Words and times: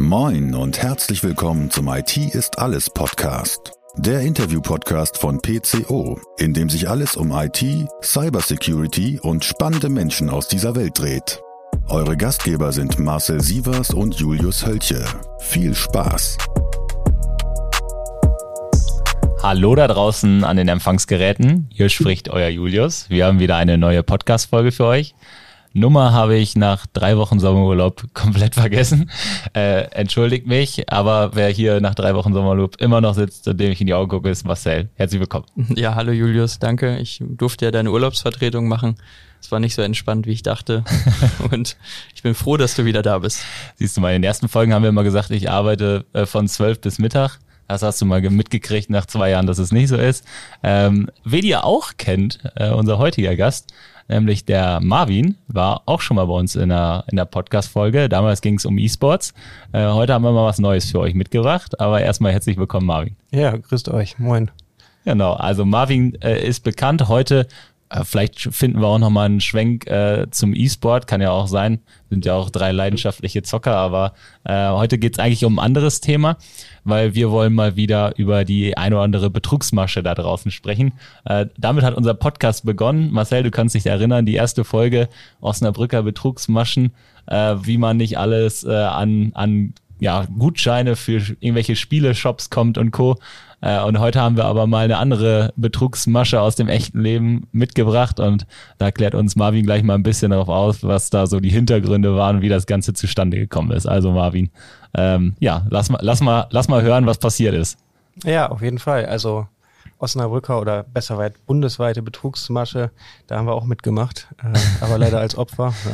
Moin 0.00 0.54
und 0.54 0.80
herzlich 0.82 1.22
willkommen 1.22 1.70
zum 1.70 1.86
IT 1.88 2.16
ist 2.16 2.58
alles 2.58 2.88
Podcast. 2.88 3.72
Der 3.98 4.22
Interview-Podcast 4.22 5.18
von 5.18 5.42
PCO, 5.42 6.18
in 6.38 6.54
dem 6.54 6.70
sich 6.70 6.88
alles 6.88 7.16
um 7.16 7.30
IT, 7.32 7.62
Cybersecurity 8.02 9.20
und 9.20 9.44
spannende 9.44 9.90
Menschen 9.90 10.30
aus 10.30 10.48
dieser 10.48 10.74
Welt 10.74 10.98
dreht. 10.98 11.42
Eure 11.88 12.16
Gastgeber 12.16 12.72
sind 12.72 12.98
Marcel 12.98 13.42
Sievers 13.42 13.90
und 13.90 14.14
Julius 14.14 14.64
Hölche. 14.64 15.04
Viel 15.40 15.74
Spaß! 15.74 16.38
Hallo 19.42 19.74
da 19.74 19.86
draußen 19.86 20.44
an 20.44 20.56
den 20.56 20.68
Empfangsgeräten. 20.68 21.68
Hier 21.74 21.90
spricht 21.90 22.30
euer 22.30 22.48
Julius. 22.48 23.10
Wir 23.10 23.26
haben 23.26 23.38
wieder 23.38 23.56
eine 23.56 23.76
neue 23.76 24.02
Podcast-Folge 24.02 24.72
für 24.72 24.86
euch. 24.86 25.14
Nummer 25.72 26.12
habe 26.12 26.36
ich 26.36 26.56
nach 26.56 26.86
drei 26.86 27.16
Wochen 27.16 27.38
Sommerurlaub 27.38 28.12
komplett 28.12 28.54
vergessen. 28.54 29.10
Äh, 29.54 29.82
entschuldigt 29.92 30.46
mich, 30.46 30.92
aber 30.92 31.30
wer 31.34 31.48
hier 31.48 31.80
nach 31.80 31.94
drei 31.94 32.14
Wochen 32.14 32.32
Sommerurlaub 32.32 32.80
immer 32.80 33.00
noch 33.00 33.14
sitzt 33.14 33.46
und 33.46 33.58
dem 33.60 33.70
ich 33.70 33.80
in 33.80 33.86
die 33.86 33.94
Augen 33.94 34.08
gucke, 34.08 34.28
ist 34.28 34.44
Marcel. 34.44 34.88
Herzlich 34.94 35.20
willkommen. 35.20 35.46
Ja, 35.76 35.94
hallo 35.94 36.10
Julius, 36.10 36.58
danke. 36.58 36.98
Ich 36.98 37.22
durfte 37.24 37.66
ja 37.66 37.70
deine 37.70 37.92
Urlaubsvertretung 37.92 38.66
machen. 38.66 38.96
Es 39.40 39.52
war 39.52 39.60
nicht 39.60 39.74
so 39.74 39.82
entspannt, 39.82 40.26
wie 40.26 40.32
ich 40.32 40.42
dachte. 40.42 40.84
und 41.52 41.76
ich 42.14 42.22
bin 42.22 42.34
froh, 42.34 42.56
dass 42.56 42.74
du 42.74 42.84
wieder 42.84 43.02
da 43.02 43.18
bist. 43.18 43.44
Siehst 43.76 43.96
du 43.96 44.00
mal, 44.00 44.10
in 44.10 44.22
den 44.22 44.28
ersten 44.28 44.48
Folgen 44.48 44.74
haben 44.74 44.82
wir 44.82 44.90
immer 44.90 45.04
gesagt, 45.04 45.30
ich 45.30 45.50
arbeite 45.50 46.04
äh, 46.12 46.26
von 46.26 46.48
zwölf 46.48 46.80
bis 46.80 46.98
Mittag. 46.98 47.38
Das 47.68 47.82
hast 47.82 48.00
du 48.00 48.06
mal 48.06 48.20
mitgekriegt 48.20 48.90
nach 48.90 49.06
zwei 49.06 49.30
Jahren, 49.30 49.46
dass 49.46 49.58
es 49.58 49.70
nicht 49.70 49.88
so 49.88 49.96
ist. 49.96 50.24
Ähm, 50.64 51.08
wen 51.24 51.44
ihr 51.44 51.64
auch 51.64 51.92
kennt, 51.96 52.40
äh, 52.56 52.70
unser 52.70 52.98
heutiger 52.98 53.36
Gast, 53.36 53.72
nämlich 54.10 54.44
der 54.44 54.80
Marvin, 54.80 55.36
war 55.48 55.82
auch 55.86 56.00
schon 56.00 56.16
mal 56.16 56.26
bei 56.26 56.34
uns 56.34 56.56
in 56.56 56.68
der, 56.68 57.04
in 57.10 57.16
der 57.16 57.24
Podcast-Folge. 57.24 58.08
Damals 58.08 58.40
ging 58.42 58.56
es 58.56 58.66
um 58.66 58.76
E-Sports. 58.76 59.32
Äh, 59.72 59.86
heute 59.86 60.12
haben 60.12 60.22
wir 60.22 60.32
mal 60.32 60.44
was 60.44 60.58
Neues 60.58 60.90
für 60.90 61.00
euch 61.00 61.14
mitgebracht, 61.14 61.80
aber 61.80 62.02
erstmal 62.02 62.32
herzlich 62.32 62.58
willkommen, 62.58 62.86
Marvin. 62.86 63.16
Ja, 63.30 63.56
grüßt 63.56 63.88
euch. 63.88 64.18
Moin. 64.18 64.50
Genau, 65.04 65.32
also 65.32 65.64
Marvin 65.64 66.20
äh, 66.20 66.46
ist 66.46 66.60
bekannt 66.60 67.08
heute 67.08 67.46
Vielleicht 68.04 68.40
finden 68.54 68.80
wir 68.80 68.86
auch 68.86 68.98
nochmal 68.98 69.26
einen 69.26 69.40
Schwenk 69.40 69.88
äh, 69.88 70.28
zum 70.30 70.54
E-Sport, 70.54 71.08
kann 71.08 71.20
ja 71.20 71.32
auch 71.32 71.48
sein. 71.48 71.80
Sind 72.08 72.24
ja 72.24 72.34
auch 72.34 72.50
drei 72.50 72.70
leidenschaftliche 72.70 73.42
Zocker, 73.42 73.74
aber 73.74 74.14
äh, 74.44 74.68
heute 74.68 74.96
geht's 74.96 75.18
eigentlich 75.18 75.44
um 75.44 75.58
ein 75.58 75.64
anderes 75.64 76.00
Thema, 76.00 76.36
weil 76.84 77.14
wir 77.14 77.32
wollen 77.32 77.52
mal 77.52 77.74
wieder 77.74 78.16
über 78.16 78.44
die 78.44 78.76
ein 78.76 78.92
oder 78.92 79.02
andere 79.02 79.28
Betrugsmasche 79.28 80.04
da 80.04 80.14
draußen 80.14 80.52
sprechen. 80.52 80.92
Äh, 81.24 81.46
damit 81.58 81.82
hat 81.82 81.94
unser 81.94 82.14
Podcast 82.14 82.64
begonnen. 82.64 83.10
Marcel, 83.10 83.42
du 83.42 83.50
kannst 83.50 83.74
dich 83.74 83.86
erinnern, 83.86 84.24
die 84.24 84.34
erste 84.34 84.62
Folge 84.62 85.08
Osnabrücker 85.40 86.04
Betrugsmaschen, 86.04 86.92
äh, 87.26 87.56
wie 87.62 87.76
man 87.76 87.96
nicht 87.96 88.18
alles 88.18 88.62
äh, 88.62 88.72
an, 88.72 89.32
an 89.34 89.74
ja, 89.98 90.26
Gutscheine 90.26 90.96
für 90.96 91.16
irgendwelche 91.40 91.76
Spiele-Shops 91.76 92.50
kommt 92.50 92.78
und 92.78 92.90
Co. 92.90 93.18
Äh, 93.60 93.82
und 93.82 93.98
heute 93.98 94.20
haben 94.20 94.36
wir 94.36 94.44
aber 94.44 94.66
mal 94.66 94.84
eine 94.84 94.98
andere 94.98 95.52
Betrugsmasche 95.56 96.40
aus 96.40 96.56
dem 96.56 96.68
echten 96.68 97.00
Leben 97.00 97.48
mitgebracht 97.52 98.20
und 98.20 98.46
da 98.78 98.90
klärt 98.90 99.14
uns 99.14 99.36
Marvin 99.36 99.64
gleich 99.64 99.82
mal 99.82 99.94
ein 99.94 100.02
bisschen 100.02 100.30
darauf 100.30 100.48
aus, 100.48 100.82
was 100.82 101.10
da 101.10 101.26
so 101.26 101.40
die 101.40 101.50
Hintergründe 101.50 102.14
waren 102.16 102.40
wie 102.40 102.48
das 102.48 102.66
Ganze 102.66 102.92
zustande 102.94 103.38
gekommen 103.38 103.72
ist. 103.72 103.86
Also 103.86 104.12
Marvin, 104.12 104.50
ähm, 104.94 105.34
ja, 105.40 105.66
lass 105.70 105.90
mal, 105.90 106.00
lass 106.02 106.20
mal, 106.20 106.46
lass 106.50 106.68
mal 106.68 106.82
hören, 106.82 107.06
was 107.06 107.18
passiert 107.18 107.54
ist. 107.54 107.78
Ja, 108.24 108.50
auf 108.50 108.62
jeden 108.62 108.78
Fall. 108.78 109.06
Also 109.06 109.46
Osnabrücker 109.98 110.60
oder 110.60 110.82
besser 110.82 111.18
weit 111.18 111.34
bundesweite 111.46 112.02
Betrugsmasche, 112.02 112.90
da 113.26 113.36
haben 113.36 113.46
wir 113.46 113.54
auch 113.54 113.64
mitgemacht, 113.64 114.28
äh, 114.42 114.58
aber 114.82 114.98
leider 114.98 115.20
als 115.20 115.36
Opfer. 115.36 115.74
Ja. 115.84 115.90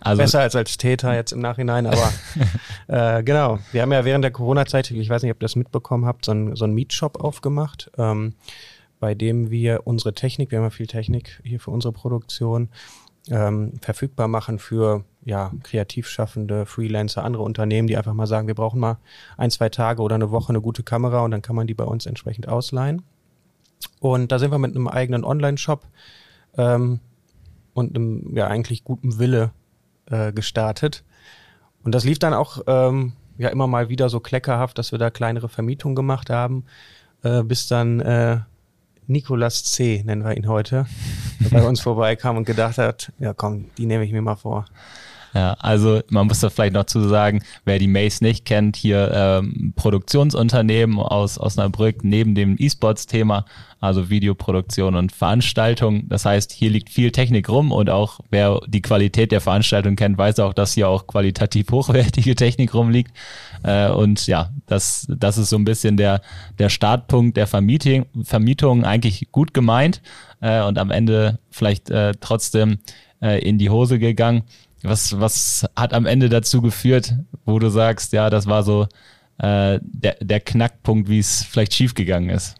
Also, 0.00 0.22
Besser 0.22 0.40
als 0.40 0.54
als 0.54 0.76
Täter 0.76 1.14
jetzt 1.14 1.32
im 1.32 1.40
Nachhinein, 1.40 1.86
aber 1.86 2.12
äh, 2.88 3.22
genau. 3.22 3.58
Wir 3.72 3.82
haben 3.82 3.92
ja 3.92 4.04
während 4.04 4.22
der 4.22 4.30
Corona-Zeit, 4.30 4.90
ich 4.90 5.08
weiß 5.08 5.22
nicht, 5.22 5.32
ob 5.32 5.38
ihr 5.38 5.46
das 5.46 5.56
mitbekommen 5.56 6.06
habt, 6.06 6.24
so 6.24 6.32
einen 6.32 6.56
so 6.56 6.64
einen 6.64 6.74
Meetshop 6.74 7.20
aufgemacht, 7.22 7.90
ähm, 7.98 8.34
bei 9.00 9.14
dem 9.14 9.50
wir 9.50 9.86
unsere 9.86 10.14
Technik, 10.14 10.50
wir 10.50 10.58
haben 10.58 10.64
ja 10.64 10.70
viel 10.70 10.86
Technik 10.86 11.40
hier 11.44 11.60
für 11.60 11.70
unsere 11.70 11.92
Produktion, 11.92 12.68
ähm, 13.30 13.72
verfügbar 13.80 14.28
machen 14.28 14.58
für 14.58 15.04
ja, 15.24 15.52
kreativ 15.62 16.08
schaffende 16.08 16.64
Freelancer, 16.64 17.24
andere 17.24 17.42
Unternehmen, 17.42 17.88
die 17.88 17.96
einfach 17.96 18.14
mal 18.14 18.26
sagen, 18.26 18.46
wir 18.46 18.54
brauchen 18.54 18.80
mal 18.80 18.98
ein, 19.36 19.50
zwei 19.50 19.68
Tage 19.68 20.02
oder 20.02 20.14
eine 20.14 20.30
Woche 20.30 20.50
eine 20.50 20.60
gute 20.60 20.82
Kamera 20.82 21.20
und 21.20 21.30
dann 21.30 21.42
kann 21.42 21.56
man 21.56 21.66
die 21.66 21.74
bei 21.74 21.84
uns 21.84 22.06
entsprechend 22.06 22.48
ausleihen. 22.48 23.02
Und 24.00 24.32
da 24.32 24.38
sind 24.38 24.50
wir 24.50 24.58
mit 24.58 24.74
einem 24.74 24.88
eigenen 24.88 25.24
Online-Shop 25.24 25.86
ähm, 26.56 27.00
und 27.74 27.94
einem 27.94 28.34
ja 28.36 28.46
eigentlich 28.46 28.84
guten 28.84 29.18
Wille 29.18 29.52
äh, 30.10 30.32
gestartet. 30.32 31.04
Und 31.82 31.94
das 31.94 32.04
lief 32.04 32.18
dann 32.18 32.34
auch 32.34 32.62
ähm, 32.66 33.12
ja 33.38 33.48
immer 33.48 33.66
mal 33.66 33.88
wieder 33.88 34.08
so 34.08 34.20
kleckerhaft, 34.20 34.78
dass 34.78 34.92
wir 34.92 34.98
da 34.98 35.10
kleinere 35.10 35.48
Vermietungen 35.48 35.94
gemacht 35.94 36.30
haben, 36.30 36.64
äh, 37.22 37.42
bis 37.42 37.68
dann 37.68 38.00
äh, 38.00 38.40
Nikolas 39.06 39.64
C., 39.64 40.02
nennen 40.04 40.22
wir 40.22 40.36
ihn 40.36 40.48
heute, 40.48 40.86
bei 41.50 41.62
uns 41.66 41.80
vorbeikam 41.80 42.36
und 42.36 42.44
gedacht 42.44 42.78
hat, 42.78 43.12
ja 43.18 43.32
komm, 43.32 43.70
die 43.78 43.86
nehme 43.86 44.04
ich 44.04 44.12
mir 44.12 44.22
mal 44.22 44.36
vor. 44.36 44.66
Ja, 45.34 45.54
also 45.54 46.00
man 46.08 46.26
muss 46.26 46.40
da 46.40 46.50
vielleicht 46.50 46.72
noch 46.72 46.84
zu 46.84 47.06
sagen, 47.08 47.42
wer 47.64 47.78
die 47.78 47.88
Mace 47.88 48.20
nicht 48.20 48.44
kennt, 48.44 48.76
hier 48.76 49.10
ähm, 49.14 49.72
Produktionsunternehmen 49.76 50.98
aus 50.98 51.38
Osnabrück 51.38 52.02
neben 52.02 52.34
dem 52.34 52.56
E-Sports-Thema, 52.58 53.44
also 53.80 54.10
Videoproduktion 54.10 54.94
und 54.94 55.12
Veranstaltung. 55.12 56.08
Das 56.08 56.24
heißt, 56.24 56.52
hier 56.52 56.70
liegt 56.70 56.90
viel 56.90 57.12
Technik 57.12 57.48
rum 57.48 57.72
und 57.72 57.90
auch 57.90 58.20
wer 58.30 58.60
die 58.66 58.82
Qualität 58.82 59.30
der 59.30 59.40
Veranstaltung 59.40 59.96
kennt, 59.96 60.16
weiß 60.16 60.40
auch, 60.40 60.54
dass 60.54 60.72
hier 60.72 60.88
auch 60.88 61.06
qualitativ 61.06 61.66
hochwertige 61.70 62.34
Technik 62.34 62.74
rumliegt. 62.74 63.12
Äh, 63.62 63.90
und 63.90 64.26
ja, 64.26 64.50
das, 64.66 65.06
das 65.10 65.38
ist 65.38 65.50
so 65.50 65.56
ein 65.56 65.64
bisschen 65.64 65.96
der, 65.96 66.22
der 66.58 66.70
Startpunkt 66.70 67.36
der 67.36 67.46
Vermietung, 67.46 68.06
Vermietung 68.22 68.84
eigentlich 68.84 69.28
gut 69.30 69.52
gemeint 69.52 70.00
äh, 70.40 70.62
und 70.62 70.78
am 70.78 70.90
Ende 70.90 71.38
vielleicht 71.50 71.90
äh, 71.90 72.14
trotzdem 72.20 72.78
äh, 73.20 73.40
in 73.40 73.58
die 73.58 73.70
Hose 73.70 73.98
gegangen. 73.98 74.42
Was, 74.82 75.18
was 75.18 75.66
hat 75.76 75.92
am 75.92 76.06
Ende 76.06 76.28
dazu 76.28 76.62
geführt, 76.62 77.14
wo 77.44 77.58
du 77.58 77.68
sagst, 77.68 78.12
ja, 78.12 78.30
das 78.30 78.46
war 78.46 78.62
so 78.62 78.86
äh, 79.38 79.80
der, 79.82 80.16
der 80.20 80.40
Knackpunkt, 80.40 81.08
wie 81.08 81.18
es 81.18 81.44
vielleicht 81.44 81.74
schiefgegangen 81.74 82.30
ist? 82.30 82.54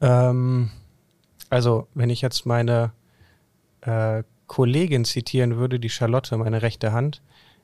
Ähm, 0.00 0.70
also, 1.48 1.88
wenn 1.94 2.10
ich 2.10 2.20
jetzt 2.20 2.46
meine 2.46 2.92
äh, 3.82 4.22
Kollegin 4.46 5.04
zitieren 5.04 5.56
würde, 5.56 5.78
die 5.78 5.88
Charlotte, 5.88 6.36
meine 6.36 6.62
rechte 6.62 6.92
Hand, 6.92 7.22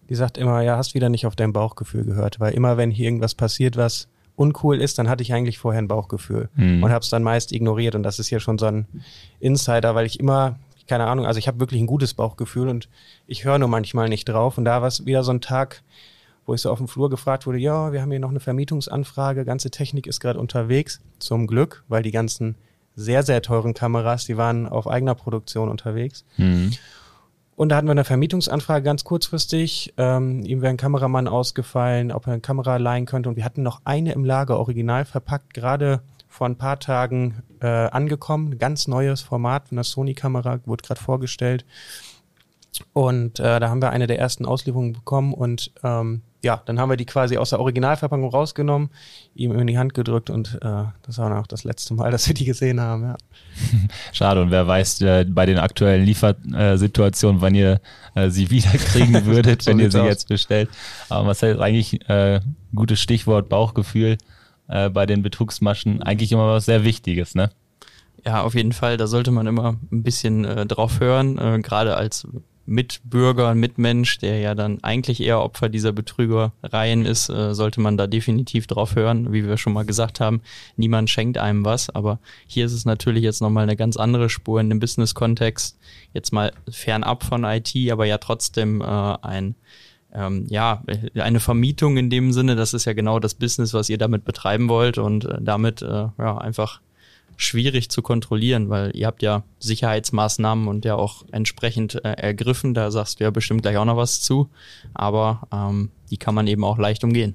die 0.09 0.15
sagt 0.15 0.39
immer, 0.39 0.63
ja, 0.63 0.77
hast 0.77 0.95
wieder 0.95 1.09
nicht 1.09 1.27
auf 1.27 1.37
dein 1.37 1.53
Bauchgefühl 1.53 2.05
gehört, 2.05 2.41
weil 2.41 2.55
immer 2.55 2.77
wenn 2.77 2.91
hier 2.91 3.07
irgendwas 3.07 3.35
passiert, 3.35 3.77
was 3.77 4.09
uncool 4.37 4.81
ist, 4.81 4.99
dann 4.99 5.09
hatte 5.09 5.23
ich 5.23 5.33
eigentlich 5.33 5.59
vorher 5.59 5.81
ein 5.81 5.89
Bauchgefühl 5.89 6.49
mhm. 6.55 6.83
und 6.83 6.91
habe 6.91 7.03
es 7.03 7.09
dann 7.09 7.23
meist 7.23 7.53
ignoriert 7.53 7.95
und 7.95 8.03
das 8.03 8.19
ist 8.19 8.29
hier 8.29 8.41
schon 8.41 8.59
so 8.59 8.67
ein 8.67 8.87
Insider, 9.41 9.95
weil 9.95 10.07
ich 10.07 10.21
immer 10.21 10.59
keine 10.87 11.07
Ahnung, 11.07 11.27
also 11.27 11.39
ich 11.39 11.49
habe 11.49 11.61
wirklich 11.61 11.81
ein 11.81 11.87
gutes 11.87 12.15
Bauchgefühl 12.15 12.69
und 12.69 12.89
ich 13.27 13.45
höre 13.45 13.59
nur 13.59 13.69
manchmal 13.69 14.09
nicht 14.09 14.27
drauf. 14.29 14.59
Und 14.59 14.65
da 14.65 14.81
war 14.81 14.89
es 14.89 15.07
wieder 15.07 15.25
so 15.25 15.33
ein 15.33 15.41
Tag, 15.41 15.83
wo 16.47 16.55
ich 16.55 16.61
so 16.61 16.71
auf 16.71 16.79
dem 16.79 16.89
Flur 16.89 17.11
gefragt 17.11 17.47
wurde, 17.47 17.59
ja, 17.59 17.93
wir 17.93 18.03
haben 18.03 18.11
hier 18.11 18.21
noch 18.21 18.31
eine 18.31 18.41
Vermietungsanfrage, 18.41 19.45
ganze 19.45 19.71
Technik 19.71 20.07
ist 20.07 20.21
gerade 20.21 20.39
unterwegs. 20.39 21.01
Zum 21.19 21.47
Glück, 21.47 21.85
weil 21.89 22.03
die 22.03 22.13
ganzen 22.13 22.57
sehr, 22.95 23.23
sehr 23.23 23.43
teuren 23.43 23.75
Kameras, 23.75 24.25
die 24.25 24.37
waren 24.37 24.67
auf 24.69 24.89
eigener 24.89 25.15
Produktion 25.15 25.69
unterwegs. 25.69 26.25
Mhm. 26.37 26.73
Und 27.57 27.71
da 27.71 27.77
hatten 27.77 27.87
wir 27.87 27.93
eine 27.93 28.05
Vermietungsanfrage 28.05 28.85
ganz 28.85 29.03
kurzfristig. 29.05 29.95
Ähm, 29.97 30.45
ihm 30.45 30.61
wäre 30.61 30.71
ein 30.71 30.77
Kameramann 30.77 31.27
ausgefallen, 31.27 32.13
ob 32.13 32.27
er 32.27 32.35
eine 32.35 32.43
Kamera 32.43 32.77
leihen 32.77 33.07
könnte. 33.07 33.31
Und 33.31 33.37
wir 33.37 33.45
hatten 33.45 33.63
noch 33.63 33.81
eine 33.85 34.13
im 34.13 34.25
Lager, 34.25 34.59
original 34.59 35.07
verpackt, 35.07 35.55
gerade 35.55 36.03
vor 36.37 36.47
ein 36.47 36.57
paar 36.57 36.79
Tagen 36.79 37.43
äh, 37.61 37.67
angekommen. 37.67 38.59
Ganz 38.59 38.89
neues 38.89 39.23
Format 39.23 39.69
von 39.69 39.77
der 39.77 39.85
Sony-Kamera, 39.85 40.61
wurde 40.67 40.85
gerade 40.85 41.01
vorgestellt. 41.01 41.65
Und 42.93 43.41
äh, 43.41 43.59
da 43.59 43.71
haben 43.71 43.81
wir 43.81 43.89
eine 43.89 44.07
der 44.07 44.19
ersten 44.19 44.45
Auslieferungen 44.45 44.93
bekommen 44.93 45.33
und 45.33 45.73
ähm, 45.83 46.21
ja, 46.43 46.61
dann 46.67 46.79
haben 46.79 46.91
wir 46.91 46.99
die 46.99 47.07
quasi 47.07 47.39
aus 47.39 47.51
der 47.51 47.61
Originalverpackung 47.61 48.29
rausgenommen, 48.29 48.91
ihm 49.35 49.59
in 49.59 49.67
die 49.67 49.79
Hand 49.79 49.95
gedrückt 49.95 50.29
und 50.29 50.57
äh, 50.57 50.85
das 51.03 51.17
war 51.17 51.31
dann 51.31 51.39
auch 51.39 51.47
das 51.47 51.65
letzte 51.65 51.95
Mal, 51.95 52.11
dass 52.13 52.29
wir 52.29 52.35
die 52.35 52.45
gesehen 52.45 52.83
haben. 52.83 53.03
Ja. 53.03 53.17
Schade 54.13 54.43
und 54.43 54.51
wer 54.51 54.67
weiß 54.67 55.01
äh, 55.01 55.25
bei 55.27 55.47
den 55.47 55.57
aktuellen 55.57 56.05
Liefersituationen, 56.05 57.41
wann 57.41 57.55
ihr 57.55 57.81
äh, 58.15 58.29
sie 58.29 58.51
wiederkriegen 58.51 59.25
würdet, 59.25 59.63
so 59.63 59.71
wenn 59.71 59.79
ihr 59.79 59.91
sie 59.91 60.01
aus. 60.01 60.09
jetzt 60.09 60.29
bestellt. 60.29 60.69
Aber 61.09 61.29
was 61.29 61.43
heißt 61.43 61.59
eigentlich 61.59 62.07
äh, 62.11 62.41
gutes 62.75 63.01
Stichwort 63.01 63.49
Bauchgefühl 63.49 64.19
äh, 64.69 64.89
bei 64.91 65.07
den 65.07 65.23
Betrugsmaschen 65.23 66.03
eigentlich 66.03 66.33
immer 66.33 66.49
was 66.49 66.67
sehr 66.67 66.85
Wichtiges, 66.85 67.35
ne? 67.35 67.51
Ja, 68.25 68.43
auf 68.43 68.55
jeden 68.55 68.73
Fall. 68.73 68.97
Da 68.97 69.07
sollte 69.07 69.31
man 69.31 69.47
immer 69.47 69.77
ein 69.93 70.03
bisschen 70.03 70.45
äh, 70.45 70.67
drauf 70.67 71.01
hören, 71.01 71.39
äh, 71.39 71.61
gerade 71.61 71.97
als 71.97 72.27
Mitbürger, 72.67 73.55
Mitmensch, 73.55 74.19
der 74.19 74.41
ja 74.41 74.55
dann 74.55 74.83
eigentlich 74.83 75.23
eher 75.23 75.41
Opfer 75.41 75.69
dieser 75.69 75.93
Betrügereien 75.93 77.07
ist, 77.07 77.29
äh, 77.29 77.55
sollte 77.55 77.81
man 77.81 77.97
da 77.97 78.09
definitiv 78.09 78.67
drauf 78.67 78.97
hören. 78.97 79.33
Wie 79.33 79.47
wir 79.47 79.57
schon 79.57 79.73
mal 79.73 79.85
gesagt 79.87 80.19
haben, 80.19 80.43
niemand 80.77 81.09
schenkt 81.09 81.39
einem 81.39 81.65
was, 81.65 81.89
aber 81.91 82.19
hier 82.47 82.67
ist 82.67 82.73
es 82.73 82.85
natürlich 82.85 83.23
jetzt 83.23 83.41
nochmal 83.41 83.63
eine 83.63 83.77
ganz 83.77 83.97
andere 83.97 84.29
Spur 84.29 84.61
in 84.61 84.69
dem 84.69 84.81
Business-Kontext. 84.81 85.79
Jetzt 86.13 86.33
mal 86.33 86.53
fernab 86.69 87.23
von 87.23 87.45
IT, 87.45 87.73
aber 87.91 88.07
ja 88.07 88.19
trotzdem 88.19 88.81
äh, 88.81 88.85
ein 88.85 89.55
ähm, 90.13 90.47
ja, 90.49 90.83
eine 91.15 91.41
Vermietung 91.41 91.97
in 91.97 92.11
dem 92.11 92.33
Sinne, 92.33 92.57
das 92.57 92.75
ist 92.75 92.85
ja 92.85 92.93
genau 92.93 93.19
das 93.19 93.35
Business, 93.35 93.75
was 93.75 93.89
ihr 93.89 93.99
damit 93.99 94.25
betreiben 94.25 94.69
wollt 94.69 94.99
und 94.99 95.25
äh, 95.25 95.39
damit 95.41 95.83
äh, 95.83 96.09
ja, 96.19 96.39
einfach 96.39 96.81
schwierig 97.37 97.91
zu 97.91 98.03
kontrollieren, 98.03 98.71
weil 98.71 98.97
ihr 98.97 99.07
habt 99.07 99.23
ja 99.23 99.43
Sicherheitsmaßnahmen 99.59 100.69
und 100.69 100.85
ja 100.85 100.95
auch 100.95 101.25
entsprechend 101.33 101.97
äh, 101.97 102.13
ergriffen. 102.13 102.73
Da 102.73 102.91
sagst 102.91 103.21
du 103.21 103.25
ja 103.25 103.31
bestimmt 103.31 103.63
gleich 103.63 103.77
auch 103.77 103.85
noch 103.85 103.97
was 103.97 104.23
zu, 104.23 104.49
aber 104.95 105.47
ähm, 105.53 105.91
die 106.11 106.17
kann 106.17 106.35
man 106.35 106.47
eben 106.47 106.65
auch 106.65 106.79
leicht 106.79 107.05
umgehen. 107.05 107.35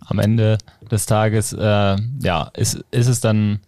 Am 0.00 0.18
Ende 0.18 0.58
des 0.90 1.06
Tages, 1.06 1.52
äh, 1.52 1.96
ja, 2.22 2.50
ist, 2.54 2.84
ist 2.90 3.06
es 3.06 3.20
dann 3.20 3.60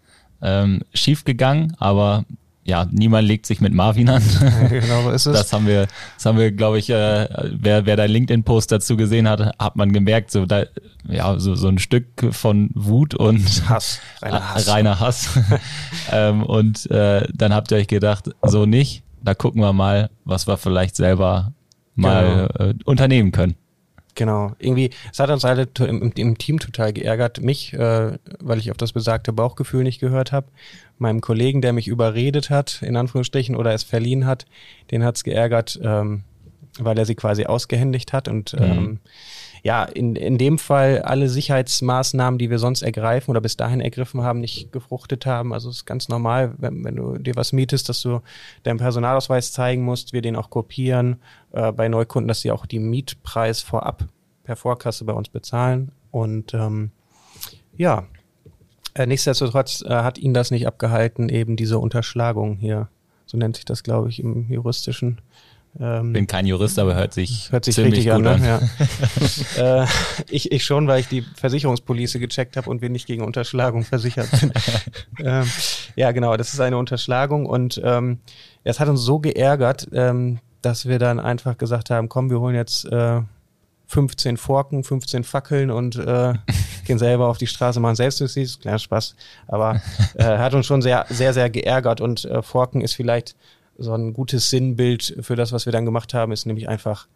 ähm, 0.43 0.83
schief 0.93 1.25
gegangen, 1.25 1.75
aber 1.79 2.25
ja, 2.65 2.87
niemand 2.91 3.27
legt 3.27 3.47
sich 3.47 3.61
mit 3.61 3.75
Marvin 3.75 4.09
an. 4.09 4.23
genau 4.71 5.03
so 5.03 5.11
ist 5.11 5.27
es. 5.27 5.33
Das 5.37 5.53
haben 5.53 5.67
wir, 5.67 5.89
das 6.15 6.27
haben 6.27 6.39
wir, 6.39 6.53
glaube 6.53 6.79
ich, 6.79 6.91
äh, 6.91 7.29
wer, 7.53 7.87
wer 7.87 7.97
dein 7.97 8.11
LinkedIn-Post 8.11 8.71
dazu 8.71 8.97
gesehen 8.97 9.29
hat, 9.29 9.59
hat 9.59 9.77
man 9.77 9.93
gemerkt, 9.93 10.31
so 10.31 10.47
da, 10.47 10.65
ja, 11.09 11.39
so, 11.41 11.57
so 11.57 11.69
ein 11.69 11.79
Stück 11.79 12.07
von 12.31 12.71
Wut 12.75 13.15
und 13.15 13.69
Hass, 13.69 14.01
reiner 14.21 14.49
Hass. 14.55 14.69
Reiner 14.69 15.01
Hass. 15.01 15.39
ähm, 16.13 16.45
und 16.45 16.89
äh, 16.91 17.27
dann 17.35 17.53
habt 17.53 17.73
ihr 17.73 17.79
euch 17.79 17.89
gedacht, 17.89 18.31
so 18.43 18.65
nicht, 18.65 19.03
da 19.23 19.35
gucken 19.35 19.61
wir 19.61 19.73
mal, 19.73 20.11
was 20.25 20.47
wir 20.47 20.57
vielleicht 20.57 20.95
selber 20.95 21.53
mal 21.97 22.49
genau. 22.57 22.71
äh, 22.71 22.75
unternehmen 22.85 23.33
können. 23.33 23.57
Genau, 24.15 24.53
irgendwie, 24.59 24.91
es 25.11 25.19
hat 25.19 25.31
uns 25.31 25.45
alle 25.45 25.67
im, 25.79 26.13
im 26.15 26.39
Team 26.39 26.59
total 26.59 26.93
geärgert. 26.93 27.41
Mich, 27.41 27.73
äh, 27.73 28.19
weil 28.41 28.59
ich 28.59 28.71
auf 28.71 28.77
das 28.77 28.93
besagte 28.93 29.33
Bauchgefühl 29.33 29.85
nicht 29.85 30.01
gehört 30.01 30.33
habe. 30.33 30.49
Meinem 30.99 31.23
Kollegen, 31.23 31.63
der 31.63 31.73
mich 31.73 31.89
überredet 31.89 32.51
hat, 32.51 32.83
in 32.83 32.97
Anführungsstrichen, 32.97 33.57
oder 33.57 33.73
es 33.73 33.85
verliehen 33.85 34.27
hat, 34.27 34.45
den 34.91 35.03
hat's 35.03 35.25
geärgert, 35.25 35.81
ähm, 35.83 36.25
weil 36.79 36.99
er 36.99 37.07
sie 37.07 37.15
quasi 37.15 37.47
ausgehändigt 37.47 38.13
hat. 38.13 38.29
Und 38.29 38.53
mhm. 38.53 38.63
ähm, 38.63 39.01
ja, 39.63 39.85
in, 39.85 40.17
in 40.17 40.39
dem 40.39 40.59
Fall 40.59 41.03
alle 41.03 41.29
Sicherheitsmaßnahmen, 41.29 42.39
die 42.39 42.51
wir 42.51 42.59
sonst 42.59 42.83
ergreifen 42.83 43.31
oder 43.31 43.41
bis 43.41 43.57
dahin 43.57 43.81
ergriffen 43.81 44.23
haben, 44.23 44.41
nicht 44.41 44.73
gefruchtet 44.73 45.25
haben. 45.25 45.55
Also 45.55 45.71
es 45.71 45.77
ist 45.77 45.87
ganz 45.87 46.09
normal, 46.09 46.55
wenn, 46.59 46.85
wenn 46.85 46.97
du 46.97 47.17
dir 47.19 47.37
was 47.37 47.53
mietest, 47.53 47.89
dass 47.89 48.03
du 48.03 48.21
deinen 48.65 48.79
Personalausweis 48.79 49.53
zeigen 49.53 49.85
musst, 49.85 50.13
wir 50.13 50.21
den 50.21 50.35
auch 50.35 50.51
kopieren. 50.51 51.21
Äh, 51.53 51.71
bei 51.71 51.89
Neukunden, 51.89 52.27
dass 52.27 52.41
sie 52.41 52.51
auch 52.51 52.67
die 52.67 52.81
Mietpreis 52.81 53.61
vorab 53.61 54.05
per 54.43 54.57
Vorkasse 54.57 55.05
bei 55.05 55.13
uns 55.13 55.29
bezahlen. 55.29 55.93
Und 56.11 56.55
ähm, 56.55 56.91
ja, 57.77 58.05
äh, 58.95 59.07
nichtsdestotrotz 59.07 59.83
äh, 59.83 59.91
hat 59.91 60.19
ihn 60.19 60.35
das 60.35 60.51
nicht 60.51 60.67
abgehalten, 60.67 61.29
eben 61.29 61.57
diese 61.57 61.79
Unterschlagung 61.79 62.57
hier, 62.57 62.89
so 63.27 63.39
nennt 63.39 63.57
sich 63.57 63.65
das, 63.65 63.83
glaube 63.83 64.09
ich, 64.09 64.21
im 64.21 64.51
juristischen, 64.51 65.21
ähm, 65.81 66.13
Bin 66.13 66.27
kein 66.27 66.47
Jurist, 66.47 66.79
aber 66.79 66.95
hört 66.95 67.15
sich, 67.15 67.51
hört 67.51 67.65
sich 67.65 67.79
richtig 67.79 68.13
an. 68.13 68.23
Ne? 68.23 68.61
Ja. 69.57 69.83
äh, 69.83 69.87
ich, 70.29 70.53
ich 70.53 70.65
schon, 70.65 70.87
weil 70.87 71.01
ich 71.01 71.09
die 71.09 71.23
Versicherungspolice 71.23 72.19
gecheckt 72.19 72.59
habe 72.59 72.69
und 72.69 72.83
wir 72.83 72.91
nicht 72.91 73.07
gegen 73.07 73.23
Unterschlagung 73.23 73.85
versichert 73.85 74.27
sind. 74.27 74.53
ähm, 75.25 75.47
ja, 75.97 76.13
genau, 76.13 76.37
das 76.37 76.53
ist 76.53 76.61
eine 76.61 76.77
Unterschlagung 76.77 77.47
und 77.47 77.81
ähm, 77.83 78.19
es 78.65 78.81
hat 78.81 78.89
uns 78.89 79.01
so 79.01 79.19
geärgert, 79.19 79.89
ähm, 79.95 80.41
dass 80.61 80.87
wir 80.87 80.99
dann 80.99 81.19
einfach 81.19 81.57
gesagt 81.57 81.89
haben, 81.89 82.09
komm, 82.09 82.29
wir 82.29 82.39
holen 82.39 82.55
jetzt 82.55 82.85
äh, 82.85 83.23
15 83.87 84.37
Forken, 84.37 84.85
15 84.85 85.25
Fackeln 85.25 85.71
und 85.71 85.97
äh, 85.97 86.35
gehen 86.87 86.99
selber 86.99 87.29
auf 87.29 87.39
die 87.39 87.47
Straße, 87.47 87.81
machen 87.81 87.97
Selbstjustiz, 87.97 88.59
kleiner 88.61 88.79
Spaß. 88.79 89.17
Aber 89.49 89.81
äh, 90.17 90.25
hat 90.25 90.53
uns 90.53 90.67
schon 90.67 90.83
sehr, 90.83 91.07
sehr, 91.09 91.33
sehr 91.33 91.49
geärgert 91.49 92.03
und 92.03 92.27
äh, 92.27 92.43
Forken 92.43 92.83
ist 92.83 92.95
vielleicht 92.95 93.37
so 93.83 93.95
ein 93.95 94.13
gutes 94.13 94.51
Sinnbild 94.51 95.17
für 95.21 95.37
das, 95.37 95.53
was 95.53 95.67
wir 95.67 95.73
dann 95.73 95.85
gemacht 95.85 96.15
haben, 96.15 96.33
ist 96.33 96.47
nämlich 96.47 96.69
einfach 96.69 97.09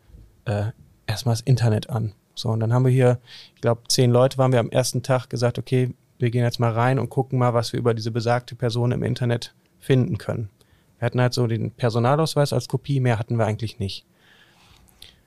äh, 0.45 0.67
erstmal 1.07 1.35
das 1.35 1.43
Internet 1.43 1.91
an. 1.91 2.13
So, 2.35 2.51
und 2.51 2.61
dann 2.61 2.73
haben 2.73 2.85
wir 2.85 2.93
hier, 2.93 3.19
ich 3.55 3.61
glaube, 3.61 3.83
zehn 3.89 4.11
Leute 4.11 4.37
waren 4.39 4.53
wir 4.53 4.61
am 4.61 4.71
ersten 4.71 5.03
Tag 5.03 5.31
gesagt, 5.31 5.59
okay, 5.59 5.95
wir 6.19 6.31
gehen 6.31 6.45
jetzt 6.45 6.61
mal 6.61 6.73
rein 6.73 6.99
und 6.99 7.09
gucken 7.09 7.39
mal, 7.39 7.55
was 7.55 7.73
wir 7.73 7.81
über 7.81 7.95
diese 7.95 8.11
besagte 8.11 8.55
Person 8.55 8.93
im 8.93 9.03
Internet 9.03 9.55
finden 9.79 10.19
können. 10.19 10.51
Wir 10.99 11.07
hatten 11.07 11.21
halt 11.21 11.35
so 11.35 11.47
den 11.47 11.71
Personalausweis 11.73 12.53
als 12.53 12.69
Kopie, 12.69 13.01
mehr 13.01 13.19
hatten 13.19 13.39
wir 13.39 13.47
eigentlich 13.47 13.79
nicht. 13.79 14.07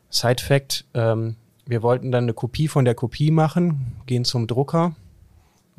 Side 0.10 0.44
Fact, 0.44 0.86
ähm, 0.94 1.36
wir 1.66 1.84
wollten 1.84 2.12
dann 2.12 2.24
eine 2.24 2.34
Kopie 2.34 2.68
von 2.68 2.86
der 2.86 2.96
Kopie 2.96 3.30
machen, 3.30 4.02
gehen 4.08 4.26
zum 4.26 4.48
Drucker, 4.48 4.96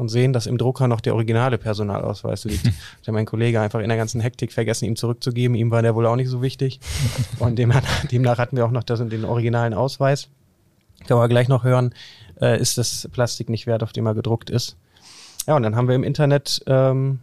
und 0.00 0.08
sehen, 0.08 0.32
dass 0.32 0.46
im 0.46 0.56
Drucker 0.56 0.88
noch 0.88 1.02
der 1.02 1.14
originale 1.14 1.58
Personalausweis 1.58 2.44
liegt. 2.44 2.66
Hat 3.06 3.12
mein 3.12 3.26
Kollege 3.26 3.60
einfach 3.60 3.80
in 3.80 3.88
der 3.88 3.98
ganzen 3.98 4.20
Hektik 4.20 4.50
vergessen, 4.50 4.86
ihm 4.86 4.96
zurückzugeben. 4.96 5.54
Ihm 5.54 5.70
war 5.70 5.82
der 5.82 5.94
wohl 5.94 6.06
auch 6.06 6.16
nicht 6.16 6.30
so 6.30 6.40
wichtig. 6.40 6.80
Und 7.38 7.58
demnach, 7.58 7.82
demnach 8.06 8.38
hatten 8.38 8.56
wir 8.56 8.64
auch 8.64 8.70
noch 8.70 8.82
das, 8.82 9.06
den 9.06 9.26
originalen 9.26 9.74
Ausweis. 9.74 10.28
Kann 11.06 11.18
man 11.18 11.28
gleich 11.28 11.48
noch 11.48 11.64
hören, 11.64 11.94
äh, 12.40 12.58
ist 12.58 12.78
das 12.78 13.08
Plastik 13.12 13.50
nicht 13.50 13.66
wert, 13.66 13.82
auf 13.82 13.92
dem 13.92 14.06
er 14.06 14.14
gedruckt 14.14 14.48
ist. 14.48 14.76
Ja, 15.46 15.56
und 15.56 15.62
dann 15.62 15.76
haben 15.76 15.88
wir 15.88 15.94
im 15.94 16.04
Internet 16.04 16.62
ähm, 16.66 17.20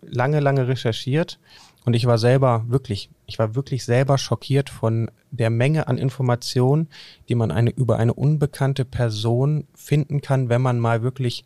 lange, 0.00 0.40
lange 0.40 0.66
recherchiert. 0.66 1.38
Und 1.84 1.94
ich 1.94 2.06
war 2.06 2.16
selber 2.16 2.64
wirklich, 2.68 3.10
ich 3.26 3.38
war 3.38 3.54
wirklich 3.54 3.84
selber 3.84 4.16
schockiert 4.16 4.70
von 4.70 5.10
der 5.30 5.50
Menge 5.50 5.88
an 5.88 5.98
Informationen, 5.98 6.88
die 7.28 7.34
man 7.34 7.50
eine, 7.50 7.70
über 7.70 7.98
eine 7.98 8.14
unbekannte 8.14 8.86
Person 8.86 9.66
finden 9.74 10.22
kann, 10.22 10.48
wenn 10.48 10.62
man 10.62 10.78
mal 10.78 11.02
wirklich 11.02 11.44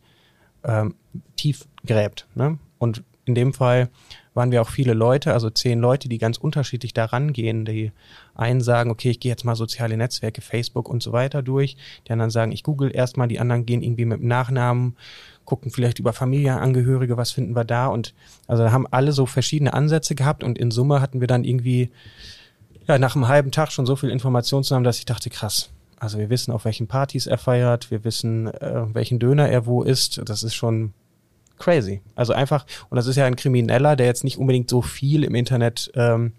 ähm, 0.65 0.95
tief 1.37 1.67
gräbt. 1.87 2.27
Ne? 2.35 2.59
Und 2.79 3.03
in 3.25 3.35
dem 3.35 3.53
Fall 3.53 3.89
waren 4.35 4.51
wir 4.53 4.63
auch 4.63 4.71
viele 4.71 4.95
Leute, 4.95 5.33
also 5.35 5.51
zehn 5.51 5.81
Leute, 5.81 6.09
die 6.09 6.19
ganz 6.19 6.39
unterschiedlich 6.39 6.95
daran 6.95 7.33
gehen. 7.33 7.65
Die 7.65 7.93
einen 8.35 8.61
sagen, 8.61 8.91
okay, 8.91 9.11
ich 9.11 9.21
gehe 9.21 9.31
jetzt 9.31 9.45
mal 9.45 9.57
soziale 9.57 9.97
Netzwerke, 9.97 10.41
Facebook 10.41 10.89
und 10.89 11.03
so 11.03 11.13
weiter 11.13 11.43
durch. 11.43 11.77
Die 12.07 12.13
anderen 12.13 12.31
sagen, 12.31 12.53
ich 12.53 12.63
google 12.63 12.95
erstmal, 12.95 13.29
die 13.29 13.41
anderen 13.41 13.67
gehen 13.67 13.83
irgendwie 13.83 14.05
mit 14.05 14.21
dem 14.21 14.29
Nachnamen, 14.29 14.97
gucken 15.45 15.71
vielleicht 15.71 15.99
über 15.99 16.13
Familienangehörige, 16.13 17.17
was 17.17 17.33
finden 17.33 17.57
wir 17.57 17.65
da. 17.65 17.89
Und 17.89 18.15
also 18.47 18.63
da 18.63 18.73
haben 18.73 18.87
alle 18.87 19.13
so 19.13 19.27
verschiedene 19.27 19.75
Ansätze 19.75 20.15
gehabt 20.15 20.45
und 20.45 20.57
in 20.57 20.71
Summe 20.71 21.01
hatten 21.01 21.21
wir 21.21 21.27
dann 21.27 21.45
irgendwie 21.45 21.91
ja, 22.87 22.99
nach 22.99 23.17
einem 23.17 23.29
halben 23.29 23.51
Tag 23.51 23.73
schon 23.73 23.87
so 23.87 23.97
viel 23.97 24.11
Information 24.11 24.63
zusammen, 24.63 24.85
dass 24.85 24.99
ich 24.99 25.05
dachte, 25.05 25.31
krass, 25.31 25.71
also 26.01 26.19
wir 26.19 26.31
wissen, 26.31 26.53
auf 26.53 26.65
welchen 26.65 26.87
Partys 26.87 27.27
er 27.27 27.39
feiert, 27.39 27.91
wir 27.91 28.05
wissen, 28.05 28.47
äh, 28.47 28.95
welchen 28.95 29.19
Döner 29.19 29.49
er 29.49 29.67
wo 29.67 29.83
isst. 29.83 30.21
Das 30.25 30.43
ist 30.43 30.55
schon 30.55 30.93
crazy. 31.59 32.01
Also 32.15 32.33
einfach, 32.33 32.67
und 32.89 32.97
das 32.97 33.07
ist 33.07 33.17
ja 33.17 33.27
ein 33.27 33.37
Krimineller, 33.37 33.97
der 33.97 34.07
jetzt 34.07 34.25
nicht 34.25 34.39
unbedingt 34.39 34.71
so 34.71 34.81
viel 34.83 35.25
im 35.25 35.35
Internet, 35.35 35.91
ähm, 35.95 36.33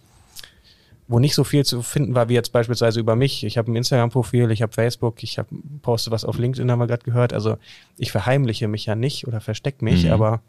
wo 1.07 1.19
nicht 1.19 1.33
so 1.33 1.43
viel 1.43 1.65
zu 1.65 1.81
finden 1.81 2.13
war, 2.13 2.29
wie 2.29 2.35
jetzt 2.35 2.53
beispielsweise 2.53 2.99
über 2.99 3.15
mich. 3.15 3.43
Ich 3.43 3.57
habe 3.57 3.71
ein 3.71 3.75
Instagram-Profil, 3.75 4.51
ich 4.51 4.61
habe 4.61 4.71
Facebook, 4.71 5.23
ich 5.23 5.39
habe 5.39 5.49
poste 5.81 6.11
was 6.11 6.23
auf 6.23 6.37
LinkedIn, 6.37 6.69
haben 6.69 6.79
wir 6.79 6.87
gerade 6.87 7.03
gehört. 7.03 7.33
Also 7.33 7.57
ich 7.97 8.11
verheimliche 8.11 8.67
mich 8.67 8.85
ja 8.85 8.95
nicht 8.95 9.27
oder 9.27 9.41
verstecke 9.41 9.83
mich, 9.83 10.05
mhm. 10.05 10.11
aber 10.11 10.41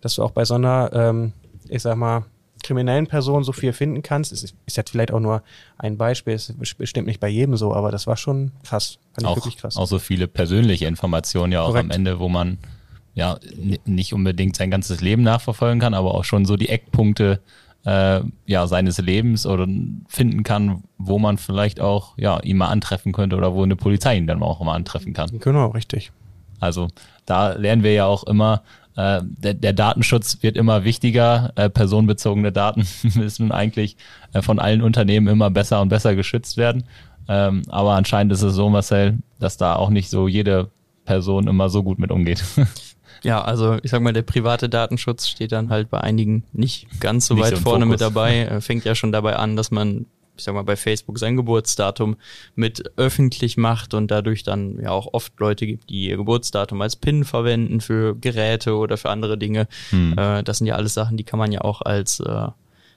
dass 0.00 0.16
du 0.16 0.22
auch 0.22 0.32
bei 0.32 0.44
so 0.44 0.54
einer, 0.54 0.90
ähm, 0.92 1.32
ich 1.68 1.82
sag 1.82 1.96
mal, 1.96 2.24
kriminellen 2.68 3.06
Person 3.06 3.44
so 3.44 3.52
viel 3.52 3.72
finden 3.72 4.02
kannst. 4.02 4.30
Ist, 4.32 4.54
ist 4.66 4.76
jetzt 4.76 4.90
vielleicht 4.90 5.12
auch 5.12 5.20
nur 5.20 5.42
ein 5.78 5.96
Beispiel, 5.96 6.34
ist 6.34 6.54
bestimmt 6.78 7.06
nicht 7.06 7.18
bei 7.18 7.28
jedem 7.28 7.56
so, 7.56 7.74
aber 7.74 7.90
das 7.90 8.06
war 8.06 8.16
schon 8.16 8.52
krass. 8.62 8.98
Fand 9.14 9.26
auch, 9.26 9.36
wirklich 9.36 9.56
krass. 9.56 9.76
Auch 9.76 9.86
so 9.86 9.98
viele 9.98 10.28
persönliche 10.28 10.86
Informationen 10.86 11.52
ja 11.52 11.62
auch 11.62 11.68
Korrekt. 11.68 11.86
am 11.86 11.90
Ende, 11.90 12.20
wo 12.20 12.28
man 12.28 12.58
ja 13.14 13.38
nicht 13.84 14.12
unbedingt 14.12 14.54
sein 14.56 14.70
ganzes 14.70 15.00
Leben 15.00 15.22
nachverfolgen 15.22 15.80
kann, 15.80 15.94
aber 15.94 16.14
auch 16.14 16.24
schon 16.24 16.44
so 16.44 16.56
die 16.56 16.68
Eckpunkte 16.68 17.40
äh, 17.84 18.20
ja 18.46 18.66
seines 18.66 18.98
Lebens 18.98 19.46
oder 19.46 19.66
finden 20.06 20.42
kann, 20.42 20.84
wo 20.98 21.18
man 21.18 21.38
vielleicht 21.38 21.80
auch 21.80 22.18
ja 22.18 22.38
ihn 22.40 22.58
mal 22.58 22.68
antreffen 22.68 23.12
könnte 23.12 23.36
oder 23.36 23.54
wo 23.54 23.62
eine 23.62 23.76
Polizei 23.76 24.16
ihn 24.16 24.26
dann 24.26 24.42
auch 24.42 24.60
mal 24.60 24.74
antreffen 24.74 25.14
kann. 25.14 25.30
Genau, 25.40 25.68
richtig. 25.68 26.12
Also 26.60 26.88
da 27.24 27.52
lernen 27.52 27.82
wir 27.82 27.92
ja 27.92 28.06
auch 28.06 28.24
immer, 28.24 28.62
der, 28.98 29.54
der, 29.54 29.72
Datenschutz 29.72 30.38
wird 30.42 30.56
immer 30.56 30.82
wichtiger. 30.82 31.52
Äh, 31.54 31.70
personenbezogene 31.70 32.50
Daten 32.50 32.84
müssen 33.14 33.52
eigentlich 33.52 33.96
äh, 34.32 34.42
von 34.42 34.58
allen 34.58 34.82
Unternehmen 34.82 35.28
immer 35.28 35.50
besser 35.50 35.80
und 35.80 35.88
besser 35.88 36.16
geschützt 36.16 36.56
werden. 36.56 36.84
Ähm, 37.28 37.62
aber 37.68 37.92
anscheinend 37.92 38.32
ist 38.32 38.42
es 38.42 38.54
so, 38.54 38.68
Marcel, 38.70 39.18
dass 39.38 39.56
da 39.56 39.76
auch 39.76 39.90
nicht 39.90 40.10
so 40.10 40.26
jede 40.26 40.70
Person 41.04 41.46
immer 41.46 41.68
so 41.68 41.82
gut 41.82 41.98
mit 41.98 42.10
umgeht. 42.10 42.42
Ja, 43.24 43.42
also 43.42 43.78
ich 43.82 43.90
sag 43.90 44.00
mal, 44.00 44.12
der 44.12 44.22
private 44.22 44.68
Datenschutz 44.68 45.26
steht 45.26 45.50
dann 45.50 45.70
halt 45.70 45.90
bei 45.90 46.00
einigen 46.00 46.44
nicht 46.52 47.00
ganz 47.00 47.26
so 47.26 47.34
nicht 47.34 47.42
weit 47.42 47.56
so 47.56 47.62
vorne 47.62 47.84
Fokus. 47.84 47.90
mit 47.90 48.00
dabei. 48.00 48.60
Fängt 48.60 48.84
ja 48.84 48.94
schon 48.94 49.10
dabei 49.10 49.34
an, 49.34 49.56
dass 49.56 49.72
man 49.72 50.06
ich 50.38 50.44
sag 50.44 50.54
mal, 50.54 50.62
bei 50.62 50.76
Facebook 50.76 51.18
sein 51.18 51.36
Geburtsdatum 51.36 52.16
mit 52.54 52.92
öffentlich 52.96 53.56
macht 53.56 53.94
und 53.94 54.10
dadurch 54.10 54.42
dann 54.42 54.80
ja 54.80 54.90
auch 54.90 55.12
oft 55.12 55.38
Leute 55.38 55.66
gibt, 55.66 55.90
die 55.90 56.08
ihr 56.08 56.16
Geburtsdatum 56.16 56.80
als 56.80 56.96
PIN 56.96 57.24
verwenden 57.24 57.80
für 57.80 58.14
Geräte 58.16 58.76
oder 58.76 58.96
für 58.96 59.10
andere 59.10 59.36
Dinge. 59.36 59.68
Hm. 59.90 60.16
Äh, 60.16 60.42
das 60.42 60.58
sind 60.58 60.66
ja 60.66 60.76
alles 60.76 60.94
Sachen, 60.94 61.16
die 61.16 61.24
kann 61.24 61.38
man 61.38 61.52
ja 61.52 61.62
auch 61.62 61.82
als 61.82 62.20
äh, 62.20 62.48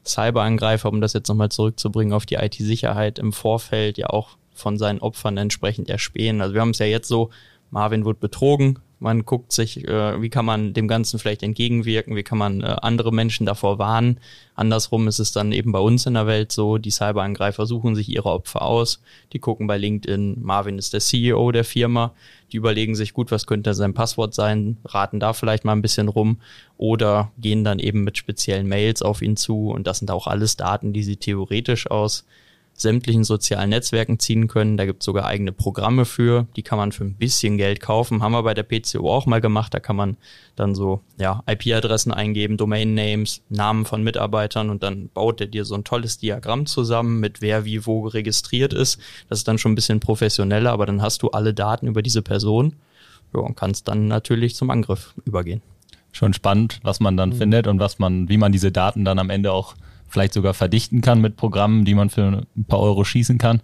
Cyberangreifer, 0.05 0.89
um 0.89 1.01
das 1.01 1.13
jetzt 1.13 1.27
nochmal 1.27 1.49
zurückzubringen 1.49 2.13
auf 2.13 2.25
die 2.25 2.35
IT-Sicherheit 2.35 3.19
im 3.19 3.33
Vorfeld 3.33 3.97
ja 3.97 4.07
auch 4.07 4.37
von 4.53 4.77
seinen 4.77 4.99
Opfern 4.99 5.37
entsprechend 5.37 5.89
erspähen. 5.89 6.41
Also 6.41 6.53
wir 6.53 6.61
haben 6.61 6.71
es 6.71 6.79
ja 6.79 6.85
jetzt 6.85 7.07
so, 7.07 7.29
Marvin 7.69 8.05
wurde 8.05 8.19
betrogen, 8.19 8.79
Man 9.01 9.25
guckt 9.25 9.51
sich, 9.51 9.87
äh, 9.87 10.21
wie 10.21 10.29
kann 10.29 10.45
man 10.45 10.73
dem 10.73 10.87
Ganzen 10.87 11.17
vielleicht 11.17 11.41
entgegenwirken, 11.41 12.15
wie 12.15 12.21
kann 12.21 12.37
man 12.37 12.61
äh, 12.61 12.75
andere 12.83 13.11
Menschen 13.11 13.47
davor 13.47 13.79
warnen. 13.79 14.19
Andersrum 14.53 15.07
ist 15.07 15.17
es 15.17 15.31
dann 15.31 15.51
eben 15.51 15.71
bei 15.71 15.79
uns 15.79 16.05
in 16.05 16.13
der 16.13 16.27
Welt 16.27 16.51
so, 16.51 16.77
die 16.77 16.91
Cyberangreifer 16.91 17.65
suchen 17.65 17.95
sich 17.95 18.09
ihre 18.09 18.29
Opfer 18.29 18.61
aus, 18.61 19.01
die 19.33 19.39
gucken 19.39 19.65
bei 19.65 19.79
LinkedIn, 19.79 20.43
Marvin 20.43 20.77
ist 20.77 20.93
der 20.93 20.99
CEO 20.99 21.51
der 21.51 21.63
Firma, 21.63 22.13
die 22.51 22.57
überlegen 22.57 22.93
sich, 22.93 23.13
gut, 23.13 23.31
was 23.31 23.47
könnte 23.47 23.73
sein 23.73 23.95
Passwort 23.95 24.35
sein, 24.35 24.77
raten 24.85 25.19
da 25.19 25.33
vielleicht 25.33 25.65
mal 25.65 25.73
ein 25.73 25.81
bisschen 25.81 26.07
rum 26.07 26.37
oder 26.77 27.31
gehen 27.39 27.63
dann 27.63 27.79
eben 27.79 28.03
mit 28.03 28.19
speziellen 28.19 28.67
Mails 28.67 29.01
auf 29.01 29.23
ihn 29.23 29.35
zu. 29.35 29.71
Und 29.71 29.87
das 29.87 29.97
sind 29.97 30.11
auch 30.11 30.27
alles 30.27 30.57
Daten, 30.57 30.93
die 30.93 31.01
sie 31.01 31.17
theoretisch 31.17 31.89
aus 31.89 32.23
sämtlichen 32.81 33.23
sozialen 33.23 33.69
Netzwerken 33.69 34.19
ziehen 34.19 34.47
können. 34.47 34.77
Da 34.77 34.85
gibt 34.85 35.01
es 35.01 35.05
sogar 35.05 35.25
eigene 35.25 35.51
Programme 35.51 36.05
für, 36.05 36.47
die 36.55 36.63
kann 36.63 36.77
man 36.77 36.91
für 36.91 37.03
ein 37.03 37.15
bisschen 37.15 37.57
Geld 37.57 37.79
kaufen. 37.79 38.21
Haben 38.21 38.33
wir 38.33 38.43
bei 38.43 38.53
der 38.53 38.63
PCO 38.63 39.11
auch 39.11 39.25
mal 39.25 39.41
gemacht. 39.41 39.73
Da 39.73 39.79
kann 39.79 39.95
man 39.95 40.17
dann 40.55 40.75
so 40.75 41.01
ja, 41.17 41.43
IP-Adressen 41.47 42.11
eingeben, 42.11 42.57
Domain-Names, 42.57 43.41
Namen 43.49 43.85
von 43.85 44.03
Mitarbeitern 44.03 44.69
und 44.69 44.83
dann 44.83 45.09
baut 45.13 45.41
er 45.41 45.47
dir 45.47 45.65
so 45.65 45.75
ein 45.75 45.83
tolles 45.83 46.17
Diagramm 46.17 46.65
zusammen 46.65 47.19
mit 47.19 47.41
wer 47.41 47.65
wie 47.65 47.85
wo 47.85 48.07
registriert 48.07 48.73
ist. 48.73 48.99
Das 49.29 49.39
ist 49.39 49.47
dann 49.47 49.57
schon 49.57 49.73
ein 49.73 49.75
bisschen 49.75 49.99
professioneller, 49.99 50.71
aber 50.71 50.85
dann 50.85 51.01
hast 51.01 51.23
du 51.23 51.29
alle 51.29 51.53
Daten 51.53 51.87
über 51.87 52.01
diese 52.01 52.21
Person 52.21 52.75
ja, 53.33 53.41
und 53.41 53.55
kannst 53.55 53.87
dann 53.87 54.07
natürlich 54.07 54.55
zum 54.55 54.69
Angriff 54.69 55.13
übergehen. 55.25 55.61
Schon 56.11 56.33
spannend, 56.33 56.79
was 56.83 56.99
man 56.99 57.15
dann 57.15 57.29
mhm. 57.29 57.35
findet 57.35 57.67
und 57.67 57.79
was 57.79 57.99
man, 57.99 58.27
wie 58.27 58.37
man 58.37 58.51
diese 58.51 58.71
Daten 58.71 59.05
dann 59.05 59.19
am 59.19 59.29
Ende 59.29 59.53
auch 59.53 59.75
vielleicht 60.11 60.33
sogar 60.33 60.53
verdichten 60.53 61.01
kann 61.01 61.21
mit 61.21 61.37
Programmen, 61.37 61.85
die 61.85 61.95
man 61.95 62.09
für 62.09 62.45
ein 62.55 62.65
paar 62.65 62.79
Euro 62.79 63.03
schießen 63.03 63.37
kann. 63.37 63.61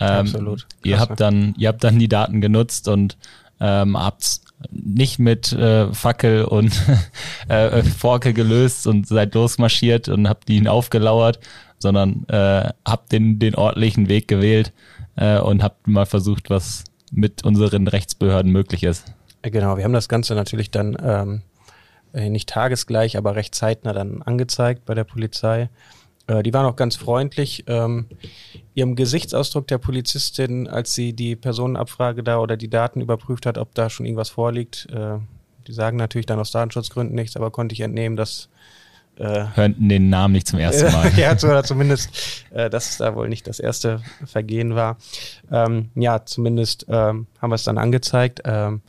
Ähm, 0.00 0.08
Absolut. 0.08 0.66
Ihr 0.82 0.98
habt 0.98 1.20
dann, 1.20 1.54
ihr 1.58 1.68
habt 1.68 1.84
dann 1.84 1.98
die 1.98 2.08
Daten 2.08 2.40
genutzt 2.40 2.88
und 2.88 3.16
ähm, 3.60 3.96
habt 3.96 4.40
nicht 4.70 5.18
mit 5.18 5.52
äh, 5.52 5.92
Fackel 5.92 6.44
und 6.44 6.72
äh, 7.48 7.82
Forke 7.82 8.32
gelöst 8.32 8.86
und 8.86 9.06
seid 9.06 9.34
losmarschiert 9.34 10.08
und 10.08 10.28
habt 10.28 10.48
ihn 10.50 10.66
aufgelauert, 10.66 11.40
sondern 11.78 12.24
äh, 12.28 12.70
habt 12.84 13.12
den, 13.12 13.38
den 13.38 13.54
ordentlichen 13.54 14.08
Weg 14.08 14.28
gewählt 14.28 14.72
äh, 15.16 15.38
und 15.38 15.62
habt 15.62 15.86
mal 15.86 16.06
versucht, 16.06 16.50
was 16.50 16.84
mit 17.12 17.44
unseren 17.44 17.86
Rechtsbehörden 17.86 18.50
möglich 18.50 18.82
ist. 18.84 19.12
Genau, 19.42 19.76
wir 19.76 19.84
haben 19.84 19.92
das 19.92 20.08
Ganze 20.08 20.34
natürlich 20.34 20.70
dann 20.70 20.96
ähm, 21.02 21.42
äh, 22.12 22.28
nicht 22.28 22.48
tagesgleich, 22.48 23.16
aber 23.16 23.36
recht 23.36 23.54
zeitnah 23.54 23.92
dann 23.92 24.22
angezeigt 24.22 24.84
bei 24.84 24.94
der 24.94 25.04
Polizei. 25.04 25.68
Äh, 26.26 26.42
die 26.42 26.52
waren 26.52 26.66
auch 26.66 26.76
ganz 26.76 26.96
freundlich. 26.96 27.64
Ähm, 27.66 28.06
ihrem 28.74 28.96
Gesichtsausdruck 28.96 29.66
der 29.68 29.78
Polizistin, 29.78 30.68
als 30.68 30.94
sie 30.94 31.12
die 31.12 31.36
Personenabfrage 31.36 32.22
da 32.22 32.38
oder 32.38 32.56
die 32.56 32.70
Daten 32.70 33.00
überprüft 33.00 33.46
hat, 33.46 33.58
ob 33.58 33.74
da 33.74 33.90
schon 33.90 34.06
irgendwas 34.06 34.30
vorliegt, 34.30 34.88
äh, 34.92 35.18
die 35.66 35.72
sagen 35.72 35.96
natürlich 35.96 36.26
dann 36.26 36.40
aus 36.40 36.50
Datenschutzgründen 36.50 37.14
nichts, 37.14 37.36
aber 37.36 37.50
konnte 37.50 37.72
ich 37.72 37.80
entnehmen, 37.80 38.16
dass 38.16 38.48
äh, 39.16 39.44
Hörten 39.54 39.88
den 39.88 40.08
Namen 40.08 40.32
nicht 40.32 40.48
zum 40.48 40.58
ersten 40.58 40.90
Mal. 40.90 41.12
ja, 41.16 41.32
oder 41.32 41.62
zumindest, 41.64 42.10
äh, 42.50 42.70
dass 42.70 42.90
es 42.90 42.98
da 42.98 43.14
wohl 43.14 43.28
nicht 43.28 43.46
das 43.46 43.60
erste 43.60 44.00
Vergehen 44.24 44.74
war. 44.74 44.96
Ähm, 45.50 45.90
ja, 45.94 46.24
zumindest 46.24 46.86
ähm, 46.88 47.26
haben 47.40 47.50
wir 47.50 47.56
es 47.56 47.64
dann 47.64 47.78
angezeigt. 47.78 48.40
Ähm, 48.44 48.80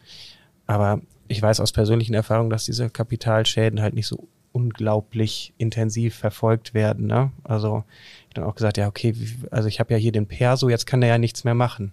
aber 0.65 1.01
ich 1.33 1.41
weiß 1.41 1.59
aus 1.59 1.71
persönlichen 1.71 2.13
Erfahrungen, 2.13 2.49
dass 2.49 2.65
diese 2.65 2.89
Kapitalschäden 2.89 3.81
halt 3.81 3.93
nicht 3.93 4.07
so 4.07 4.27
unglaublich 4.51 5.53
intensiv 5.57 6.15
verfolgt 6.15 6.73
werden. 6.73 7.07
Ne? 7.07 7.31
Also 7.43 7.83
ich 8.29 8.35
dann 8.35 8.45
auch 8.45 8.55
gesagt, 8.55 8.77
ja, 8.77 8.87
okay, 8.87 9.15
also 9.51 9.67
ich 9.67 9.79
habe 9.79 9.93
ja 9.93 9.99
hier 9.99 10.11
den 10.11 10.27
Perso, 10.27 10.69
jetzt 10.69 10.85
kann 10.85 11.01
er 11.01 11.09
ja 11.09 11.17
nichts 11.17 11.43
mehr 11.43 11.55
machen. 11.55 11.91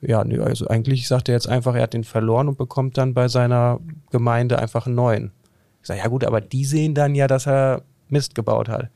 Ja, 0.00 0.22
nee, 0.24 0.38
also 0.38 0.68
eigentlich 0.68 1.08
sagt 1.08 1.28
er 1.28 1.34
jetzt 1.34 1.48
einfach, 1.48 1.74
er 1.74 1.82
hat 1.82 1.94
den 1.94 2.04
verloren 2.04 2.48
und 2.48 2.58
bekommt 2.58 2.98
dann 2.98 3.14
bei 3.14 3.28
seiner 3.28 3.80
Gemeinde 4.10 4.58
einfach 4.58 4.86
einen 4.86 4.94
neuen. 4.94 5.32
Ich 5.80 5.88
sage, 5.88 6.00
ja 6.00 6.08
gut, 6.08 6.24
aber 6.24 6.40
die 6.40 6.64
sehen 6.64 6.94
dann 6.94 7.14
ja, 7.14 7.26
dass 7.26 7.46
er 7.46 7.82
Mist 8.08 8.34
gebaut 8.34 8.68
hat. 8.68 8.90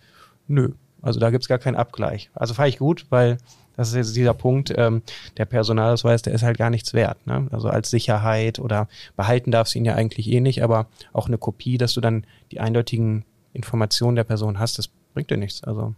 Nö, 0.47 0.71
also 1.01 1.19
da 1.19 1.31
gibt's 1.31 1.49
gar 1.49 1.59
keinen 1.59 1.77
Abgleich. 1.77 2.31
Also 2.35 2.55
fahre 2.55 2.69
ich 2.69 2.79
gut, 2.79 3.07
weil 3.11 3.39
das 3.83 3.91
ist 3.91 3.97
jetzt 3.97 4.17
dieser 4.17 4.35
Punkt, 4.35 4.73
ähm, 4.77 5.03
der 5.37 5.45
Personalausweis, 5.45 6.23
der 6.23 6.33
ist 6.33 6.43
halt 6.43 6.59
gar 6.59 6.71
nichts 6.71 6.95
wert. 6.95 7.27
Ne? 7.27 7.49
Also 7.51 7.69
als 7.69 7.91
Sicherheit 7.91 8.59
oder 8.59 8.89
behalten 9.17 9.51
darfst 9.51 9.75
du 9.75 9.79
ihn 9.79 9.85
ja 9.85 9.95
eigentlich 9.95 10.31
eh 10.31 10.41
nicht, 10.41 10.63
aber 10.63 10.87
auch 11.13 11.27
eine 11.27 11.39
Kopie, 11.39 11.79
dass 11.79 11.95
du 11.95 12.01
dann 12.01 12.25
die 12.51 12.61
eindeutigen 12.61 13.25
Informationen 13.53 14.17
der 14.17 14.25
Person 14.25 14.59
hast, 14.59 14.79
das 14.79 14.89
bringt 15.15 15.31
dir 15.31 15.37
nichts. 15.37 15.63
Also 15.65 15.95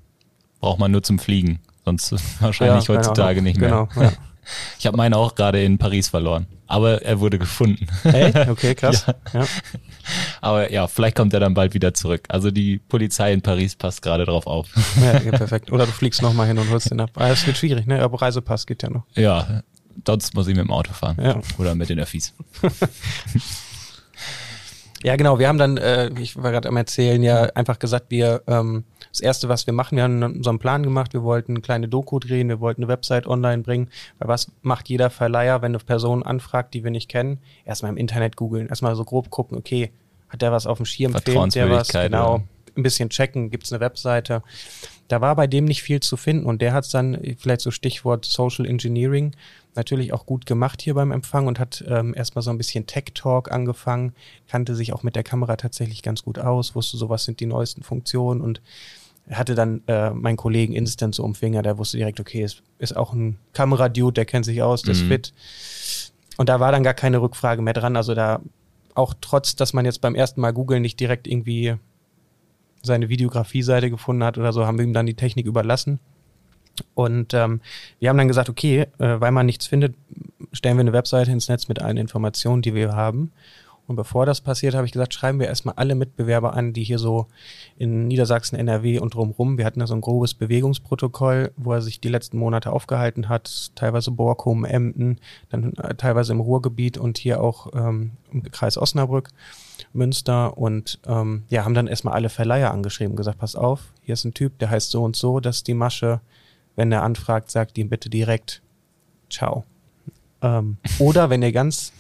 Braucht 0.60 0.78
man 0.78 0.90
nur 0.90 1.02
zum 1.02 1.18
Fliegen, 1.18 1.60
sonst 1.84 2.12
wahrscheinlich 2.40 2.88
ja, 2.88 2.94
heutzutage 2.94 3.36
genau, 3.36 3.44
nicht 3.44 3.60
mehr. 3.60 3.68
Genau, 3.68 3.88
ja. 3.96 4.12
Ich 4.78 4.86
habe 4.86 4.96
meinen 4.96 5.14
auch 5.14 5.34
gerade 5.34 5.62
in 5.62 5.78
Paris 5.78 6.08
verloren, 6.08 6.46
aber 6.66 7.02
er 7.02 7.20
wurde 7.20 7.38
gefunden. 7.38 7.86
Echt? 8.04 8.36
Okay, 8.48 8.74
krass. 8.74 9.06
ja. 9.06 9.40
ja. 9.40 9.46
Aber 10.40 10.70
ja, 10.70 10.86
vielleicht 10.86 11.16
kommt 11.16 11.32
er 11.32 11.40
dann 11.40 11.54
bald 11.54 11.74
wieder 11.74 11.94
zurück. 11.94 12.24
Also 12.28 12.50
die 12.50 12.78
Polizei 12.78 13.32
in 13.32 13.42
Paris 13.42 13.74
passt 13.74 14.02
gerade 14.02 14.24
drauf 14.24 14.46
auf. 14.46 14.68
Ja, 15.00 15.20
ja 15.20 15.32
perfekt. 15.32 15.72
Oder 15.72 15.86
du 15.86 15.92
fliegst 15.92 16.22
nochmal 16.22 16.46
hin 16.46 16.58
und 16.58 16.70
holst 16.70 16.90
den 16.90 17.00
ab. 17.00 17.10
Ah, 17.14 17.30
es 17.30 17.46
wird 17.46 17.56
schwierig, 17.56 17.86
ne? 17.86 18.02
Aber 18.02 18.20
Reisepass 18.20 18.66
geht 18.66 18.82
ja 18.82 18.90
noch. 18.90 19.04
Ja, 19.14 19.62
sonst 20.06 20.34
muss 20.34 20.46
ich 20.46 20.54
mit 20.54 20.64
dem 20.64 20.70
Auto 20.70 20.92
fahren. 20.92 21.16
Ja. 21.20 21.40
Oder 21.58 21.74
mit 21.74 21.88
den 21.88 21.98
Öffis. 21.98 22.34
Ja, 25.04 25.16
genau. 25.16 25.38
Wir 25.38 25.48
haben 25.48 25.58
dann, 25.58 25.76
äh, 25.76 26.08
ich 26.18 26.42
war 26.42 26.50
gerade 26.50 26.66
am 26.66 26.78
Erzählen, 26.78 27.22
ja 27.22 27.42
einfach 27.54 27.78
gesagt, 27.78 28.06
wir 28.08 28.42
ähm, 28.46 28.84
das 29.10 29.20
erste, 29.20 29.50
was 29.50 29.66
wir 29.66 29.74
machen, 29.74 29.96
wir 29.96 30.02
haben 30.02 30.42
so 30.42 30.48
einen 30.48 30.58
Plan 30.58 30.82
gemacht. 30.82 31.12
Wir 31.12 31.22
wollten 31.22 31.52
eine 31.52 31.60
kleine 31.60 31.88
Doku 31.88 32.18
drehen, 32.18 32.48
wir 32.48 32.58
wollten 32.58 32.82
eine 32.82 32.88
Website 32.88 33.26
online 33.26 33.62
bringen. 33.62 33.90
Weil 34.18 34.28
was 34.28 34.50
macht 34.62 34.88
jeder 34.88 35.10
Verleiher, 35.10 35.60
wenn 35.60 35.72
eine 35.72 35.78
Person 35.78 36.22
anfragt, 36.22 36.72
die 36.72 36.84
wir 36.84 36.90
nicht 36.90 37.10
kennen? 37.10 37.38
Erstmal 37.66 37.92
im 37.92 37.98
Internet 37.98 38.36
googeln, 38.36 38.68
erstmal 38.68 38.96
so 38.96 39.04
grob 39.04 39.28
gucken, 39.28 39.58
okay, 39.58 39.92
hat 40.30 40.40
der 40.40 40.52
was 40.52 40.66
auf 40.66 40.78
dem 40.78 40.86
Schirm, 40.86 41.12
filmt 41.12 41.54
der 41.54 41.68
was, 41.68 41.88
genau, 41.88 42.42
ein 42.74 42.82
bisschen 42.82 43.10
checken, 43.10 43.50
gibt's 43.50 43.72
eine 43.72 43.80
Webseite. 43.80 44.42
Da 45.08 45.20
war 45.20 45.36
bei 45.36 45.46
dem 45.46 45.64
nicht 45.66 45.82
viel 45.82 46.00
zu 46.00 46.16
finden 46.16 46.46
und 46.46 46.62
der 46.62 46.72
hat's 46.72 46.88
dann, 46.88 47.18
vielleicht 47.38 47.60
so 47.60 47.70
Stichwort 47.70 48.24
Social 48.24 48.66
Engineering, 48.66 49.32
natürlich 49.74 50.12
auch 50.12 50.26
gut 50.26 50.46
gemacht 50.46 50.80
hier 50.80 50.94
beim 50.94 51.12
Empfang 51.12 51.46
und 51.46 51.58
hat 51.58 51.84
ähm, 51.86 52.14
erstmal 52.14 52.42
so 52.42 52.50
ein 52.50 52.58
bisschen 52.58 52.86
Tech-Talk 52.86 53.50
angefangen, 53.50 54.14
kannte 54.48 54.74
sich 54.74 54.92
auch 54.92 55.02
mit 55.02 55.16
der 55.16 55.22
Kamera 55.22 55.56
tatsächlich 55.56 56.02
ganz 56.02 56.22
gut 56.22 56.38
aus, 56.38 56.74
wusste 56.74 56.96
so, 56.96 57.08
was 57.08 57.24
sind 57.24 57.40
die 57.40 57.46
neuesten 57.46 57.82
Funktionen 57.82 58.40
und 58.40 58.60
hatte 59.30 59.54
dann 59.54 59.82
äh, 59.86 60.10
meinen 60.10 60.36
Kollegen 60.36 60.74
instant 60.74 61.14
so 61.14 61.24
um 61.24 61.34
Finger, 61.34 61.62
der 61.62 61.78
wusste 61.78 61.96
direkt, 61.96 62.20
okay, 62.20 62.42
ist, 62.42 62.62
ist 62.78 62.96
auch 62.96 63.12
ein 63.12 63.38
Kameradude, 63.52 64.14
der 64.14 64.26
kennt 64.26 64.44
sich 64.44 64.62
aus, 64.62 64.82
der 64.82 64.92
ist 64.92 65.04
mhm. 65.04 65.08
fit. 65.08 65.32
Und 66.36 66.48
da 66.48 66.60
war 66.60 66.72
dann 66.72 66.82
gar 66.82 66.94
keine 66.94 67.20
Rückfrage 67.20 67.62
mehr 67.62 67.74
dran. 67.74 67.96
Also 67.96 68.14
da 68.14 68.40
auch 68.94 69.14
trotz, 69.20 69.56
dass 69.56 69.72
man 69.72 69.84
jetzt 69.84 70.00
beim 70.00 70.14
ersten 70.14 70.40
Mal 70.40 70.52
googeln 70.52 70.82
nicht 70.82 71.00
direkt 71.00 71.26
irgendwie 71.26 71.76
seine 72.84 73.08
Videografie-Seite 73.08 73.90
gefunden 73.90 74.24
hat 74.24 74.38
oder 74.38 74.52
so, 74.52 74.66
haben 74.66 74.78
wir 74.78 74.84
ihm 74.84 74.92
dann 74.92 75.06
die 75.06 75.14
Technik 75.14 75.46
überlassen. 75.46 75.98
Und 76.94 77.34
ähm, 77.34 77.60
wir 78.00 78.08
haben 78.08 78.18
dann 78.18 78.28
gesagt, 78.28 78.48
okay, 78.48 78.86
äh, 78.98 79.20
weil 79.20 79.30
man 79.30 79.46
nichts 79.46 79.66
findet, 79.66 79.94
stellen 80.52 80.76
wir 80.76 80.80
eine 80.80 80.92
Webseite 80.92 81.30
ins 81.30 81.48
Netz 81.48 81.68
mit 81.68 81.80
allen 81.80 81.96
Informationen, 81.96 82.62
die 82.62 82.74
wir 82.74 82.94
haben. 82.94 83.32
Und 83.86 83.96
bevor 83.96 84.24
das 84.24 84.40
passiert, 84.40 84.74
habe 84.74 84.86
ich 84.86 84.92
gesagt, 84.92 85.12
schreiben 85.12 85.38
wir 85.38 85.46
erstmal 85.46 85.74
alle 85.76 85.94
Mitbewerber 85.94 86.54
an, 86.54 86.72
die 86.72 86.84
hier 86.84 86.98
so 86.98 87.26
in 87.76 88.08
Niedersachsen, 88.08 88.56
NRW 88.56 88.98
und 88.98 89.14
drumrum. 89.14 89.58
Wir 89.58 89.66
hatten 89.66 89.80
da 89.80 89.86
so 89.86 89.94
ein 89.94 90.00
grobes 90.00 90.32
Bewegungsprotokoll, 90.32 91.52
wo 91.56 91.74
er 91.74 91.82
sich 91.82 92.00
die 92.00 92.08
letzten 92.08 92.38
Monate 92.38 92.72
aufgehalten 92.72 93.28
hat, 93.28 93.72
teilweise 93.74 94.10
Borkum, 94.10 94.64
Emden, 94.64 95.18
dann 95.50 95.74
äh, 95.74 95.94
teilweise 95.96 96.32
im 96.32 96.40
Ruhrgebiet 96.40 96.96
und 96.96 97.18
hier 97.18 97.42
auch 97.42 97.74
ähm, 97.74 98.12
im 98.32 98.42
Kreis 98.50 98.78
Osnabrück, 98.78 99.28
Münster. 99.92 100.56
Und 100.56 100.98
ähm, 101.06 101.44
ja, 101.48 101.64
haben 101.64 101.74
dann 101.74 101.86
erstmal 101.86 102.14
alle 102.14 102.28
Verleiher 102.28 102.72
angeschrieben, 102.72 103.16
gesagt, 103.16 103.38
pass 103.38 103.56
auf, 103.56 103.92
hier 104.02 104.14
ist 104.14 104.24
ein 104.24 104.34
Typ, 104.34 104.58
der 104.58 104.70
heißt 104.70 104.90
so 104.90 105.02
und 105.02 105.16
so, 105.16 105.40
das 105.40 105.56
ist 105.56 105.68
die 105.68 105.74
Masche. 105.74 106.20
Wenn 106.76 106.90
er 106.90 107.02
anfragt, 107.02 107.50
sagt 107.50 107.78
ihm 107.78 107.88
bitte 107.88 108.10
direkt, 108.10 108.62
ciao. 109.30 109.64
Ähm, 110.42 110.78
oder 110.98 111.30
wenn 111.30 111.42
ihr 111.42 111.52
ganz 111.52 111.92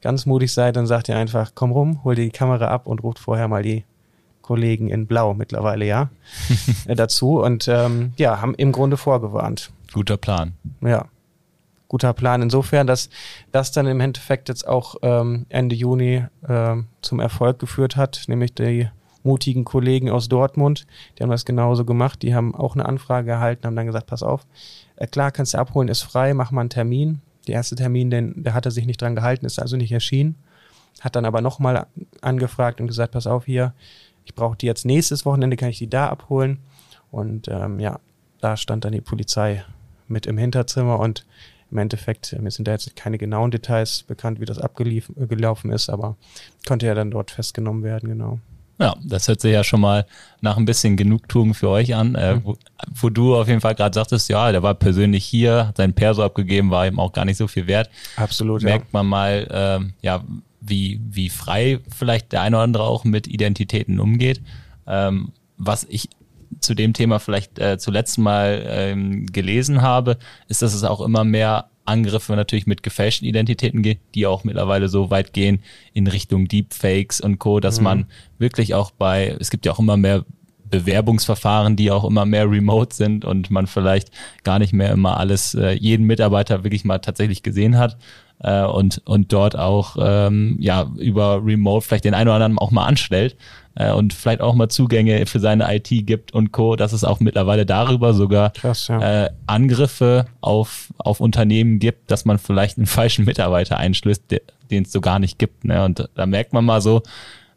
ganz 0.00 0.26
mutig 0.26 0.52
seid, 0.52 0.76
dann 0.76 0.86
sagt 0.86 1.08
ihr 1.08 1.16
einfach, 1.16 1.52
komm 1.54 1.72
rum, 1.72 2.04
hol 2.04 2.14
dir 2.14 2.24
die 2.24 2.30
Kamera 2.30 2.68
ab 2.68 2.86
und 2.86 3.02
ruft 3.02 3.18
vorher 3.18 3.48
mal 3.48 3.62
die 3.62 3.84
Kollegen 4.40 4.88
in 4.88 5.06
Blau 5.06 5.34
mittlerweile, 5.34 5.84
ja, 5.84 6.10
äh, 6.86 6.94
dazu 6.94 7.40
und 7.42 7.66
ähm, 7.68 8.12
ja, 8.16 8.40
haben 8.40 8.54
im 8.54 8.70
Grunde 8.70 8.96
vorgewarnt. 8.96 9.72
Guter 9.92 10.16
Plan. 10.16 10.52
Ja, 10.80 11.06
guter 11.88 12.12
Plan. 12.12 12.42
Insofern, 12.42 12.86
dass 12.86 13.08
das 13.52 13.72
dann 13.72 13.86
im 13.86 14.00
Endeffekt 14.00 14.48
jetzt 14.48 14.66
auch 14.66 14.96
ähm, 15.02 15.46
Ende 15.48 15.74
Juni 15.74 16.24
äh, 16.46 16.76
zum 17.02 17.20
Erfolg 17.20 17.58
geführt 17.58 17.96
hat, 17.96 18.24
nämlich 18.26 18.54
die 18.54 18.88
mutigen 19.22 19.64
Kollegen 19.64 20.10
aus 20.10 20.28
Dortmund, 20.28 20.86
die 21.18 21.22
haben 21.22 21.30
das 21.30 21.44
genauso 21.44 21.84
gemacht, 21.84 22.22
die 22.22 22.34
haben 22.34 22.54
auch 22.54 22.74
eine 22.74 22.86
Anfrage 22.86 23.32
erhalten, 23.32 23.66
haben 23.66 23.76
dann 23.76 23.86
gesagt, 23.86 24.06
pass 24.06 24.22
auf, 24.22 24.46
äh, 24.96 25.06
klar, 25.06 25.32
kannst 25.32 25.54
du 25.54 25.58
abholen, 25.58 25.88
ist 25.88 26.02
frei, 26.02 26.32
mach 26.32 26.52
mal 26.52 26.60
einen 26.60 26.70
Termin, 26.70 27.20
der 27.46 27.56
erste 27.56 27.76
Termin, 27.76 28.10
den, 28.10 28.42
der 28.42 28.54
hat 28.54 28.66
er 28.66 28.72
sich 28.72 28.86
nicht 28.86 29.00
dran 29.00 29.14
gehalten, 29.14 29.46
ist 29.46 29.60
also 29.60 29.76
nicht 29.76 29.92
erschienen. 29.92 30.36
Hat 31.00 31.14
dann 31.14 31.26
aber 31.26 31.42
nochmal 31.42 31.86
angefragt 32.22 32.80
und 32.80 32.86
gesagt, 32.86 33.12
pass 33.12 33.26
auf 33.26 33.44
hier, 33.44 33.74
ich 34.24 34.34
brauche 34.34 34.56
die 34.56 34.66
jetzt 34.66 34.84
nächstes 34.84 35.24
Wochenende, 35.26 35.56
kann 35.56 35.68
ich 35.68 35.78
die 35.78 35.90
da 35.90 36.08
abholen? 36.08 36.58
Und 37.10 37.48
ähm, 37.48 37.78
ja, 37.78 38.00
da 38.40 38.56
stand 38.56 38.84
dann 38.84 38.92
die 38.92 39.00
Polizei 39.00 39.64
mit 40.08 40.26
im 40.26 40.38
Hinterzimmer 40.38 40.98
und 40.98 41.26
im 41.70 41.78
Endeffekt, 41.78 42.36
mir 42.40 42.50
sind 42.50 42.68
da 42.68 42.72
jetzt 42.72 42.94
keine 42.96 43.18
genauen 43.18 43.50
Details 43.50 44.02
bekannt, 44.04 44.40
wie 44.40 44.44
das 44.44 44.58
abgelaufen 44.58 45.72
ist, 45.72 45.90
aber 45.90 46.16
konnte 46.66 46.86
ja 46.86 46.94
dann 46.94 47.10
dort 47.10 47.30
festgenommen 47.30 47.82
werden, 47.82 48.08
genau. 48.08 48.38
Ja, 48.78 48.94
das 49.02 49.26
hört 49.26 49.40
sich 49.40 49.52
ja 49.52 49.64
schon 49.64 49.80
mal 49.80 50.06
nach 50.42 50.58
ein 50.58 50.66
bisschen 50.66 50.96
Genugtuung 50.96 51.54
für 51.54 51.70
euch 51.70 51.94
an, 51.94 52.14
äh, 52.14 52.34
mhm. 52.34 52.44
wo, 52.44 52.56
wo, 52.94 53.08
du 53.08 53.34
auf 53.34 53.48
jeden 53.48 53.62
Fall 53.62 53.74
gerade 53.74 53.94
sagtest, 53.94 54.28
ja, 54.28 54.52
der 54.52 54.62
war 54.62 54.74
persönlich 54.74 55.24
hier, 55.24 55.68
hat 55.68 55.78
seinen 55.78 55.94
Perso 55.94 56.22
abgegeben, 56.22 56.70
war 56.70 56.86
ihm 56.86 57.00
auch 57.00 57.12
gar 57.12 57.24
nicht 57.24 57.38
so 57.38 57.48
viel 57.48 57.66
wert. 57.66 57.88
Absolut. 58.16 58.62
Merkt 58.62 58.86
ja. 58.86 58.90
man 58.92 59.06
mal, 59.06 59.48
ähm, 59.50 59.94
ja, 60.02 60.22
wie, 60.60 61.00
wie 61.08 61.30
frei 61.30 61.80
vielleicht 61.94 62.32
der 62.32 62.42
eine 62.42 62.56
oder 62.56 62.64
andere 62.64 62.84
auch 62.84 63.04
mit 63.04 63.26
Identitäten 63.26 63.98
umgeht. 63.98 64.42
Ähm, 64.86 65.32
was 65.56 65.84
ich 65.88 66.10
zu 66.60 66.74
dem 66.74 66.92
Thema 66.92 67.18
vielleicht 67.18 67.58
äh, 67.58 67.78
zuletzt 67.78 68.18
mal 68.18 68.64
ähm, 68.66 69.26
gelesen 69.26 69.82
habe, 69.82 70.18
ist, 70.48 70.62
dass 70.62 70.74
es 70.74 70.84
auch 70.84 71.00
immer 71.00 71.24
mehr 71.24 71.70
Angriffe 71.86 72.34
natürlich 72.34 72.66
mit 72.66 72.82
gefälschten 72.82 73.28
Identitäten 73.28 73.82
gibt, 73.82 74.14
die 74.14 74.26
auch 74.26 74.44
mittlerweile 74.44 74.88
so 74.88 75.10
weit 75.10 75.32
gehen 75.32 75.60
in 75.94 76.06
Richtung 76.06 76.48
Deepfakes 76.48 77.20
und 77.20 77.38
Co., 77.38 77.60
dass 77.60 77.78
mhm. 77.78 77.84
man 77.84 78.06
wirklich 78.38 78.74
auch 78.74 78.90
bei, 78.90 79.36
es 79.38 79.50
gibt 79.50 79.66
ja 79.66 79.72
auch 79.72 79.78
immer 79.78 79.96
mehr 79.96 80.24
Bewerbungsverfahren, 80.68 81.76
die 81.76 81.92
auch 81.92 82.04
immer 82.04 82.26
mehr 82.26 82.50
remote 82.50 82.94
sind 82.94 83.24
und 83.24 83.50
man 83.50 83.68
vielleicht 83.68 84.10
gar 84.42 84.58
nicht 84.58 84.72
mehr 84.72 84.90
immer 84.90 85.16
alles, 85.16 85.54
äh, 85.54 85.72
jeden 85.72 86.06
Mitarbeiter 86.06 86.64
wirklich 86.64 86.84
mal 86.84 86.98
tatsächlich 86.98 87.44
gesehen 87.44 87.78
hat 87.78 87.96
äh, 88.40 88.64
und, 88.64 89.00
und 89.04 89.32
dort 89.32 89.56
auch 89.56 89.96
ähm, 90.00 90.56
ja 90.60 90.90
über 90.98 91.44
Remote 91.44 91.86
vielleicht 91.86 92.04
den 92.04 92.14
einen 92.14 92.28
oder 92.28 92.34
anderen 92.34 92.58
auch 92.58 92.72
mal 92.72 92.86
anstellt 92.86 93.36
äh, 93.76 93.92
und 93.92 94.12
vielleicht 94.12 94.40
auch 94.40 94.54
mal 94.54 94.68
Zugänge 94.68 95.24
für 95.26 95.38
seine 95.38 95.72
IT 95.74 95.88
gibt 96.06 96.32
und 96.32 96.52
Co., 96.52 96.76
dass 96.76 96.92
es 96.92 97.04
auch 97.04 97.20
mittlerweile 97.20 97.64
darüber 97.64 98.14
sogar 98.14 98.50
Krass, 98.50 98.88
ja. 98.88 99.24
äh, 99.24 99.30
Angriffe 99.46 100.26
auf, 100.40 100.88
auf 100.98 101.20
Unternehmen 101.20 101.78
gibt, 101.78 102.10
dass 102.10 102.24
man 102.24 102.38
vielleicht 102.38 102.78
einen 102.78 102.86
falschen 102.86 103.24
Mitarbeiter 103.24 103.76
einschlüsst, 103.76 104.24
den 104.70 104.82
es 104.82 104.92
so 104.92 105.00
gar 105.00 105.18
nicht 105.18 105.38
gibt. 105.38 105.64
Ne? 105.64 105.84
Und 105.84 106.08
da 106.14 106.26
merkt 106.26 106.52
man 106.52 106.64
mal 106.64 106.80
so, 106.80 107.02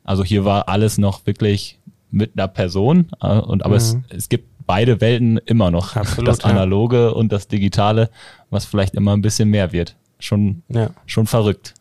also 0.04 0.24
hier 0.24 0.46
war 0.46 0.70
alles 0.70 0.98
noch 0.98 1.26
wirklich 1.26 1.80
mit 2.12 2.32
einer 2.36 2.48
Person 2.48 3.08
äh, 3.22 3.28
und 3.28 3.64
aber 3.64 3.76
mhm. 3.76 3.78
es, 3.78 3.98
es 4.10 4.30
gibt 4.30 4.46
beide 4.66 5.02
Welten 5.02 5.38
immer 5.46 5.72
noch. 5.72 5.96
Absolut, 5.96 6.28
das 6.28 6.44
Analoge 6.44 6.98
ja. 6.98 7.10
und 7.10 7.32
das 7.32 7.48
Digitale, 7.48 8.10
was 8.50 8.66
vielleicht 8.66 8.94
immer 8.94 9.16
ein 9.16 9.22
bisschen 9.22 9.50
mehr 9.50 9.72
wird. 9.72 9.96
Schon, 10.20 10.64
ja. 10.68 10.90
schon 11.06 11.28
verrückt. 11.28 11.76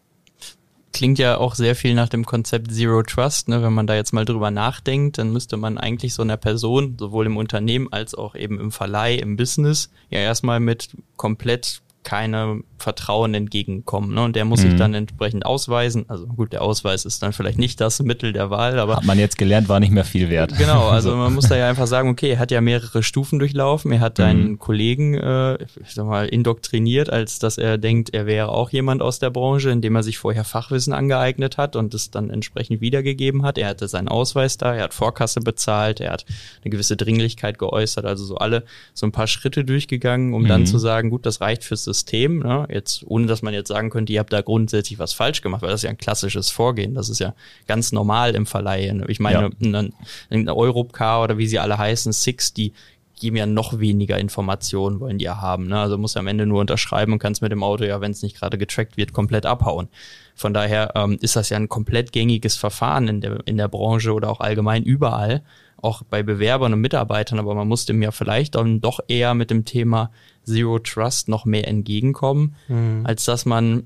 Klingt 0.93 1.19
ja 1.19 1.37
auch 1.37 1.55
sehr 1.55 1.77
viel 1.77 1.95
nach 1.95 2.09
dem 2.09 2.25
Konzept 2.25 2.73
Zero 2.73 3.03
Trust. 3.03 3.49
Ne? 3.49 3.63
Wenn 3.63 3.75
man 3.75 3.87
da 3.87 3.95
jetzt 3.95 4.13
mal 4.13 4.25
drüber 4.25 4.51
nachdenkt, 4.51 5.19
dann 5.19 5.33
müsste 5.33 5.57
man 5.57 5.79
eigentlich 5.79 6.15
so 6.15 6.23
einer 6.23 6.37
Person, 6.37 6.97
sowohl 6.99 7.27
im 7.27 7.37
Unternehmen 7.37 7.93
als 7.93 8.15
auch 8.15 8.35
eben 8.35 8.59
im 8.59 8.73
Verleih, 8.73 9.17
im 9.17 9.37
Business, 9.37 9.91
ja 10.11 10.21
erstmal 10.21 10.61
mit 10.61 10.91
komplett 11.17 11.83
keine 12.05 12.63
Vertrauen 12.79 13.35
entgegenkommen. 13.35 14.15
Ne? 14.15 14.23
Und 14.23 14.37
der 14.37 14.45
muss 14.45 14.63
mhm. 14.63 14.71
sich 14.71 14.79
dann 14.79 14.95
entsprechend 14.95 15.45
ausweisen. 15.45 16.05
Also 16.09 16.27
gut, 16.27 16.53
der 16.53 16.63
Ausweis 16.63 17.05
ist 17.05 17.23
dann 17.23 17.33
vielleicht 17.33 17.59
nicht 17.59 17.81
das 17.81 18.01
Mittel 18.03 18.33
der 18.33 18.51
Wahl, 18.51 18.79
aber. 18.79 18.97
Hat 18.97 19.05
man 19.05 19.19
jetzt 19.19 19.37
gelernt, 19.37 19.69
war 19.69 19.81
nicht 19.81 19.93
mehr 19.93 20.05
viel 20.05 20.31
wert. 20.31 20.57
Genau, 20.57 20.89
also 20.89 21.15
man 21.17 21.35
muss 21.35 21.49
da 21.49 21.57
ja 21.57 21.69
einfach 21.69 21.87
sagen, 21.87 22.09
okay, 22.09 22.31
er 22.31 22.39
hat 22.39 22.51
ja 22.51 22.61
mehrere 22.61 23.03
Stufen 23.03 23.39
durchlaufen. 23.39 23.91
Er 23.93 24.01
hat 24.01 24.19
mhm. 24.19 24.25
einen 24.25 24.59
Kollegen, 24.59 25.15
äh, 25.15 25.55
ich 25.63 25.95
sag 25.95 26.07
mal, 26.07 26.29
indoktriniert, 26.29 27.11
als 27.11 27.41
dass 27.41 27.59
er 27.59 27.79
denkt, 27.79 28.15
er 28.15 28.27
wäre 28.27 28.49
auch 28.49 28.71
jemand 28.71 29.03
aus 29.03 29.19
der 29.19 29.31
Branche, 29.31 29.71
indem 29.71 29.97
er 29.97 30.03
sich 30.03 30.19
vorher 30.19 30.45
Fachwissen 30.45 30.93
angeeignet 30.93 31.59
hat 31.59 31.75
und 31.75 31.95
es 31.95 32.11
dann 32.11 32.31
entsprechend 32.31 32.81
wiedergegeben 32.81 33.43
hat. 33.43 33.59
Er 33.59 33.69
hatte 33.69 33.89
seinen 33.89 34.09
Ausweis 34.09 34.57
da, 34.57 34.75
er 34.75 34.85
hat 34.85 34.95
Vorkasse 34.95 35.41
bezahlt, 35.41 36.01
er 36.01 36.13
hat 36.13 36.25
eine 36.63 36.71
gewisse 36.71 36.97
Dringlichkeit 36.97 37.59
geäußert, 37.59 38.05
also 38.05 38.25
so 38.25 38.37
alle 38.37 38.65
so 38.95 39.05
ein 39.05 39.13
paar 39.13 39.27
Schritte 39.27 39.65
durchgegangen, 39.65 40.33
um 40.33 40.45
mhm. 40.45 40.49
dann 40.49 40.67
zu 40.67 40.79
sagen, 40.79 41.11
gut, 41.11 41.27
das 41.27 41.41
reicht 41.41 41.65
fürs 41.65 41.88
System. 41.89 42.41
Ne? 42.41 42.67
Jetzt, 42.71 43.03
ohne 43.07 43.27
dass 43.27 43.43
man 43.43 43.55
jetzt 43.55 43.69
sagen 43.69 43.89
könnte, 43.89 44.13
ihr 44.13 44.21
habt 44.21 44.33
da 44.33 44.43
grundsätzlich 44.43 44.99
was 44.99 45.15
falsch 45.15 45.41
gemacht, 45.41 45.63
weil 45.63 45.71
das 45.71 45.81
ist 45.81 45.85
ja 45.85 45.91
ein 45.91 45.99
klassisches 45.99 46.51
Vorgehen. 46.51 46.95
Das 46.95 47.09
ist 47.09 47.19
ja 47.19 47.35
ganz 47.67 47.93
normal 47.93 48.35
im 48.35 48.45
Verleih. 48.45 48.95
Ich 49.09 49.21
meine, 49.21 49.51
ja. 49.59 49.79
ein, 49.81 49.95
ein 50.31 50.49
Europcar 50.49 51.23
oder 51.23 51.39
wie 51.39 51.47
sie 51.47 51.59
alle 51.59 51.79
heißen, 51.79 52.13
Six, 52.13 52.53
die 52.53 52.73
geben 53.19 53.37
ja 53.37 53.47
noch 53.47 53.79
weniger 53.79 54.19
Informationen, 54.19 55.01
wollen 55.01 55.19
die 55.19 55.25
ja 55.25 55.41
haben. 55.41 55.67
Ne? 55.67 55.81
Also 55.81 55.99
muss 55.99 56.17
am 56.17 56.27
Ende 56.27 56.47
nur 56.47 56.61
unterschreiben 56.61 57.13
und 57.13 57.19
kannst 57.19 57.43
mit 57.43 57.53
dem 57.53 57.63
Auto 57.63 57.85
ja, 57.85 58.01
wenn 58.01 58.13
es 58.13 58.23
nicht 58.23 58.37
gerade 58.37 58.59
getrackt 58.59 58.97
wird, 58.97 59.13
komplett 59.13 59.47
abhauen. 59.47 59.89
Von 60.35 60.55
daher 60.55 60.93
ähm, 60.95 61.19
ist 61.21 61.37
das 61.37 61.49
ja 61.49 61.57
ein 61.57 61.69
komplett 61.69 62.13
gängiges 62.13 62.57
Verfahren 62.57 63.09
in 63.09 63.21
der, 63.21 63.41
in 63.47 63.57
der 63.57 63.69
Branche 63.69 64.13
oder 64.13 64.31
auch 64.31 64.41
allgemein 64.41 64.85
überall, 64.85 65.43
auch 65.81 66.03
bei 66.03 66.23
Bewerbern 66.23 66.73
und 66.73 66.81
Mitarbeitern, 66.81 67.39
aber 67.39 67.55
man 67.55 67.69
muss 67.69 67.87
dem 67.87 68.03
ja 68.03 68.11
vielleicht 68.11 68.55
dann 68.55 68.81
doch 68.81 69.01
eher 69.09 69.35
mit 69.35 69.51
dem 69.51 69.65
Thema 69.65 70.11
Zero 70.45 70.79
Trust 70.79 71.29
noch 71.29 71.45
mehr 71.45 71.69
entgegenkommen, 71.69 72.57
mhm. 72.69 73.03
als 73.05 73.25
dass 73.25 73.47
man 73.47 73.85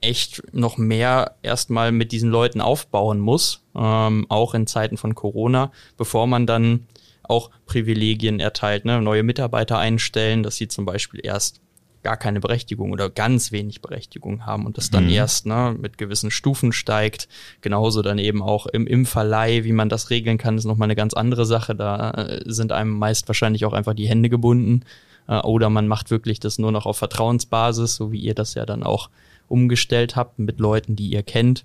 echt 0.00 0.42
noch 0.52 0.78
mehr 0.78 1.36
erstmal 1.42 1.92
mit 1.92 2.12
diesen 2.12 2.30
Leuten 2.30 2.60
aufbauen 2.60 3.20
muss, 3.20 3.64
ähm, 3.74 4.26
auch 4.28 4.54
in 4.54 4.66
Zeiten 4.66 4.96
von 4.96 5.14
Corona, 5.14 5.72
bevor 5.96 6.26
man 6.26 6.46
dann 6.46 6.86
auch 7.22 7.50
Privilegien 7.66 8.40
erteilt, 8.40 8.84
ne? 8.84 9.02
neue 9.02 9.22
Mitarbeiter 9.22 9.78
einstellen, 9.78 10.42
dass 10.42 10.56
sie 10.56 10.68
zum 10.68 10.86
Beispiel 10.86 11.20
erst 11.22 11.60
gar 12.02 12.16
keine 12.16 12.40
Berechtigung 12.40 12.92
oder 12.92 13.10
ganz 13.10 13.52
wenig 13.52 13.82
Berechtigung 13.82 14.46
haben 14.46 14.66
und 14.66 14.76
das 14.78 14.90
dann 14.90 15.04
mhm. 15.04 15.10
erst 15.10 15.46
ne, 15.46 15.76
mit 15.78 15.98
gewissen 15.98 16.30
Stufen 16.30 16.72
steigt. 16.72 17.28
Genauso 17.60 18.02
dann 18.02 18.18
eben 18.18 18.42
auch 18.42 18.66
im, 18.66 18.86
im 18.86 19.06
Verleih, 19.06 19.64
wie 19.64 19.72
man 19.72 19.88
das 19.88 20.10
regeln 20.10 20.38
kann, 20.38 20.58
ist 20.58 20.64
nochmal 20.64 20.86
eine 20.86 20.96
ganz 20.96 21.14
andere 21.14 21.46
Sache. 21.46 21.74
Da 21.74 22.10
äh, 22.10 22.42
sind 22.46 22.72
einem 22.72 22.92
meist 22.92 23.28
wahrscheinlich 23.28 23.64
auch 23.64 23.72
einfach 23.72 23.94
die 23.94 24.08
Hände 24.08 24.28
gebunden. 24.28 24.84
Äh, 25.26 25.38
oder 25.40 25.70
man 25.70 25.88
macht 25.88 26.10
wirklich 26.10 26.40
das 26.40 26.58
nur 26.58 26.72
noch 26.72 26.86
auf 26.86 26.98
Vertrauensbasis, 26.98 27.96
so 27.96 28.12
wie 28.12 28.20
ihr 28.20 28.34
das 28.34 28.54
ja 28.54 28.66
dann 28.66 28.82
auch 28.82 29.10
umgestellt 29.48 30.16
habt 30.16 30.38
mit 30.38 30.60
Leuten, 30.60 30.96
die 30.96 31.08
ihr 31.08 31.22
kennt. 31.22 31.64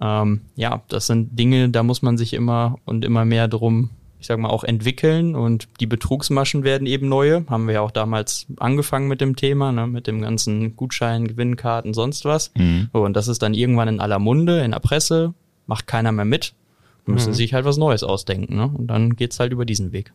Ähm, 0.00 0.42
ja, 0.56 0.82
das 0.88 1.06
sind 1.06 1.38
Dinge, 1.38 1.68
da 1.68 1.82
muss 1.82 2.02
man 2.02 2.16
sich 2.16 2.32
immer 2.32 2.78
und 2.84 3.04
immer 3.04 3.24
mehr 3.24 3.48
drum, 3.48 3.90
ich 4.20 4.26
sag 4.26 4.38
mal, 4.38 4.50
auch 4.50 4.64
entwickeln 4.64 5.34
und 5.34 5.68
die 5.80 5.86
Betrugsmaschen 5.86 6.62
werden 6.62 6.86
eben 6.86 7.08
neue. 7.08 7.44
Haben 7.48 7.66
wir 7.66 7.74
ja 7.74 7.80
auch 7.80 7.90
damals 7.90 8.46
angefangen 8.58 9.08
mit 9.08 9.20
dem 9.20 9.34
Thema, 9.34 9.72
ne, 9.72 9.86
mit 9.86 10.06
dem 10.06 10.20
ganzen 10.20 10.76
Gutschein, 10.76 11.26
Gewinnkarten, 11.26 11.94
sonst 11.94 12.24
was. 12.26 12.52
Mhm. 12.54 12.90
Und 12.92 13.14
das 13.14 13.28
ist 13.28 13.42
dann 13.42 13.54
irgendwann 13.54 13.88
in 13.88 14.00
aller 14.00 14.18
Munde, 14.18 14.62
in 14.62 14.72
der 14.72 14.80
Presse, 14.80 15.34
macht 15.66 15.86
keiner 15.86 16.12
mehr 16.12 16.26
mit. 16.26 16.54
Müssen 17.06 17.30
mhm. 17.30 17.34
sich 17.34 17.54
halt 17.54 17.64
was 17.64 17.78
Neues 17.78 18.04
ausdenken, 18.04 18.56
ne? 18.56 18.70
Und 18.72 18.88
dann 18.88 19.16
geht's 19.16 19.40
halt 19.40 19.52
über 19.52 19.64
diesen 19.64 19.90
Weg. 19.90 20.12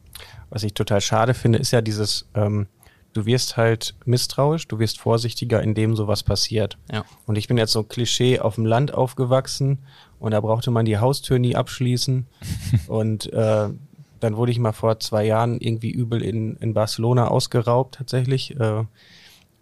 Was 0.49 0.63
ich 0.63 0.73
total 0.75 1.01
schade 1.01 1.33
finde, 1.33 1.57
ist 1.57 1.71
ja 1.71 1.81
dieses, 1.81 2.29
ähm, 2.35 2.67
du 3.15 3.25
wirst 3.25 3.57
halt 3.57 3.95
misstrauisch, 4.05 4.67
du 4.67 4.77
wirst 4.79 4.99
vorsichtiger, 4.99 5.63
indem 5.63 5.95
sowas 5.95 6.21
passiert. 6.21 6.77
Ja. 6.91 7.03
Und 7.25 7.37
ich 7.37 7.47
bin 7.47 7.57
jetzt 7.57 7.71
so 7.71 7.83
Klischee 7.83 8.39
auf 8.39 8.55
dem 8.55 8.65
Land 8.65 8.93
aufgewachsen 8.93 9.79
und 10.19 10.31
da 10.31 10.41
brauchte 10.41 10.69
man 10.69 10.85
die 10.85 10.97
Haustür 10.97 11.39
nie 11.39 11.55
abschließen. 11.55 12.27
und 12.87 13.31
äh, 13.33 13.69
dann 14.19 14.37
wurde 14.37 14.51
ich 14.51 14.59
mal 14.59 14.71
vor 14.71 14.99
zwei 14.99 15.25
Jahren 15.25 15.59
irgendwie 15.59 15.91
übel 15.91 16.21
in, 16.21 16.55
in 16.57 16.73
Barcelona 16.73 17.27
ausgeraubt, 17.27 17.95
tatsächlich. 17.95 18.59
Äh, 18.59 18.83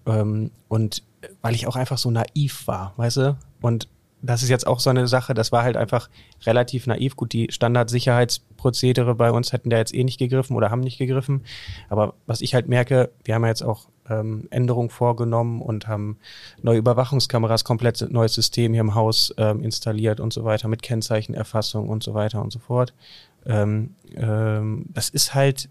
ähm, 0.06 0.52
und 0.68 1.04
weil 1.42 1.56
ich 1.56 1.68
auch 1.68 1.76
einfach 1.76 1.98
so 1.98 2.12
naiv 2.12 2.68
war, 2.68 2.94
weißt 2.98 3.18
du? 3.18 3.38
Und 3.62 3.88
das 4.24 4.42
ist 4.42 4.50
jetzt 4.50 4.66
auch 4.66 4.80
so 4.80 4.90
eine 4.90 5.06
Sache, 5.08 5.34
das 5.34 5.52
war 5.52 5.64
halt 5.64 5.76
einfach 5.76 6.10
relativ 6.46 6.88
naiv. 6.88 7.18
Gut, 7.18 7.34
die 7.34 7.48
Standardsicherheitsprozedere 7.52 9.16
bei 9.16 9.32
uns 9.32 9.52
hätten 9.52 9.70
da 9.70 9.78
jetzt 9.78 9.94
eh 9.94 10.04
nicht 10.04 10.18
gegriffen 10.18 10.56
oder 10.56 10.72
haben 10.72 10.80
nicht 10.80 10.98
gegriffen. 10.98 11.44
Aber 11.90 12.14
was 12.26 12.40
ich 12.40 12.56
halt 12.56 12.70
merke, 12.70 13.12
wir 13.26 13.36
haben 13.36 13.44
ja 13.44 13.50
jetzt 13.50 13.64
auch 13.64 13.90
ähm, 14.10 14.48
Änderungen 14.50 14.90
vorgenommen 14.90 15.62
und 15.62 15.88
haben 15.90 16.18
neue 16.62 16.78
Überwachungskameras, 16.78 17.66
komplett 17.66 18.10
neues 18.12 18.34
System 18.34 18.72
hier 18.72 18.82
im 18.82 18.96
Haus 18.96 19.34
ähm, 19.38 19.62
installiert 19.62 20.22
und 20.22 20.32
so 20.32 20.46
weiter, 20.46 20.70
mit 20.70 20.82
Kennzeichenerfassung 20.82 21.90
und 21.90 22.02
so 22.02 22.14
weiter 22.14 22.42
und 22.42 22.52
so 22.52 22.60
fort. 22.60 22.94
Ähm, 23.46 23.96
ähm, 24.16 24.86
das 24.90 25.10
ist 25.10 25.34
halt, 25.34 25.70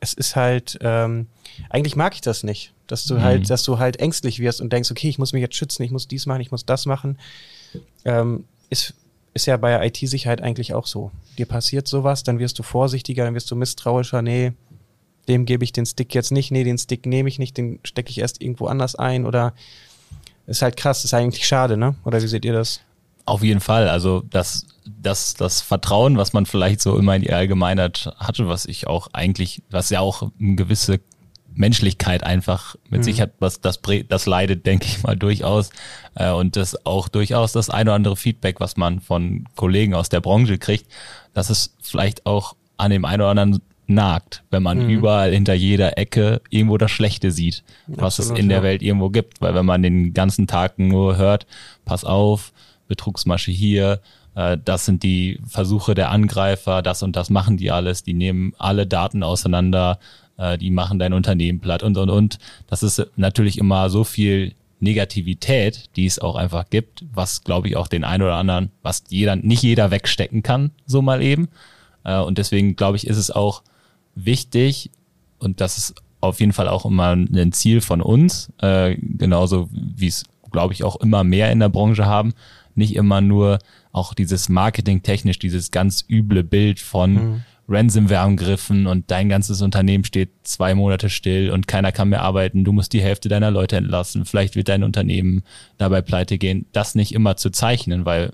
es 0.00 0.12
ist 0.12 0.36
halt, 0.36 0.78
ähm, 0.80 1.26
eigentlich 1.70 1.96
mag 1.96 2.14
ich 2.14 2.20
das 2.20 2.42
nicht, 2.42 2.72
dass 2.86 3.04
du 3.04 3.16
mhm. 3.16 3.22
halt, 3.22 3.50
dass 3.50 3.62
du 3.64 3.78
halt 3.78 4.00
ängstlich 4.00 4.38
wirst 4.38 4.60
und 4.60 4.72
denkst, 4.72 4.90
okay, 4.90 5.08
ich 5.08 5.18
muss 5.18 5.32
mich 5.32 5.42
jetzt 5.42 5.56
schützen, 5.56 5.82
ich 5.82 5.90
muss 5.90 6.08
dies 6.08 6.26
machen, 6.26 6.40
ich 6.40 6.50
muss 6.50 6.64
das 6.64 6.86
machen 6.86 7.18
ähm, 8.04 8.44
ist, 8.70 8.94
ist 9.34 9.46
ja 9.46 9.56
bei 9.56 9.86
IT-Sicherheit 9.86 10.42
eigentlich 10.42 10.74
auch 10.74 10.86
so. 10.86 11.10
Dir 11.36 11.46
passiert 11.46 11.88
sowas, 11.88 12.22
dann 12.22 12.38
wirst 12.38 12.58
du 12.58 12.62
vorsichtiger, 12.62 13.24
dann 13.24 13.34
wirst 13.34 13.50
du 13.50 13.56
misstrauischer, 13.56 14.22
nee, 14.22 14.52
dem 15.28 15.44
gebe 15.44 15.64
ich 15.64 15.72
den 15.72 15.86
Stick 15.86 16.14
jetzt 16.14 16.32
nicht, 16.32 16.50
nee, 16.50 16.64
den 16.64 16.78
Stick 16.78 17.06
nehme 17.06 17.28
ich 17.28 17.38
nicht, 17.38 17.56
den 17.56 17.80
stecke 17.84 18.10
ich 18.10 18.18
erst 18.18 18.40
irgendwo 18.40 18.66
anders 18.66 18.94
ein 18.94 19.26
oder 19.26 19.52
ist 20.46 20.62
halt 20.62 20.76
krass, 20.76 21.04
ist 21.04 21.12
eigentlich 21.12 21.46
schade, 21.46 21.76
ne? 21.76 21.94
Oder 22.04 22.22
wie 22.22 22.26
seht 22.26 22.46
ihr 22.46 22.54
das? 22.54 22.80
Auf 23.26 23.42
jeden 23.42 23.60
Fall. 23.60 23.88
Also 23.88 24.22
das, 24.30 24.64
das, 25.00 25.34
das 25.34 25.60
Vertrauen, 25.60 26.16
was 26.16 26.32
man 26.32 26.46
vielleicht 26.46 26.80
so 26.80 26.96
immer 26.96 27.16
in 27.16 27.22
die 27.22 27.32
Allgemeinheit 27.32 28.12
hatte, 28.18 28.48
was 28.48 28.64
ich 28.64 28.86
auch 28.86 29.08
eigentlich, 29.12 29.62
was 29.70 29.90
ja 29.90 30.00
auch 30.00 30.30
eine 30.40 30.56
gewisse 30.56 31.00
Menschlichkeit 31.54 32.22
einfach 32.22 32.76
mit 32.88 33.00
mhm. 33.00 33.04
Sicherheit, 33.04 33.32
was 33.40 33.60
das, 33.60 33.80
das 34.08 34.26
leidet, 34.26 34.64
denke 34.64 34.86
ich 34.86 35.02
mal, 35.02 35.16
durchaus. 35.16 35.70
Äh, 36.14 36.30
und 36.30 36.56
das 36.56 36.86
auch 36.86 37.08
durchaus 37.08 37.52
das 37.52 37.68
eine 37.68 37.90
oder 37.90 37.96
andere 37.96 38.16
Feedback, 38.16 38.60
was 38.60 38.76
man 38.76 39.00
von 39.00 39.46
Kollegen 39.56 39.94
aus 39.94 40.08
der 40.08 40.20
Branche 40.20 40.58
kriegt, 40.58 40.86
dass 41.34 41.50
es 41.50 41.74
vielleicht 41.82 42.26
auch 42.26 42.54
an 42.76 42.90
dem 42.90 43.04
einen 43.04 43.22
oder 43.22 43.30
anderen 43.30 43.62
nagt, 43.88 44.44
wenn 44.50 44.62
man 44.62 44.84
mhm. 44.84 44.90
überall 44.90 45.32
hinter 45.32 45.54
jeder 45.54 45.98
Ecke 45.98 46.42
irgendwo 46.50 46.76
das 46.76 46.90
Schlechte 46.90 47.32
sieht, 47.32 47.64
was 47.86 48.20
Absolut, 48.20 48.38
es 48.38 48.42
in 48.42 48.48
der 48.48 48.58
ja. 48.58 48.62
Welt 48.62 48.82
irgendwo 48.82 49.08
gibt. 49.08 49.40
Weil 49.40 49.54
wenn 49.54 49.66
man 49.66 49.82
den 49.82 50.12
ganzen 50.12 50.46
Tag 50.46 50.78
nur 50.78 51.16
hört, 51.16 51.46
pass 51.84 52.04
auf, 52.04 52.52
Betrugsmasche 52.86 53.50
hier, 53.50 54.00
das 54.34 54.84
sind 54.84 55.02
die 55.02 55.40
Versuche 55.46 55.94
der 55.94 56.10
Angreifer, 56.10 56.80
das 56.80 57.02
und 57.02 57.16
das 57.16 57.28
machen 57.28 57.56
die 57.56 57.70
alles, 57.72 58.04
die 58.04 58.14
nehmen 58.14 58.52
alle 58.56 58.86
Daten 58.86 59.24
auseinander, 59.24 59.98
äh, 60.38 60.56
die 60.56 60.70
machen 60.70 60.98
dein 60.98 61.12
Unternehmen 61.12 61.60
platt 61.60 61.82
und 61.82 61.98
und 61.98 62.08
und. 62.08 62.38
Das 62.66 62.82
ist 62.82 63.06
natürlich 63.16 63.58
immer 63.58 63.90
so 63.90 64.04
viel 64.04 64.54
Negativität, 64.80 65.90
die 65.96 66.06
es 66.06 66.18
auch 66.18 66.36
einfach 66.36 66.70
gibt, 66.70 67.04
was 67.12 67.42
glaube 67.42 67.68
ich 67.68 67.76
auch 67.76 67.88
den 67.88 68.04
einen 68.04 68.22
oder 68.22 68.36
anderen, 68.36 68.70
was 68.82 69.04
jeder, 69.08 69.36
nicht 69.36 69.62
jeder 69.62 69.90
wegstecken 69.90 70.42
kann, 70.42 70.70
so 70.86 71.02
mal 71.02 71.22
eben. 71.22 71.48
Äh, 72.04 72.20
und 72.20 72.38
deswegen 72.38 72.76
glaube 72.76 72.96
ich, 72.96 73.06
ist 73.06 73.18
es 73.18 73.30
auch 73.30 73.62
wichtig 74.14 74.90
und 75.38 75.60
das 75.60 75.76
ist 75.76 75.94
auf 76.20 76.40
jeden 76.40 76.52
Fall 76.52 76.68
auch 76.68 76.84
immer 76.84 77.12
ein 77.12 77.52
Ziel 77.52 77.80
von 77.80 78.00
uns, 78.00 78.52
äh, 78.60 78.96
genauso 78.96 79.68
wie 79.70 80.08
es, 80.08 80.24
glaube 80.50 80.72
ich, 80.72 80.82
auch 80.82 80.96
immer 80.96 81.22
mehr 81.22 81.52
in 81.52 81.60
der 81.60 81.68
Branche 81.68 82.06
haben, 82.06 82.34
nicht 82.74 82.96
immer 82.96 83.20
nur 83.20 83.58
auch 83.98 84.14
dieses 84.14 84.48
marketingtechnisch, 84.48 85.38
dieses 85.38 85.70
ganz 85.70 86.04
üble 86.08 86.44
Bild 86.44 86.80
von 86.80 87.12
mhm. 87.12 87.42
Ransomware-Angriffen 87.68 88.86
und 88.86 89.10
dein 89.10 89.28
ganzes 89.28 89.60
Unternehmen 89.60 90.04
steht 90.04 90.30
zwei 90.42 90.74
Monate 90.74 91.10
still 91.10 91.50
und 91.50 91.68
keiner 91.68 91.92
kann 91.92 92.08
mehr 92.08 92.22
arbeiten, 92.22 92.64
du 92.64 92.72
musst 92.72 92.92
die 92.94 93.02
Hälfte 93.02 93.28
deiner 93.28 93.50
Leute 93.50 93.76
entlassen, 93.76 94.24
vielleicht 94.24 94.56
wird 94.56 94.68
dein 94.68 94.82
Unternehmen 94.82 95.42
dabei 95.76 96.00
pleite 96.00 96.38
gehen, 96.38 96.64
das 96.72 96.94
nicht 96.94 97.12
immer 97.12 97.36
zu 97.36 97.50
zeichnen, 97.50 98.06
weil 98.06 98.32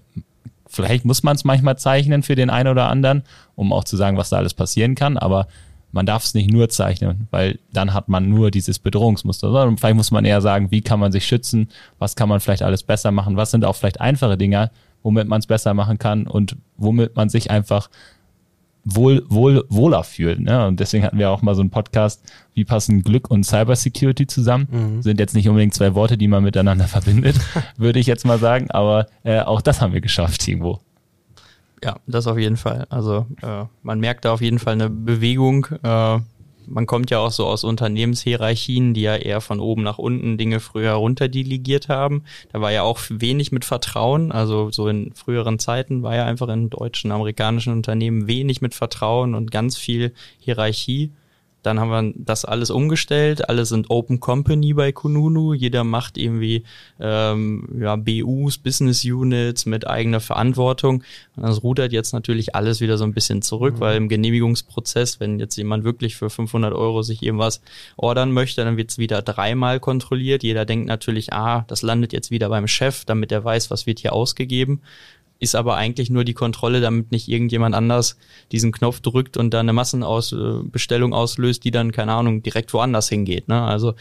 vielleicht 0.68 1.04
muss 1.04 1.24
man 1.24 1.34
es 1.34 1.44
manchmal 1.44 1.76
zeichnen 1.78 2.22
für 2.22 2.36
den 2.36 2.48
einen 2.50 2.68
oder 2.68 2.88
anderen, 2.88 3.24
um 3.56 3.72
auch 3.72 3.84
zu 3.84 3.96
sagen, 3.96 4.16
was 4.16 4.30
da 4.30 4.36
alles 4.36 4.54
passieren 4.54 4.94
kann, 4.94 5.18
aber 5.18 5.48
man 5.90 6.06
darf 6.06 6.24
es 6.24 6.34
nicht 6.34 6.50
nur 6.50 6.68
zeichnen, 6.68 7.28
weil 7.30 7.58
dann 7.72 7.94
hat 7.94 8.08
man 8.08 8.28
nur 8.28 8.50
dieses 8.50 8.80
Bedrohungsmuster, 8.80 9.50
sondern 9.50 9.78
vielleicht 9.78 9.96
muss 9.96 10.10
man 10.10 10.24
eher 10.24 10.40
sagen, 10.40 10.70
wie 10.70 10.80
kann 10.80 10.98
man 10.98 11.12
sich 11.12 11.26
schützen, 11.26 11.68
was 11.98 12.16
kann 12.16 12.28
man 12.28 12.40
vielleicht 12.40 12.62
alles 12.62 12.82
besser 12.82 13.12
machen, 13.12 13.36
was 13.36 13.52
sind 13.52 13.64
auch 13.64 13.76
vielleicht 13.76 14.00
einfache 14.00 14.36
Dinge, 14.36 14.70
womit 15.04 15.28
man 15.28 15.38
es 15.38 15.46
besser 15.46 15.74
machen 15.74 15.98
kann 15.98 16.26
und 16.26 16.56
womit 16.76 17.14
man 17.14 17.28
sich 17.28 17.52
einfach 17.52 17.88
wohl, 18.84 19.24
wohl, 19.28 19.64
wohler 19.68 20.02
fühlen. 20.02 20.44
Ne? 20.44 20.66
Und 20.66 20.80
deswegen 20.80 21.04
hatten 21.04 21.18
wir 21.18 21.30
auch 21.30 21.42
mal 21.42 21.54
so 21.54 21.60
einen 21.60 21.70
Podcast, 21.70 22.22
wie 22.54 22.64
passen 22.64 23.02
Glück 23.02 23.30
und 23.30 23.44
Cybersecurity 23.44 24.26
zusammen. 24.26 24.68
Mhm. 24.70 25.02
Sind 25.02 25.20
jetzt 25.20 25.34
nicht 25.34 25.48
unbedingt 25.48 25.74
zwei 25.74 25.94
Worte, 25.94 26.18
die 26.18 26.28
man 26.28 26.42
miteinander 26.42 26.84
verbindet, 26.88 27.36
würde 27.76 27.98
ich 27.98 28.06
jetzt 28.06 28.26
mal 28.26 28.38
sagen, 28.38 28.70
aber 28.70 29.06
äh, 29.22 29.40
auch 29.40 29.60
das 29.60 29.80
haben 29.80 29.92
wir 29.92 30.00
geschafft 30.00 30.46
irgendwo. 30.48 30.80
Ja, 31.82 31.96
das 32.06 32.26
auf 32.26 32.38
jeden 32.38 32.56
Fall. 32.56 32.86
Also 32.88 33.26
äh, 33.42 33.64
man 33.82 34.00
merkt 34.00 34.24
da 34.24 34.32
auf 34.32 34.40
jeden 34.40 34.58
Fall 34.58 34.72
eine 34.72 34.88
Bewegung. 34.88 35.66
Äh, 35.82 36.18
man 36.66 36.86
kommt 36.86 37.10
ja 37.10 37.18
auch 37.18 37.30
so 37.30 37.46
aus 37.46 37.64
Unternehmenshierarchien, 37.64 38.94
die 38.94 39.02
ja 39.02 39.16
eher 39.16 39.40
von 39.40 39.60
oben 39.60 39.82
nach 39.82 39.98
unten 39.98 40.38
Dinge 40.38 40.60
früher 40.60 40.92
runterdelegiert 40.92 41.88
haben. 41.88 42.24
Da 42.52 42.60
war 42.60 42.72
ja 42.72 42.82
auch 42.82 43.00
wenig 43.08 43.52
mit 43.52 43.64
Vertrauen. 43.64 44.32
Also 44.32 44.70
so 44.70 44.88
in 44.88 45.12
früheren 45.14 45.58
Zeiten 45.58 46.02
war 46.02 46.14
ja 46.16 46.24
einfach 46.24 46.48
in 46.48 46.70
deutschen, 46.70 47.12
amerikanischen 47.12 47.72
Unternehmen 47.72 48.26
wenig 48.26 48.60
mit 48.60 48.74
Vertrauen 48.74 49.34
und 49.34 49.50
ganz 49.50 49.76
viel 49.76 50.12
Hierarchie. 50.38 51.10
Dann 51.64 51.80
haben 51.80 51.90
wir 51.90 52.12
das 52.16 52.44
alles 52.44 52.70
umgestellt. 52.70 53.48
Alle 53.48 53.64
sind 53.64 53.88
Open 53.88 54.20
Company 54.20 54.74
bei 54.74 54.92
Kununu. 54.92 55.54
Jeder 55.54 55.82
macht 55.82 56.18
irgendwie 56.18 56.64
ähm, 57.00 57.66
ja, 57.80 57.96
BUs, 57.96 58.58
Business 58.58 59.02
Units 59.04 59.64
mit 59.64 59.86
eigener 59.86 60.20
Verantwortung. 60.20 61.02
Und 61.36 61.42
das 61.42 61.62
rudert 61.62 61.92
jetzt 61.92 62.12
natürlich 62.12 62.54
alles 62.54 62.82
wieder 62.82 62.98
so 62.98 63.04
ein 63.04 63.14
bisschen 63.14 63.40
zurück, 63.40 63.76
mhm. 63.76 63.80
weil 63.80 63.96
im 63.96 64.08
Genehmigungsprozess, 64.08 65.20
wenn 65.20 65.40
jetzt 65.40 65.56
jemand 65.56 65.84
wirklich 65.84 66.16
für 66.16 66.28
500 66.28 66.74
Euro 66.74 67.02
sich 67.02 67.22
irgendwas 67.22 67.62
ordern 67.96 68.30
möchte, 68.30 68.62
dann 68.62 68.76
wird 68.76 68.90
es 68.90 68.98
wieder 68.98 69.22
dreimal 69.22 69.80
kontrolliert. 69.80 70.42
Jeder 70.42 70.66
denkt 70.66 70.86
natürlich, 70.86 71.32
ah, 71.32 71.64
das 71.68 71.80
landet 71.80 72.12
jetzt 72.12 72.30
wieder 72.30 72.50
beim 72.50 72.68
Chef, 72.68 73.06
damit 73.06 73.32
er 73.32 73.42
weiß, 73.42 73.70
was 73.70 73.86
wird 73.86 74.00
hier 74.00 74.12
ausgegeben 74.12 74.82
ist 75.38 75.54
aber 75.54 75.76
eigentlich 75.76 76.10
nur 76.10 76.24
die 76.24 76.34
Kontrolle, 76.34 76.80
damit 76.80 77.10
nicht 77.10 77.28
irgendjemand 77.28 77.74
anders 77.74 78.16
diesen 78.52 78.72
Knopf 78.72 79.00
drückt 79.00 79.36
und 79.36 79.52
da 79.52 79.60
eine 79.60 79.72
Massenbestellung 79.72 81.12
äh, 81.12 81.14
auslöst, 81.14 81.64
die 81.64 81.70
dann, 81.70 81.92
keine 81.92 82.12
Ahnung, 82.12 82.42
direkt 82.42 82.72
woanders 82.72 83.08
hingeht. 83.08 83.48
Ne? 83.48 83.60
Also 83.60 83.94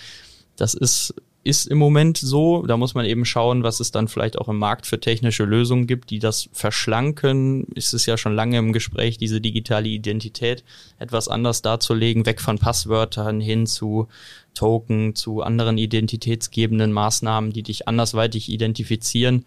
das 0.56 0.74
ist, 0.74 1.16
ist 1.44 1.66
im 1.68 1.78
Moment 1.78 2.18
so. 2.18 2.66
Da 2.66 2.78
muss 2.78 2.94
man 2.94 3.06
eben 3.06 3.26
schauen, 3.26 3.64
was 3.64 3.80
es 3.80 3.92
dann 3.92 4.08
vielleicht 4.08 4.38
auch 4.38 4.48
im 4.48 4.58
Markt 4.58 4.86
für 4.86 5.00
technische 5.00 5.44
Lösungen 5.44 5.88
gibt, 5.88 6.10
die 6.10 6.20
das 6.20 6.50
verschlanken. 6.54 7.66
Ist 7.76 7.94
es 7.94 8.06
ja 8.06 8.18
schon 8.18 8.36
lange 8.36 8.58
im 8.58 8.72
Gespräch, 8.72 9.18
diese 9.18 9.42
digitale 9.42 9.90
Identität 9.90 10.64
etwas 11.00 11.28
anders 11.28 11.62
darzulegen, 11.62 12.26
weg 12.26 12.40
von 12.40 12.60
Passwörtern 12.60 13.42
hin 13.42 13.66
zu 13.66 14.08
Token, 14.54 15.16
zu 15.16 15.42
anderen 15.42 15.78
identitätsgebenden 15.78 16.94
Maßnahmen, 16.94 17.52
die 17.52 17.64
dich 17.64 17.88
andersweitig 17.88 18.50
identifizieren. 18.50 19.46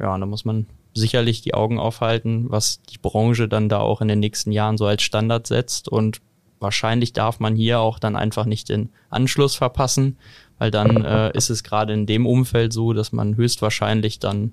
Ja, 0.00 0.16
da 0.16 0.26
muss 0.26 0.44
man 0.44 0.66
sicherlich 0.94 1.42
die 1.42 1.54
Augen 1.54 1.78
aufhalten, 1.78 2.46
was 2.48 2.82
die 2.82 2.98
Branche 2.98 3.48
dann 3.48 3.68
da 3.68 3.78
auch 3.80 4.00
in 4.00 4.08
den 4.08 4.20
nächsten 4.20 4.52
Jahren 4.52 4.78
so 4.78 4.86
als 4.86 5.02
Standard 5.02 5.46
setzt. 5.46 5.88
Und 5.88 6.20
wahrscheinlich 6.60 7.12
darf 7.12 7.40
man 7.40 7.56
hier 7.56 7.80
auch 7.80 7.98
dann 7.98 8.16
einfach 8.16 8.44
nicht 8.44 8.68
den 8.68 8.90
Anschluss 9.10 9.54
verpassen, 9.54 10.16
weil 10.58 10.70
dann 10.70 11.04
äh, 11.04 11.36
ist 11.36 11.50
es 11.50 11.62
gerade 11.62 11.92
in 11.92 12.06
dem 12.06 12.26
Umfeld 12.26 12.72
so, 12.72 12.92
dass 12.92 13.12
man 13.12 13.36
höchstwahrscheinlich 13.36 14.18
dann 14.18 14.52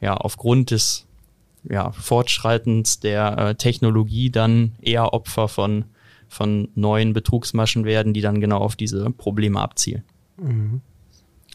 ja 0.00 0.14
aufgrund 0.14 0.70
des 0.70 1.06
ja, 1.68 1.90
Fortschreitens 1.92 3.00
der 3.00 3.38
äh, 3.38 3.54
Technologie 3.54 4.30
dann 4.30 4.72
eher 4.80 5.12
Opfer 5.14 5.48
von, 5.48 5.86
von 6.28 6.68
neuen 6.74 7.12
Betrugsmaschen 7.12 7.84
werden, 7.84 8.12
die 8.12 8.20
dann 8.20 8.40
genau 8.40 8.58
auf 8.58 8.76
diese 8.76 9.10
Probleme 9.10 9.60
abzielen. 9.60 10.04
Mhm. 10.36 10.80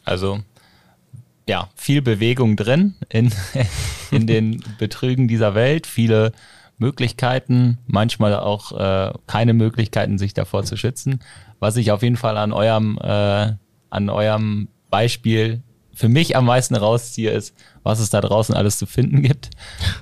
Also 0.04 0.40
ja, 1.48 1.68
viel 1.74 2.02
Bewegung 2.02 2.56
drin 2.56 2.94
in, 3.08 3.32
in 4.10 4.26
den 4.26 4.62
Betrügen 4.78 5.28
dieser 5.28 5.54
Welt, 5.54 5.86
viele 5.86 6.32
Möglichkeiten, 6.78 7.78
manchmal 7.86 8.34
auch 8.34 8.72
äh, 8.72 9.12
keine 9.26 9.54
Möglichkeiten, 9.54 10.18
sich 10.18 10.34
davor 10.34 10.64
zu 10.64 10.76
schützen. 10.76 11.20
Was 11.60 11.76
ich 11.76 11.92
auf 11.92 12.02
jeden 12.02 12.16
Fall 12.16 12.36
an 12.36 12.52
eurem, 12.52 12.98
äh, 13.00 13.52
an 13.90 14.10
eurem 14.10 14.68
Beispiel 14.90 15.62
für 15.94 16.08
mich 16.08 16.36
am 16.36 16.46
meisten 16.46 16.74
rausziehe, 16.74 17.30
ist, 17.30 17.54
was 17.82 18.00
es 18.00 18.10
da 18.10 18.20
draußen 18.20 18.54
alles 18.54 18.78
zu 18.78 18.86
finden 18.86 19.22
gibt. 19.22 19.50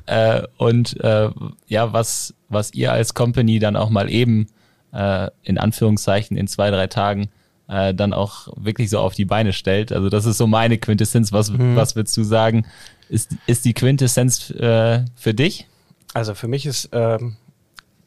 Äh, 0.07 0.42
und 0.57 0.98
äh, 1.05 1.31
ja, 1.68 1.92
was, 1.92 2.35
was 2.48 2.74
ihr 2.74 2.90
als 2.90 3.14
Company 3.14 3.61
dann 3.61 3.76
auch 3.76 3.90
mal 3.90 4.11
eben 4.11 4.48
äh, 4.92 5.29
in 5.44 5.57
Anführungszeichen 5.57 6.37
in 6.37 6.48
zwei, 6.48 6.72
drei 6.72 6.88
Tagen 6.88 7.29
äh, 7.71 7.95
dann 7.95 8.13
auch 8.13 8.49
wirklich 8.57 8.91
so 8.91 8.99
auf 8.99 9.15
die 9.15 9.25
Beine 9.25 9.53
stellt. 9.53 9.93
Also 9.93 10.09
das 10.09 10.27
ist 10.27 10.39
so 10.39 10.47
meine 10.47 10.77
Quintessenz. 10.77 11.33
Was, 11.33 11.51
mhm. 11.51 11.77
was 11.77 11.95
würdest 11.95 12.17
du 12.17 12.25
sagen? 12.25 12.67
Ist, 13.09 13.37
ist 13.47 13.65
die 13.65 13.75
Quintessenz 13.75 14.51
äh, 14.51 15.05
für 15.15 15.35
dich? 15.35 15.69
Also 16.13 16.35
für 16.35 16.49
mich 16.49 16.67
ist, 16.67 16.89
ähm, 16.93 17.37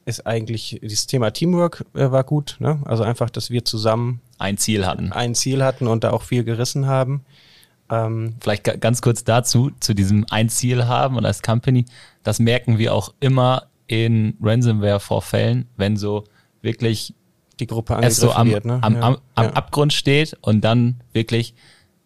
ist 0.06 0.28
eigentlich 0.28 0.80
das 0.84 1.08
Thema 1.08 1.32
Teamwork 1.32 1.86
äh, 1.94 2.12
war 2.12 2.26
gut. 2.26 2.58
Ne? 2.60 2.82
Also 2.86 3.04
einfach, 3.04 3.30
dass 3.30 3.50
wir 3.50 3.64
zusammen 3.64 4.20
ein 4.38 4.58
Ziel 4.58 4.86
hatten. 4.86 5.14
Ein 5.14 5.34
Ziel 5.34 5.64
hatten 5.64 5.88
und 5.88 6.04
da 6.04 6.12
auch 6.12 6.24
viel 6.24 6.44
gerissen 6.44 6.88
haben. 6.88 7.24
Ähm, 7.90 8.36
Vielleicht 8.42 8.82
ganz 8.82 9.02
kurz 9.02 9.24
dazu, 9.24 9.72
zu 9.80 9.94
diesem 9.94 10.26
ein 10.30 10.50
Ziel 10.50 10.88
haben 10.88 11.16
und 11.16 11.26
als 11.26 11.42
Company, 11.42 11.86
das 12.24 12.40
merken 12.40 12.78
wir 12.78 12.94
auch 12.94 13.14
immer 13.22 13.68
in 13.88 14.38
Ransomware-Vorfällen, 14.42 15.70
wenn 15.78 15.96
so 15.96 16.26
wirklich 16.62 17.14
die 17.64 17.68
Gruppe 17.68 17.96
angegriffen 17.96 18.22
so 18.22 18.32
am, 18.32 18.50
wird, 18.50 18.66
ne? 18.66 18.80
am, 18.82 18.96
am, 18.98 19.18
am 19.36 19.46
ja. 19.46 19.54
Abgrund 19.54 19.94
steht 19.94 20.38
und 20.42 20.62
dann 20.62 21.02
wirklich 21.14 21.56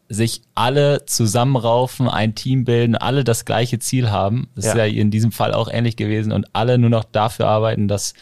sich 0.09 0.41
alle 0.55 1.05
zusammenraufen, 1.05 2.07
ein 2.07 2.33
Team 2.33 2.63
bilden, 2.63 2.95
alle 2.95 3.23
das 3.23 3.43
gleiche 3.43 3.79
Ziel 3.79 4.09
haben. 4.09 4.47
Das 4.55 4.65
ja. 4.65 4.71
ist 4.71 4.77
ja 4.77 4.85
in 4.85 5.11
diesem 5.11 5.31
Fall 5.31 5.53
auch 5.53 5.69
ähnlich 5.69 5.97
gewesen 5.97 6.31
und 6.31 6.47
alle 6.53 6.77
nur 6.77 6.89
noch 6.89 7.03
dafür 7.03 7.47
arbeiten, 7.47 7.87
dass 7.87 8.13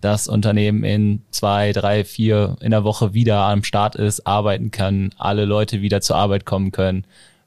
das 0.00 0.28
Unternehmen 0.28 0.84
in 0.84 1.22
zwei, 1.30 1.72
drei, 1.72 2.04
vier 2.04 2.56
in 2.60 2.70
der 2.70 2.84
Woche 2.84 3.14
wieder 3.14 3.42
am 3.44 3.64
Start 3.64 3.96
ist, 3.96 4.26
arbeiten 4.26 4.70
kann, 4.70 5.10
alle 5.18 5.44
Leute 5.44 5.82
wieder 5.82 6.00
zur 6.00 6.16
Arbeit 6.16 6.44
kommen 6.44 6.72
können, 6.72 7.04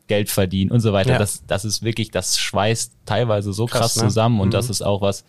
Geld 0.08 0.30
verdienen 0.30 0.72
und 0.72 0.80
so 0.80 0.94
weiter. 0.94 1.14
Ja. 1.14 1.18
Das, 1.20 1.46
das 1.46 1.66
ist 1.66 1.84
wirklich, 1.84 2.12
das 2.12 2.40
schweißt 2.40 2.94
teilweise 3.06 3.54
so 3.54 3.66
krass, 3.66 3.80
krass 3.80 3.96
ne? 3.98 4.04
zusammen 4.04 4.40
und 4.40 4.50
mhm. 4.50 4.52
das 4.52 4.70
ist 4.70 4.82
auch 4.82 5.02
was, 5.02 5.24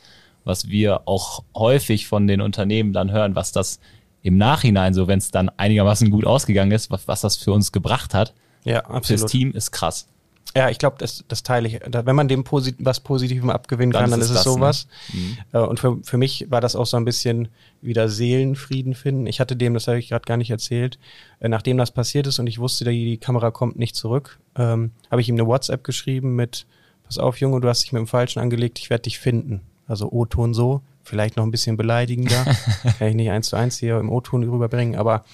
was 0.44 0.68
wir 0.68 1.02
auch 1.06 1.44
häufig 1.54 2.06
von 2.06 2.26
den 2.26 2.40
Unternehmen 2.40 2.92
dann 2.92 3.10
hören, 3.10 3.34
was 3.34 3.52
das 3.52 3.80
im 4.24 4.38
Nachhinein, 4.38 4.94
so 4.94 5.06
wenn 5.06 5.18
es 5.18 5.30
dann 5.30 5.50
einigermaßen 5.50 6.10
gut 6.10 6.26
ausgegangen 6.26 6.72
ist, 6.72 6.90
was, 6.90 7.06
was 7.06 7.20
das 7.20 7.36
für 7.36 7.52
uns 7.52 7.70
gebracht 7.70 8.14
hat, 8.14 8.34
ja, 8.64 8.80
absolut. 8.80 9.20
fürs 9.20 9.30
Team 9.30 9.52
ist 9.52 9.70
krass. 9.70 10.08
Ja, 10.56 10.70
ich 10.70 10.78
glaube, 10.78 10.96
das, 10.98 11.24
das 11.28 11.42
teile 11.42 11.68
ich. 11.68 11.80
Wenn 11.84 12.16
man 12.16 12.28
dem 12.28 12.42
Posit 12.44 12.76
was 12.78 13.00
Positivem 13.00 13.50
abgewinnen 13.50 13.92
kann, 13.92 14.02
dann, 14.02 14.12
dann 14.12 14.20
ist 14.20 14.30
es, 14.30 14.38
es 14.38 14.44
sowas. 14.44 14.86
Ne? 15.12 15.20
Mhm. 15.20 15.38
Äh, 15.52 15.58
und 15.58 15.80
für, 15.80 15.98
für 16.02 16.16
mich 16.16 16.46
war 16.48 16.60
das 16.60 16.74
auch 16.74 16.86
so 16.86 16.96
ein 16.96 17.04
bisschen 17.04 17.48
wieder 17.82 18.08
Seelenfrieden 18.08 18.94
finden. 18.94 19.26
Ich 19.26 19.40
hatte 19.40 19.56
dem, 19.56 19.74
das 19.74 19.88
habe 19.88 19.98
ich 19.98 20.08
gerade 20.08 20.24
gar 20.24 20.36
nicht 20.36 20.50
erzählt, 20.50 20.98
äh, 21.40 21.48
nachdem 21.48 21.76
das 21.76 21.90
passiert 21.90 22.26
ist 22.26 22.38
und 22.38 22.46
ich 22.46 22.58
wusste, 22.58 22.84
die, 22.84 23.04
die 23.04 23.18
Kamera 23.18 23.50
kommt 23.50 23.78
nicht 23.78 23.94
zurück, 23.94 24.38
ähm, 24.56 24.92
habe 25.10 25.20
ich 25.20 25.28
ihm 25.28 25.34
eine 25.34 25.46
WhatsApp 25.46 25.84
geschrieben 25.84 26.34
mit, 26.34 26.66
pass 27.02 27.18
auf, 27.18 27.40
Junge, 27.40 27.60
du 27.60 27.68
hast 27.68 27.82
dich 27.82 27.92
mit 27.92 28.00
dem 28.00 28.06
Falschen 28.06 28.38
angelegt, 28.38 28.78
ich 28.78 28.88
werde 28.88 29.02
dich 29.02 29.18
finden. 29.18 29.60
Also 29.86 30.10
O-Ton 30.10 30.54
so, 30.54 30.80
vielleicht 31.04 31.36
noch 31.36 31.44
ein 31.44 31.50
bisschen 31.50 31.76
beleidigender. 31.76 32.44
Kann 32.98 33.08
ich 33.08 33.14
nicht 33.14 33.30
eins 33.30 33.48
zu 33.48 33.56
eins 33.56 33.78
hier 33.78 33.98
im 33.98 34.10
O-Ton 34.10 34.42
rüberbringen, 34.42 34.96
aber 34.96 35.24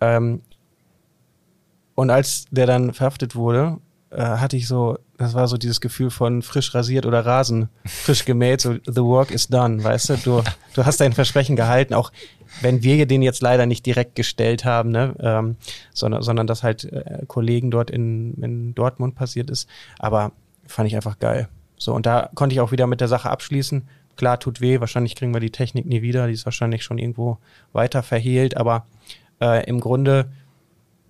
ähm, 0.00 0.42
und 1.94 2.10
als 2.10 2.46
der 2.50 2.66
dann 2.66 2.92
verhaftet 2.92 3.36
wurde, 3.36 3.78
äh, 4.10 4.22
hatte 4.22 4.56
ich 4.56 4.66
so, 4.66 4.98
das 5.16 5.34
war 5.34 5.48
so 5.48 5.56
dieses 5.56 5.80
Gefühl 5.80 6.10
von 6.10 6.42
frisch 6.42 6.74
rasiert 6.74 7.06
oder 7.06 7.24
Rasen 7.24 7.68
frisch 7.84 8.24
gemäht, 8.24 8.60
so 8.60 8.74
the 8.86 9.02
work 9.02 9.30
is 9.30 9.48
done, 9.48 9.82
weißt 9.82 10.10
du, 10.10 10.16
du, 10.16 10.42
du 10.74 10.86
hast 10.86 11.00
dein 11.00 11.12
Versprechen 11.12 11.56
gehalten, 11.56 11.94
auch 11.94 12.12
wenn 12.60 12.82
wir 12.82 13.06
den 13.06 13.22
jetzt 13.22 13.42
leider 13.42 13.66
nicht 13.66 13.86
direkt 13.86 14.14
gestellt 14.14 14.64
haben, 14.64 14.90
ne, 14.90 15.14
ähm, 15.20 15.56
sondern, 15.92 16.22
sondern 16.22 16.46
das 16.46 16.62
halt 16.62 16.84
äh, 16.84 17.24
Kollegen 17.26 17.70
dort 17.70 17.90
in, 17.90 18.34
in 18.42 18.74
Dortmund 18.74 19.14
passiert 19.14 19.50
ist, 19.50 19.68
aber 19.98 20.32
fand 20.66 20.88
ich 20.88 20.96
einfach 20.96 21.18
geil. 21.18 21.48
So, 21.76 21.92
und 21.92 22.06
da 22.06 22.30
konnte 22.34 22.54
ich 22.54 22.60
auch 22.60 22.72
wieder 22.72 22.86
mit 22.86 23.00
der 23.00 23.08
Sache 23.08 23.30
abschließen. 23.30 23.88
Klar, 24.16 24.38
tut 24.40 24.60
weh, 24.60 24.80
wahrscheinlich 24.80 25.14
kriegen 25.14 25.34
wir 25.34 25.40
die 25.40 25.50
Technik 25.50 25.86
nie 25.86 26.02
wieder, 26.02 26.26
die 26.26 26.34
ist 26.34 26.44
wahrscheinlich 26.44 26.84
schon 26.84 26.98
irgendwo 26.98 27.38
weiter 27.72 28.02
verhehlt, 28.02 28.56
aber 28.56 28.86
äh, 29.40 29.64
im 29.68 29.80
Grunde 29.80 30.30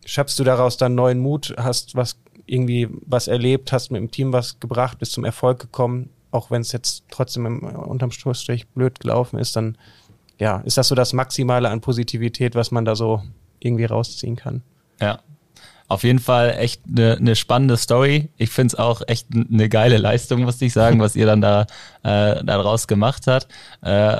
schöpfst 0.04 0.38
du 0.38 0.44
daraus 0.44 0.76
dann 0.76 0.94
neuen 0.94 1.18
Mut, 1.18 1.54
hast 1.56 1.94
was 1.94 2.18
irgendwie 2.46 2.88
was 3.06 3.28
erlebt, 3.28 3.72
hast 3.72 3.90
mit 3.90 4.00
dem 4.00 4.10
Team 4.10 4.32
was 4.32 4.60
gebracht, 4.60 4.98
bist 4.98 5.12
zum 5.12 5.24
Erfolg 5.24 5.58
gekommen, 5.58 6.10
auch 6.30 6.50
wenn 6.50 6.60
es 6.60 6.72
jetzt 6.72 7.04
trotzdem 7.10 7.46
im, 7.46 7.60
unterm 7.62 8.10
Strich 8.10 8.66
blöd 8.68 9.00
gelaufen 9.00 9.38
ist, 9.38 9.56
dann 9.56 9.78
ja, 10.38 10.58
ist 10.58 10.76
das 10.76 10.88
so 10.88 10.94
das 10.94 11.12
Maximale 11.12 11.68
an 11.68 11.80
Positivität, 11.80 12.54
was 12.54 12.70
man 12.70 12.84
da 12.84 12.96
so 12.96 13.22
irgendwie 13.60 13.84
rausziehen 13.84 14.36
kann. 14.36 14.62
Ja. 15.00 15.20
Auf 15.94 16.02
jeden 16.02 16.18
Fall 16.18 16.56
echt 16.58 16.82
eine 16.88 17.18
ne 17.20 17.36
spannende 17.36 17.76
Story. 17.76 18.28
Ich 18.36 18.50
finde 18.50 18.74
es 18.74 18.74
auch 18.74 19.00
echt 19.06 19.28
eine 19.32 19.68
geile 19.68 19.96
Leistung, 19.96 20.42
muss 20.42 20.60
ich 20.60 20.72
sagen, 20.72 20.98
was 20.98 21.14
ihr 21.14 21.24
dann 21.24 21.40
da 21.40 21.66
äh, 22.02 22.44
daraus 22.44 22.88
gemacht 22.88 23.28
habt. 23.28 23.46
Äh, 23.80 24.16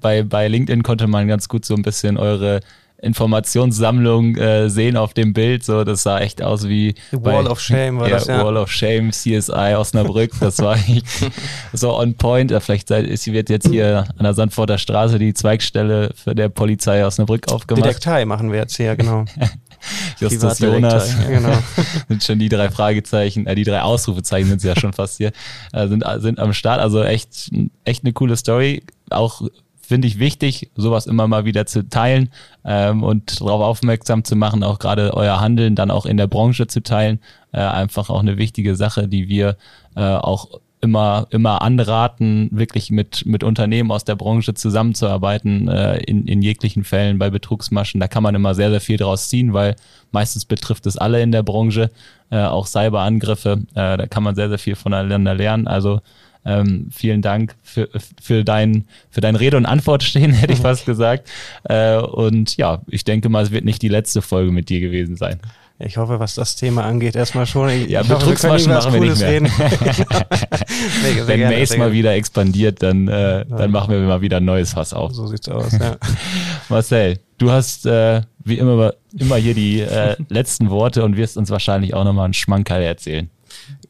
bei, 0.00 0.22
bei 0.22 0.48
LinkedIn 0.48 0.82
konnte 0.82 1.06
man 1.06 1.28
ganz 1.28 1.50
gut 1.50 1.66
so 1.66 1.74
ein 1.74 1.82
bisschen 1.82 2.16
eure 2.16 2.60
Informationssammlung 3.02 4.36
äh, 4.36 4.70
sehen 4.70 4.96
auf 4.96 5.12
dem 5.12 5.34
Bild. 5.34 5.64
So, 5.64 5.84
das 5.84 6.02
sah 6.02 6.18
echt 6.18 6.42
aus 6.42 6.66
wie 6.66 6.94
The 7.10 7.22
Wall 7.22 7.44
bei, 7.44 7.50
of 7.50 7.60
Shame 7.60 7.98
war 7.98 8.08
ja, 8.08 8.14
das, 8.14 8.26
ja. 8.26 8.42
Wall 8.42 8.56
of 8.56 8.72
Shame, 8.72 9.10
CSI 9.10 9.74
Osnabrück. 9.76 10.32
Das 10.40 10.60
war 10.60 10.78
so 11.74 11.94
on 11.94 12.14
point. 12.14 12.52
Vielleicht 12.60 12.88
wird 12.88 13.50
jetzt 13.50 13.68
hier 13.68 14.06
an 14.16 14.24
der 14.24 14.32
Sandforter 14.32 14.78
Straße 14.78 15.18
die 15.18 15.34
Zweigstelle 15.34 16.10
für 16.14 16.34
der 16.34 16.48
Polizei 16.48 17.04
Osnabrück 17.04 17.48
aufgemacht. 17.52 17.84
Detektei 17.84 18.24
machen 18.24 18.50
wir 18.50 18.60
jetzt 18.60 18.76
hier, 18.78 18.96
genau. 18.96 19.26
Justus 20.20 20.58
Jonas. 20.58 21.16
Genau. 21.26 21.52
sind 22.08 22.22
schon 22.22 22.38
die 22.38 22.48
drei 22.48 22.70
Fragezeichen, 22.70 23.46
äh, 23.46 23.54
die 23.54 23.64
drei 23.64 23.82
Ausrufezeichen 23.82 24.48
sind 24.48 24.62
ja 24.62 24.78
schon 24.78 24.92
fast 24.92 25.18
hier, 25.18 25.32
äh, 25.72 25.88
sind, 25.88 26.04
sind 26.18 26.38
am 26.38 26.52
Start. 26.52 26.80
Also 26.80 27.02
echt, 27.02 27.50
echt 27.84 28.04
eine 28.04 28.12
coole 28.12 28.36
Story. 28.36 28.82
Auch 29.10 29.42
finde 29.88 30.06
ich 30.06 30.18
wichtig, 30.18 30.70
sowas 30.76 31.06
immer 31.06 31.26
mal 31.28 31.46
wieder 31.46 31.64
zu 31.64 31.88
teilen 31.88 32.30
ähm, 32.62 33.02
und 33.02 33.40
darauf 33.40 33.62
aufmerksam 33.62 34.22
zu 34.22 34.36
machen, 34.36 34.62
auch 34.62 34.78
gerade 34.78 35.14
euer 35.14 35.40
Handeln 35.40 35.76
dann 35.76 35.90
auch 35.90 36.04
in 36.04 36.18
der 36.18 36.26
Branche 36.26 36.66
zu 36.66 36.82
teilen. 36.82 37.20
Äh, 37.52 37.60
einfach 37.60 38.10
auch 38.10 38.20
eine 38.20 38.36
wichtige 38.36 38.76
Sache, 38.76 39.08
die 39.08 39.28
wir 39.28 39.56
äh, 39.96 40.02
auch 40.02 40.60
immer 40.80 41.26
immer 41.30 41.62
anraten, 41.62 42.48
wirklich 42.52 42.90
mit 42.90 43.26
mit 43.26 43.44
Unternehmen 43.44 43.90
aus 43.90 44.04
der 44.04 44.16
Branche 44.16 44.54
zusammenzuarbeiten 44.54 45.68
äh, 45.68 45.98
in 45.98 46.26
in 46.26 46.42
jeglichen 46.42 46.84
Fällen 46.84 47.18
bei 47.18 47.30
Betrugsmaschen. 47.30 48.00
Da 48.00 48.08
kann 48.08 48.22
man 48.22 48.34
immer 48.34 48.54
sehr 48.54 48.70
sehr 48.70 48.80
viel 48.80 48.96
draus 48.96 49.28
ziehen, 49.28 49.52
weil 49.52 49.76
meistens 50.12 50.44
betrifft 50.44 50.86
es 50.86 50.96
alle 50.96 51.22
in 51.22 51.32
der 51.32 51.42
Branche, 51.42 51.90
äh, 52.30 52.42
auch 52.42 52.66
Cyberangriffe. 52.66 53.62
Äh, 53.74 53.96
da 53.96 54.06
kann 54.06 54.22
man 54.22 54.34
sehr 54.34 54.48
sehr 54.48 54.58
viel 54.58 54.76
voneinander 54.76 55.34
lernen. 55.34 55.66
Also 55.66 56.00
ähm, 56.44 56.88
vielen 56.90 57.20
Dank 57.20 57.56
für, 57.62 57.88
für, 58.20 58.42
dein, 58.42 58.86
für 59.10 59.20
dein 59.20 59.36
Rede 59.36 59.56
und 59.56 59.66
Antwort 59.66 60.02
stehen, 60.02 60.32
hätte 60.32 60.54
ich 60.54 60.60
fast 60.60 60.86
gesagt. 60.86 61.28
Äh, 61.64 61.98
und 61.98 62.56
ja, 62.56 62.80
ich 62.86 63.04
denke 63.04 63.28
mal, 63.28 63.42
es 63.42 63.50
wird 63.50 63.64
nicht 63.64 63.82
die 63.82 63.88
letzte 63.88 64.22
Folge 64.22 64.50
mit 64.50 64.68
dir 64.70 64.80
gewesen 64.80 65.16
sein. 65.16 65.40
Ich 65.80 65.96
hoffe, 65.96 66.18
was 66.18 66.34
das 66.34 66.56
Thema 66.56 66.84
angeht, 66.84 67.14
erstmal 67.14 67.46
schon. 67.46 67.68
Ich 67.68 67.88
ja, 67.88 68.02
Betrugsmaschen 68.02 68.72
machen 68.72 68.94
wir 68.94 69.00
nicht 69.00 69.20
mehr. 69.20 69.42
Wenn 71.26 71.38
gerne, 71.38 71.56
Mace 71.56 71.76
mal 71.76 71.92
wieder 71.92 72.14
expandiert, 72.14 72.82
dann, 72.82 73.06
äh, 73.06 73.46
dann 73.46 73.70
machen 73.70 73.92
wir 73.92 74.00
mal 74.00 74.20
wieder 74.20 74.38
ein 74.38 74.44
neues 74.44 74.72
Fass 74.72 74.92
auf. 74.92 75.14
So 75.14 75.28
sieht's 75.28 75.48
aus, 75.48 75.72
ja. 75.72 75.96
Marcel, 76.68 77.20
du 77.38 77.52
hast 77.52 77.86
äh, 77.86 78.22
wie 78.42 78.58
immer, 78.58 78.94
immer 79.16 79.36
hier 79.36 79.54
die 79.54 79.80
äh, 79.80 80.16
letzten 80.28 80.68
Worte 80.70 81.04
und 81.04 81.16
wirst 81.16 81.36
uns 81.36 81.50
wahrscheinlich 81.50 81.94
auch 81.94 82.04
nochmal 82.04 82.24
einen 82.24 82.34
Schmankerl 82.34 82.82
erzählen. 82.82 83.30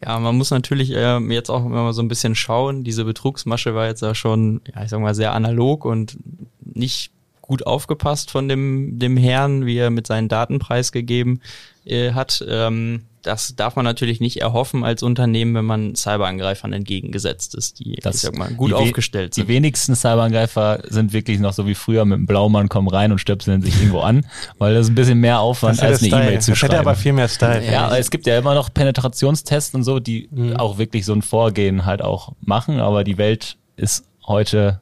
Ja, 0.04 0.18
man 0.18 0.36
muss 0.36 0.50
natürlich 0.50 0.92
äh, 0.92 1.18
jetzt 1.32 1.50
auch 1.50 1.64
immer 1.64 1.94
so 1.94 2.02
ein 2.02 2.08
bisschen 2.08 2.34
schauen. 2.34 2.84
Diese 2.84 3.06
Betrugsmasche 3.06 3.74
war 3.74 3.86
jetzt 3.86 4.02
ja 4.02 4.14
schon, 4.14 4.60
ja, 4.74 4.84
ich 4.84 4.90
sag 4.90 5.00
mal, 5.00 5.14
sehr 5.14 5.32
analog 5.32 5.86
und 5.86 6.18
nicht 6.62 7.12
gut 7.40 7.66
aufgepasst 7.66 8.30
von 8.30 8.46
dem, 8.46 8.98
dem 8.98 9.16
Herrn, 9.16 9.64
wie 9.64 9.78
er 9.78 9.88
mit 9.88 10.06
seinen 10.06 10.28
Daten 10.28 10.58
preisgegeben 10.58 11.40
äh, 11.88 12.12
hat. 12.12 12.44
Ähm, 12.48 13.02
das 13.22 13.54
darf 13.56 13.76
man 13.76 13.84
natürlich 13.84 14.20
nicht 14.20 14.40
erhoffen 14.40 14.84
als 14.84 15.02
Unternehmen, 15.02 15.54
wenn 15.54 15.64
man 15.64 15.94
Cyberangreifern 15.94 16.72
entgegengesetzt 16.72 17.54
ist, 17.54 17.80
die 17.80 17.96
das, 17.96 18.16
ich 18.16 18.20
sag 18.22 18.38
mal, 18.38 18.50
gut 18.54 18.72
aufgestellt 18.72 19.34
sind. 19.34 19.46
Die 19.46 19.52
wenigsten 19.52 19.94
Cyberangreifer 19.94 20.82
sind 20.88 21.12
wirklich 21.12 21.38
noch 21.40 21.52
so 21.52 21.66
wie 21.66 21.74
früher 21.74 22.04
mit 22.04 22.18
dem 22.18 22.26
Blaumann 22.26 22.68
kommen 22.68 22.88
rein 22.88 23.12
und 23.12 23.18
stöpseln 23.18 23.60
sich 23.60 23.76
irgendwo 23.76 24.00
an, 24.00 24.24
weil 24.58 24.74
das 24.74 24.86
ist 24.86 24.92
ein 24.92 24.94
bisschen 24.94 25.18
mehr 25.18 25.40
Aufwand 25.40 25.82
als 25.82 26.02
eine 26.02 26.10
E-Mail 26.10 26.40
zu 26.40 26.52
das 26.52 26.58
schreiben. 26.58 26.70
Das 26.72 26.78
hätte 26.78 26.88
aber 26.88 26.94
viel 26.94 27.12
mehr 27.12 27.28
Style. 27.28 27.70
Ja, 27.70 27.86
aber 27.86 27.98
es 27.98 28.10
gibt 28.10 28.26
ja 28.26 28.38
immer 28.38 28.54
noch 28.54 28.72
Penetrationstests 28.72 29.74
und 29.74 29.82
so, 29.82 29.98
die 29.98 30.28
mhm. 30.30 30.56
auch 30.56 30.78
wirklich 30.78 31.04
so 31.04 31.12
ein 31.12 31.22
Vorgehen 31.22 31.84
halt 31.84 32.02
auch 32.02 32.32
machen, 32.40 32.80
aber 32.80 33.04
die 33.04 33.18
Welt 33.18 33.56
ist 33.76 34.04
heute 34.26 34.80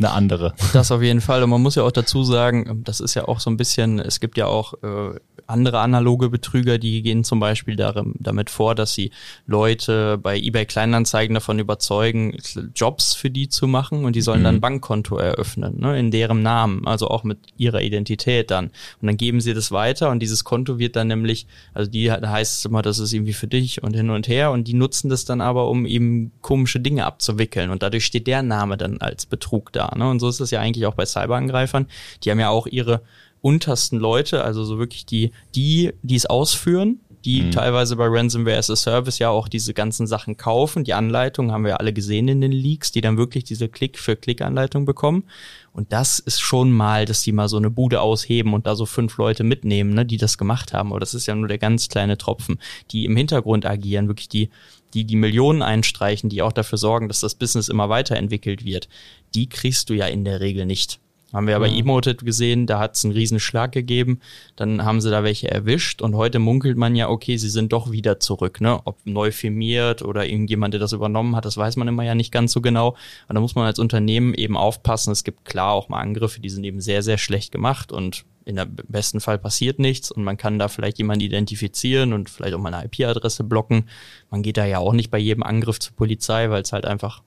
eine 0.00 0.10
andere. 0.10 0.54
Das 0.72 0.90
auf 0.90 1.02
jeden 1.02 1.20
Fall. 1.20 1.42
Und 1.42 1.50
man 1.50 1.62
muss 1.62 1.74
ja 1.74 1.82
auch 1.82 1.92
dazu 1.92 2.24
sagen, 2.24 2.82
das 2.84 3.00
ist 3.00 3.14
ja 3.14 3.28
auch 3.28 3.40
so 3.40 3.50
ein 3.50 3.56
bisschen, 3.56 3.98
es 3.98 4.20
gibt 4.20 4.36
ja 4.38 4.46
auch 4.46 4.74
äh, 4.82 5.18
andere 5.50 5.80
analoge 5.80 6.30
Betrüger, 6.30 6.78
die 6.78 7.02
gehen 7.02 7.24
zum 7.24 7.40
Beispiel 7.40 7.76
darin, 7.76 8.14
damit 8.18 8.50
vor, 8.50 8.74
dass 8.74 8.94
sie 8.94 9.10
Leute 9.46 10.18
bei 10.18 10.38
eBay 10.38 10.64
Kleinanzeigen 10.64 11.34
davon 11.34 11.58
überzeugen, 11.58 12.36
Jobs 12.74 13.14
für 13.14 13.30
die 13.30 13.48
zu 13.48 13.66
machen 13.66 14.04
und 14.04 14.16
die 14.16 14.22
sollen 14.22 14.40
mhm. 14.40 14.44
dann 14.44 14.54
ein 14.56 14.60
Bankkonto 14.60 15.16
eröffnen, 15.16 15.80
ne, 15.80 15.98
in 15.98 16.10
deren 16.10 16.42
Namen, 16.42 16.86
also 16.86 17.08
auch 17.08 17.24
mit 17.24 17.38
ihrer 17.56 17.82
Identität 17.82 18.50
dann. 18.50 18.66
Und 19.00 19.06
dann 19.06 19.16
geben 19.16 19.40
sie 19.40 19.54
das 19.54 19.72
weiter 19.72 20.10
und 20.10 20.20
dieses 20.20 20.44
Konto 20.44 20.78
wird 20.78 20.96
dann 20.96 21.08
nämlich, 21.08 21.46
also 21.74 21.90
die 21.90 22.06
da 22.06 22.30
heißt 22.30 22.58
es 22.58 22.64
immer, 22.64 22.82
das 22.82 22.98
ist 22.98 23.12
irgendwie 23.12 23.32
für 23.32 23.48
dich 23.48 23.82
und 23.82 23.94
hin 23.94 24.10
und 24.10 24.28
her 24.28 24.50
und 24.52 24.68
die 24.68 24.74
nutzen 24.74 25.10
das 25.10 25.24
dann 25.24 25.40
aber, 25.40 25.68
um 25.68 25.84
eben 25.86 26.32
komische 26.40 26.80
Dinge 26.80 27.04
abzuwickeln 27.04 27.70
und 27.70 27.82
dadurch 27.82 28.06
steht 28.06 28.26
der 28.26 28.42
Name 28.42 28.76
dann 28.76 28.98
als 28.98 29.26
Betrug 29.26 29.72
da. 29.72 29.89
Ne? 29.96 30.08
Und 30.08 30.20
so 30.20 30.28
ist 30.28 30.40
es 30.40 30.50
ja 30.50 30.60
eigentlich 30.60 30.86
auch 30.86 30.94
bei 30.94 31.06
Cyberangreifern. 31.06 31.86
Die 32.22 32.30
haben 32.30 32.40
ja 32.40 32.50
auch 32.50 32.66
ihre 32.66 33.02
untersten 33.42 33.98
Leute, 33.98 34.44
also 34.44 34.64
so 34.64 34.78
wirklich 34.78 35.06
die, 35.06 35.32
die, 35.54 35.92
die 36.02 36.16
es 36.16 36.26
ausführen, 36.26 37.00
die 37.24 37.42
mhm. 37.42 37.50
teilweise 37.50 37.96
bei 37.96 38.06
Ransomware 38.06 38.56
as 38.56 38.70
a 38.70 38.76
Service 38.76 39.18
ja 39.18 39.28
auch 39.28 39.48
diese 39.48 39.74
ganzen 39.74 40.06
Sachen 40.06 40.36
kaufen. 40.36 40.84
Die 40.84 40.94
Anleitungen 40.94 41.52
haben 41.52 41.64
wir 41.64 41.70
ja 41.70 41.76
alle 41.76 41.92
gesehen 41.92 42.28
in 42.28 42.40
den 42.40 42.52
Leaks, 42.52 42.92
die 42.92 43.02
dann 43.02 43.18
wirklich 43.18 43.44
diese 43.44 43.68
Klick-für-Klick-Anleitung 43.68 44.86
bekommen. 44.86 45.24
Und 45.72 45.92
das 45.92 46.18
ist 46.18 46.40
schon 46.40 46.72
mal, 46.72 47.04
dass 47.04 47.22
die 47.22 47.32
mal 47.32 47.48
so 47.48 47.58
eine 47.58 47.70
Bude 47.70 48.00
ausheben 48.00 48.54
und 48.54 48.66
da 48.66 48.74
so 48.74 48.86
fünf 48.86 49.18
Leute 49.18 49.44
mitnehmen, 49.44 49.92
ne, 49.92 50.06
die 50.06 50.16
das 50.16 50.38
gemacht 50.38 50.72
haben. 50.72 50.90
Aber 50.90 51.00
das 51.00 51.14
ist 51.14 51.26
ja 51.26 51.34
nur 51.34 51.48
der 51.48 51.58
ganz 51.58 51.88
kleine 51.88 52.16
Tropfen, 52.16 52.58
die 52.90 53.04
im 53.04 53.16
Hintergrund 53.16 53.66
agieren, 53.66 54.08
wirklich 54.08 54.28
die, 54.28 54.48
die 54.94 55.04
die 55.04 55.16
Millionen 55.16 55.62
einstreichen, 55.62 56.30
die 56.30 56.42
auch 56.42 56.52
dafür 56.52 56.78
sorgen, 56.78 57.08
dass 57.08 57.20
das 57.20 57.34
Business 57.34 57.68
immer 57.68 57.88
weiterentwickelt 57.88 58.64
wird. 58.64 58.88
Die 59.34 59.48
kriegst 59.48 59.90
du 59.90 59.94
ja 59.94 60.06
in 60.06 60.24
der 60.24 60.40
Regel 60.40 60.66
nicht. 60.66 61.00
Haben 61.32 61.46
wir 61.46 61.54
aber 61.54 61.68
mhm. 61.68 61.76
Emoted 61.76 62.24
gesehen, 62.24 62.66
da 62.66 62.80
hat 62.80 62.96
es 62.96 63.04
einen 63.04 63.14
riesen 63.14 63.38
Schlag 63.38 63.72
gegeben. 63.72 64.20
Dann 64.56 64.84
haben 64.84 65.00
sie 65.00 65.10
da 65.10 65.22
welche 65.22 65.50
erwischt 65.50 66.02
und 66.02 66.16
heute 66.16 66.40
munkelt 66.40 66.76
man 66.76 66.96
ja, 66.96 67.08
okay, 67.08 67.36
sie 67.36 67.48
sind 67.48 67.72
doch 67.72 67.92
wieder 67.92 68.18
zurück. 68.18 68.60
Ne? 68.60 68.80
Ob 68.84 68.98
neu 69.04 69.30
firmiert 69.30 70.02
oder 70.02 70.26
irgendjemand, 70.26 70.74
der 70.74 70.80
das 70.80 70.92
übernommen 70.92 71.36
hat, 71.36 71.44
das 71.44 71.56
weiß 71.56 71.76
man 71.76 71.86
immer 71.86 72.02
ja 72.02 72.14
nicht 72.14 72.32
ganz 72.32 72.52
so 72.52 72.60
genau. 72.60 72.96
Und 73.28 73.34
da 73.34 73.40
muss 73.40 73.54
man 73.54 73.66
als 73.66 73.78
Unternehmen 73.78 74.34
eben 74.34 74.56
aufpassen. 74.56 75.12
Es 75.12 75.22
gibt 75.22 75.44
klar 75.44 75.72
auch 75.72 75.88
mal 75.88 76.00
Angriffe, 76.00 76.40
die 76.40 76.50
sind 76.50 76.64
eben 76.64 76.80
sehr, 76.80 77.02
sehr 77.02 77.18
schlecht 77.18 77.52
gemacht 77.52 77.92
und 77.92 78.24
in 78.44 78.56
der 78.56 78.64
besten 78.64 79.20
Fall 79.20 79.38
passiert 79.38 79.78
nichts 79.78 80.10
und 80.10 80.24
man 80.24 80.36
kann 80.36 80.58
da 80.58 80.68
vielleicht 80.68 80.98
jemanden 80.98 81.24
identifizieren 81.24 82.12
und 82.12 82.28
vielleicht 82.28 82.54
auch 82.54 82.58
mal 82.58 82.74
eine 82.74 82.86
IP-Adresse 82.86 83.44
blocken. 83.44 83.88
Man 84.30 84.42
geht 84.42 84.56
da 84.56 84.64
ja 84.64 84.78
auch 84.78 84.94
nicht 84.94 85.10
bei 85.10 85.18
jedem 85.18 85.44
Angriff 85.44 85.78
zur 85.78 85.94
Polizei, 85.94 86.50
weil 86.50 86.62
es 86.62 86.72
halt 86.72 86.86
einfach 86.86 87.22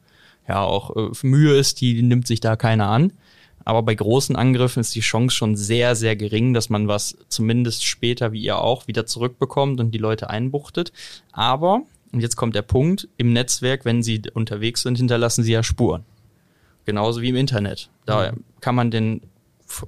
ja 0.47 0.61
auch 0.61 0.95
äh, 0.95 1.09
Mühe 1.23 1.55
ist, 1.55 1.81
die 1.81 2.01
nimmt 2.01 2.27
sich 2.27 2.39
da 2.39 2.55
keiner 2.55 2.89
an. 2.89 3.13
Aber 3.65 3.83
bei 3.83 3.95
großen 3.95 4.35
Angriffen 4.35 4.81
ist 4.81 4.93
die 4.93 4.99
Chance 4.99 5.35
schon 5.35 5.55
sehr, 5.55 5.95
sehr 5.95 6.15
gering, 6.15 6.53
dass 6.53 6.69
man 6.69 6.87
was 6.87 7.17
zumindest 7.29 7.85
später, 7.85 8.33
wie 8.33 8.41
ihr 8.41 8.57
auch, 8.57 8.87
wieder 8.87 9.05
zurückbekommt 9.05 9.79
und 9.79 9.91
die 9.91 9.99
Leute 9.99 10.29
einbuchtet. 10.29 10.91
Aber, 11.31 11.83
und 12.11 12.19
jetzt 12.19 12.35
kommt 12.35 12.55
der 12.55 12.61
Punkt, 12.61 13.07
im 13.17 13.31
Netzwerk, 13.31 13.85
wenn 13.85 14.03
sie 14.03 14.21
unterwegs 14.33 14.81
sind, 14.81 14.97
hinterlassen 14.97 15.43
sie 15.43 15.53
ja 15.53 15.63
Spuren. 15.63 16.03
Genauso 16.85 17.21
wie 17.21 17.29
im 17.29 17.37
Internet. 17.37 17.89
Da 18.05 18.33
mhm. 18.33 18.43
kann 18.59 18.75
man 18.75 18.91
den 18.91 19.21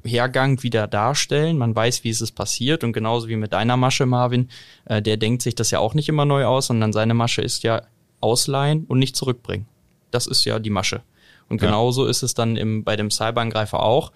Hergang 0.04 0.64
wieder 0.64 0.88
darstellen. 0.88 1.58
Man 1.58 1.76
weiß, 1.76 2.06
wie 2.06 2.10
es 2.10 2.22
ist 2.22 2.32
passiert. 2.32 2.86
Und 2.86 2.94
genauso 2.94 3.28
wie 3.28 3.36
mit 3.36 3.52
deiner 3.52 3.76
Masche, 3.76 4.06
Marvin, 4.06 4.50
äh, 4.86 5.02
der 5.02 5.18
denkt 5.18 5.42
sich 5.42 5.56
das 5.56 5.72
ja 5.72 5.80
auch 5.80 5.94
nicht 5.94 6.08
immer 6.08 6.24
neu 6.24 6.46
aus, 6.46 6.68
sondern 6.68 6.94
seine 6.94 7.14
Masche 7.14 7.42
ist 7.42 7.64
ja 7.64 7.82
ausleihen 8.22 8.86
und 8.86 9.00
nicht 9.00 9.18
zurückbringen. 9.18 9.68
Das 10.16 10.26
ist 10.28 10.46
ja 10.46 10.60
die 10.60 10.70
Masche. 10.70 11.02
Und 11.50 11.62
ja. 11.62 11.68
genauso 11.68 12.06
ist 12.06 12.24
es 12.24 12.34
dann 12.34 12.56
im, 12.56 12.84
bei 12.86 12.96
dem 12.96 13.12
Cyberangreifer 13.12 13.84
auch. 13.84 14.12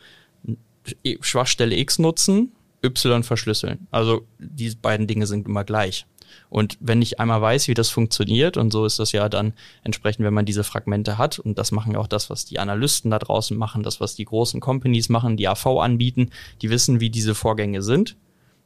Schwachstelle 1.19 1.77
X 1.77 1.99
nutzen, 1.99 2.53
Y 2.83 3.23
verschlüsseln. 3.23 3.87
Also 3.91 4.25
die 4.39 4.73
beiden 4.81 5.07
Dinge 5.07 5.27
sind 5.27 5.45
immer 5.45 5.65
gleich. 5.65 6.05
Und 6.49 6.77
wenn 6.79 7.01
ich 7.01 7.19
einmal 7.19 7.41
weiß, 7.41 7.67
wie 7.67 7.73
das 7.73 7.89
funktioniert, 7.89 8.55
und 8.55 8.71
so 8.71 8.85
ist 8.85 8.99
das 8.99 9.11
ja 9.11 9.27
dann 9.29 9.53
entsprechend, 9.83 10.25
wenn 10.25 10.33
man 10.33 10.45
diese 10.45 10.63
Fragmente 10.63 11.17
hat, 11.17 11.37
und 11.39 11.57
das 11.57 11.71
machen 11.71 11.95
auch 11.95 12.07
das, 12.07 12.29
was 12.29 12.45
die 12.45 12.59
Analysten 12.59 13.11
da 13.11 13.19
draußen 13.19 13.57
machen, 13.57 13.83
das, 13.83 13.99
was 13.99 14.15
die 14.15 14.25
großen 14.25 14.59
Companies 14.59 15.09
machen, 15.09 15.37
die 15.37 15.47
AV 15.47 15.65
anbieten, 15.79 16.29
die 16.61 16.69
wissen, 16.69 16.99
wie 16.99 17.09
diese 17.09 17.35
Vorgänge 17.35 17.81
sind. 17.81 18.15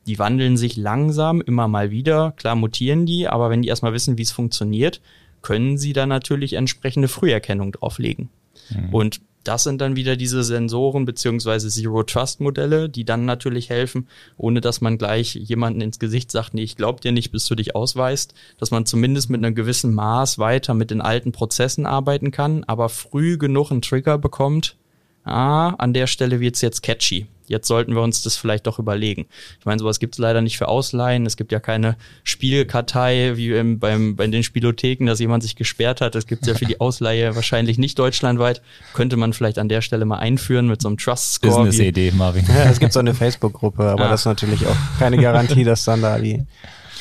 Die 0.05 0.19
wandeln 0.19 0.57
sich 0.57 0.75
langsam 0.75 1.39
immer 1.39 1.69
mal 1.69 1.89
wieder. 1.89 2.33
Klar 2.35 2.55
mutieren 2.55 3.05
die, 3.05 3.27
aber 3.27 3.49
wenn 3.49 3.61
die 3.61 3.69
erstmal 3.69 3.93
wissen, 3.93 4.17
wie 4.17 4.23
es 4.23 4.33
funktioniert, 4.33 5.01
können 5.43 5.77
sie 5.77 5.93
da 5.93 6.07
natürlich 6.07 6.53
entsprechende 6.53 7.07
Früherkennung 7.07 7.71
drauflegen. 7.73 8.29
Mhm. 8.69 8.93
Und 8.93 9.21
das 9.43 9.63
sind 9.63 9.81
dann 9.81 9.95
wieder 9.95 10.15
diese 10.15 10.43
Sensoren 10.43 11.05
beziehungsweise 11.05 11.67
Zero-Trust-Modelle, 11.67 12.89
die 12.89 13.03
dann 13.03 13.25
natürlich 13.25 13.69
helfen, 13.69 14.07
ohne 14.37 14.61
dass 14.61 14.79
man 14.79 14.97
gleich 14.97 15.35
jemanden 15.35 15.81
ins 15.81 15.99
Gesicht 15.99 16.31
sagt, 16.31 16.53
nee, 16.53 16.63
ich 16.63 16.77
glaub 16.77 17.01
dir 17.01 17.11
nicht, 17.11 17.31
bis 17.31 17.45
du 17.45 17.55
dich 17.55 17.75
ausweist, 17.75 18.33
dass 18.57 18.71
man 18.71 18.85
zumindest 18.85 19.29
mit 19.29 19.43
einem 19.43 19.53
gewissen 19.53 19.93
Maß 19.93 20.39
weiter 20.39 20.73
mit 20.73 20.91
den 20.91 21.01
alten 21.01 21.33
Prozessen 21.33 21.85
arbeiten 21.85 22.31
kann, 22.31 22.63
aber 22.63 22.87
früh 22.87 23.37
genug 23.37 23.71
einen 23.71 23.81
Trigger 23.81 24.17
bekommt, 24.17 24.77
ah, 25.25 25.69
an 25.71 25.93
der 25.93 26.07
Stelle 26.07 26.39
wird's 26.39 26.61
jetzt 26.61 26.81
catchy 26.81 27.27
jetzt 27.47 27.67
sollten 27.67 27.95
wir 27.95 28.01
uns 28.01 28.23
das 28.23 28.35
vielleicht 28.35 28.67
doch 28.67 28.79
überlegen. 28.79 29.25
Ich 29.59 29.65
meine, 29.65 29.79
sowas 29.79 29.99
gibt 29.99 30.15
es 30.15 30.19
leider 30.19 30.41
nicht 30.41 30.57
für 30.57 30.67
Ausleihen. 30.67 31.25
Es 31.25 31.37
gibt 31.37 31.51
ja 31.51 31.59
keine 31.59 31.95
Spielkartei 32.23 33.33
wie 33.35 33.51
im, 33.51 33.79
beim, 33.79 34.15
bei 34.15 34.27
den 34.27 34.43
Spielotheken, 34.43 35.05
dass 35.05 35.19
jemand 35.19 35.43
sich 35.43 35.55
gesperrt 35.55 36.01
hat. 36.01 36.15
Es 36.15 36.27
gibt 36.27 36.47
ja 36.47 36.55
für 36.55 36.65
die 36.65 36.79
Ausleihe 36.81 37.35
wahrscheinlich 37.35 37.77
nicht 37.77 37.99
deutschlandweit. 37.99 38.61
Könnte 38.93 39.17
man 39.17 39.33
vielleicht 39.33 39.59
an 39.59 39.69
der 39.69 39.81
Stelle 39.81 40.05
mal 40.05 40.19
einführen 40.19 40.67
mit 40.67 40.81
so 40.81 40.87
einem 40.87 40.97
Trust 40.97 41.33
Score. 41.35 41.55
Business-Idee, 41.55 42.11
Marvin. 42.11 42.45
Ja, 42.47 42.69
es 42.69 42.79
gibt 42.79 42.93
so 42.93 42.99
eine 42.99 43.13
Facebook-Gruppe, 43.13 43.83
aber 43.83 44.05
ah. 44.05 44.09
das 44.09 44.21
ist 44.21 44.25
natürlich 44.25 44.65
auch 44.65 44.75
keine 44.99 45.17
Garantie, 45.17 45.63
dass 45.63 45.85
dann 45.85 46.01
da 46.01 46.17
die 46.19 46.45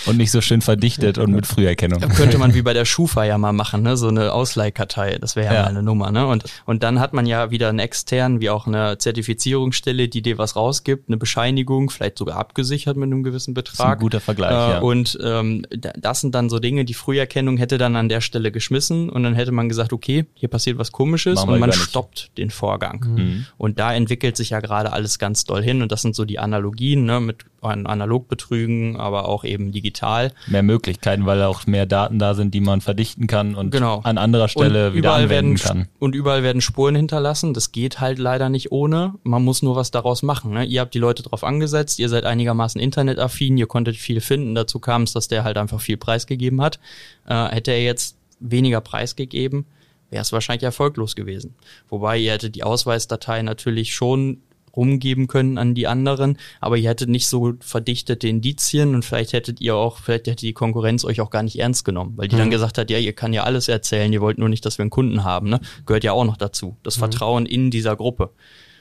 und 0.07 0.17
nicht 0.17 0.31
so 0.31 0.41
schön 0.41 0.61
verdichtet 0.61 1.19
und 1.19 1.33
mit 1.33 1.47
Früherkennung. 1.47 2.01
Könnte 2.01 2.38
man 2.38 2.55
wie 2.55 2.62
bei 2.62 2.73
der 2.73 2.85
Schufa 2.85 3.25
ja 3.25 3.38
mal 3.38 3.53
machen, 3.53 3.83
ne? 3.83 3.97
so 3.97 4.09
eine 4.09 4.33
Ausleihkartei, 4.33 5.19
das 5.21 5.37
wäre 5.37 5.47
ja, 5.47 5.55
ja, 5.55 5.62
mal 5.62 5.69
eine 5.69 5.83
Nummer. 5.83 6.11
Ne? 6.11 6.27
Und, 6.27 6.45
und 6.67 6.83
dann 6.83 7.01
hat 7.01 7.12
man 7.12 7.27
ja 7.27 7.51
wieder 7.51 7.69
einen 7.69 7.79
externen, 7.79 8.41
wie 8.41 8.51
auch 8.51 8.67
eine 8.67 8.99
Zertifizierungsstelle, 8.99 10.09
die 10.09 10.23
dir 10.23 10.38
was 10.38 10.57
rausgibt, 10.57 11.09
eine 11.09 11.17
Bescheinigung, 11.17 11.91
vielleicht 11.91 12.19
sogar 12.19 12.37
abgesichert 12.37 12.97
mit 12.97 13.07
einem 13.07 13.23
gewissen 13.23 13.55
Betrag. 13.55 13.77
Das 13.77 13.87
ist 13.87 13.93
ein 13.93 13.99
guter 13.99 14.21
Vergleich, 14.21 14.53
äh, 14.53 14.73
ja. 14.73 14.79
Und 14.81 15.19
ähm, 15.23 15.67
das 15.71 16.21
sind 16.21 16.35
dann 16.35 16.51
so 16.51 16.59
Dinge, 16.59 16.85
die 16.85 16.95
Früherkennung 16.95 17.57
hätte 17.57 17.79
dann 17.79 17.97
an 17.97 18.09
der 18.09 18.21
Stelle 18.21 18.53
geschmissen 18.53 19.11
und 19.11 19.23
dann 19.23 19.35
hätte 19.35 19.53
man 19.53 19.69
gesagt, 19.69 19.93
okay, 19.93 20.27
hier 20.35 20.49
passiert 20.49 20.79
was 20.79 20.93
komisches 20.93 21.37
Machen 21.37 21.55
und 21.55 21.61
man 21.61 21.73
stoppt 21.73 22.37
den 22.38 22.51
Vorgang. 22.51 23.05
Mhm. 23.07 23.47
Und 23.59 23.79
da 23.79 23.95
entwickelt 23.95 24.37
sich 24.37 24.51
ja 24.51 24.61
gerade 24.61 24.93
alles 24.93 25.19
ganz 25.19 25.45
doll 25.45 25.62
hin 25.62 25.83
und 25.83 25.93
das 25.93 26.03
sind 26.03 26.15
so 26.15 26.25
die 26.25 26.38
Analogien 26.38 27.05
ne, 27.05 27.21
mit 27.21 27.45
Analogbetrügen, 27.61 28.97
aber 28.97 29.29
auch 29.29 29.45
eben 29.45 29.71
digital. 29.92 30.33
Mehr 30.46 30.62
Möglichkeiten, 30.62 31.26
weil 31.26 31.42
auch 31.42 31.66
mehr 31.66 31.87
Daten 31.87 32.18
da 32.18 32.35
sind, 32.35 32.55
die 32.55 32.61
man 32.61 32.81
verdichten 32.81 33.26
kann 33.26 33.55
und 33.55 33.70
genau. 33.70 34.00
an 34.02 34.18
anderer 34.18 34.48
Stelle 34.48 34.88
und 34.88 34.94
wieder 34.94 35.12
anwenden 35.12 35.31
werden, 35.31 35.57
kann. 35.57 35.88
Und 35.98 36.14
überall 36.14 36.42
werden 36.42 36.61
Spuren 36.61 36.94
hinterlassen. 36.94 37.55
Das 37.55 37.72
geht 37.72 38.00
halt 38.00 38.18
leider 38.18 38.48
nicht 38.48 38.72
ohne. 38.72 39.14
Man 39.22 39.44
muss 39.44 39.62
nur 39.62 39.76
was 39.76 39.90
daraus 39.90 40.22
machen. 40.22 40.52
Ne? 40.52 40.64
Ihr 40.64 40.81
habt 40.81 40.94
die 40.94 40.98
Leute 40.98 41.22
drauf 41.22 41.44
angesetzt, 41.44 41.98
ihr 41.98 42.09
seid 42.09 42.24
einigermaßen 42.24 42.81
internetaffin, 42.81 43.57
ihr 43.57 43.66
konntet 43.66 43.96
viel 43.96 44.20
finden. 44.20 44.55
Dazu 44.55 44.78
kam 44.78 45.02
es, 45.02 45.12
dass 45.12 45.28
der 45.28 45.44
halt 45.44 45.57
einfach 45.57 45.81
viel 45.81 45.96
preisgegeben 45.96 46.61
hat. 46.61 46.81
Äh, 47.26 47.48
hätte 47.48 47.72
er 47.72 47.83
jetzt 47.83 48.16
weniger 48.40 48.81
preisgegeben, 48.81 49.66
wäre 50.11 50.22
es 50.22 50.33
wahrscheinlich 50.33 50.64
erfolglos 50.64 51.14
gewesen. 51.14 51.55
Wobei 51.88 52.18
ihr 52.18 52.33
hättet 52.33 52.57
die 52.57 52.64
Ausweisdatei 52.64 53.42
natürlich 53.42 53.94
schon 53.94 54.38
rumgeben 54.77 55.27
können 55.27 55.59
an 55.59 55.75
die 55.75 55.87
anderen, 55.87 56.39
aber 56.61 56.77
ihr 56.77 56.89
hättet 56.89 57.09
nicht 57.09 57.29
so 57.29 57.55
verdichtete 57.61 58.29
Indizien 58.29 58.95
und 58.95 59.05
vielleicht 59.05 59.33
hättet 59.33 59.61
ihr 59.61 59.77
auch, 59.77 59.99
vielleicht 59.99 60.27
hätte 60.27 60.47
die 60.47 60.53
Konkurrenz 60.53 61.05
euch 61.05 61.21
auch 61.21 61.31
gar 61.31 61.43
nicht 61.43 61.59
ernst 61.59 61.85
genommen, 61.85 62.15
weil 62.17 62.29
die 62.29 62.37
mhm. 62.37 62.41
dann 62.41 62.51
gesagt 62.51 62.79
hat, 62.79 62.91
ja, 62.91 62.99
ihr 62.99 63.13
kann 63.13 63.33
ja 63.33 63.45
alles 63.45 63.69
erzählen, 63.69 64.13
ihr 64.13 64.21
wollt 64.21 64.39
nur 64.39 64.49
nicht, 64.49 64.65
dass 64.65 64.79
wir 64.79 64.83
einen 64.83 64.91
Kunden 64.91 65.25
haben, 65.25 65.49
ne? 65.49 65.61
Gehört 65.87 66.05
ja 66.05 66.13
auch 66.13 66.25
noch 66.25 66.37
dazu. 66.37 66.77
Das 66.83 66.97
mhm. 66.97 67.01
Vertrauen 67.01 67.47
in 67.47 67.71
dieser 67.71 67.97
Gruppe. 67.97 68.31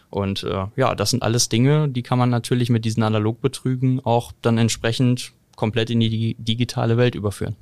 Und 0.10 0.44
äh, 0.44 0.66
ja, 0.76 0.94
das 0.94 1.10
sind 1.10 1.24
alles 1.24 1.50
Dinge, 1.50 1.88
die 1.88 2.04
kann 2.04 2.20
man 2.20 2.30
natürlich 2.30 2.70
mit 2.70 2.84
diesen 2.86 3.04
Analogbetrügen 3.04 4.02
auch 4.04 4.34
dann 4.42 4.58
entsprechend 4.58 5.32
komplett 5.56 5.90
in 5.90 6.00
die 6.00 6.36
digitale 6.38 6.98
Welt 6.98 7.16
überführen. 7.16 7.56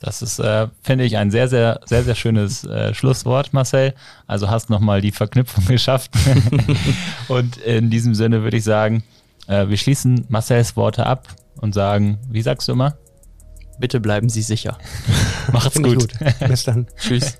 Das 0.00 0.22
ist, 0.22 0.38
äh, 0.38 0.68
finde 0.82 1.04
ich, 1.04 1.16
ein 1.16 1.30
sehr, 1.30 1.48
sehr, 1.48 1.80
sehr, 1.84 2.04
sehr 2.04 2.14
schönes 2.14 2.64
äh, 2.64 2.94
Schlusswort, 2.94 3.52
Marcel. 3.52 3.94
Also 4.26 4.48
hast 4.48 4.70
nochmal 4.70 5.00
die 5.00 5.10
Verknüpfung 5.10 5.64
geschafft. 5.68 6.12
und 7.28 7.56
in 7.58 7.90
diesem 7.90 8.14
Sinne 8.14 8.42
würde 8.42 8.58
ich 8.58 8.64
sagen, 8.64 9.02
äh, 9.48 9.68
wir 9.68 9.76
schließen 9.76 10.26
Marcels 10.28 10.76
Worte 10.76 11.04
ab 11.06 11.28
und 11.56 11.74
sagen, 11.74 12.18
wie 12.30 12.42
sagst 12.42 12.68
du 12.68 12.72
immer? 12.72 12.96
Bitte 13.80 14.00
bleiben 14.00 14.28
Sie 14.28 14.42
sicher. 14.42 14.78
Macht's 15.52 15.76
gut. 15.76 15.98
gut. 15.98 16.12
Bis 16.48 16.64
dann. 16.64 16.86
Tschüss. 16.96 17.38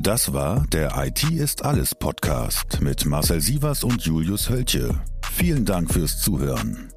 Das 0.00 0.32
war 0.32 0.66
der 0.72 0.92
IT 0.96 1.24
ist 1.30 1.64
alles 1.64 1.94
Podcast 1.94 2.80
mit 2.80 3.06
Marcel 3.06 3.40
Sievers 3.40 3.84
und 3.84 4.02
Julius 4.02 4.50
Hölche. 4.50 4.94
Vielen 5.32 5.64
Dank 5.64 5.92
fürs 5.92 6.18
Zuhören. 6.18 6.92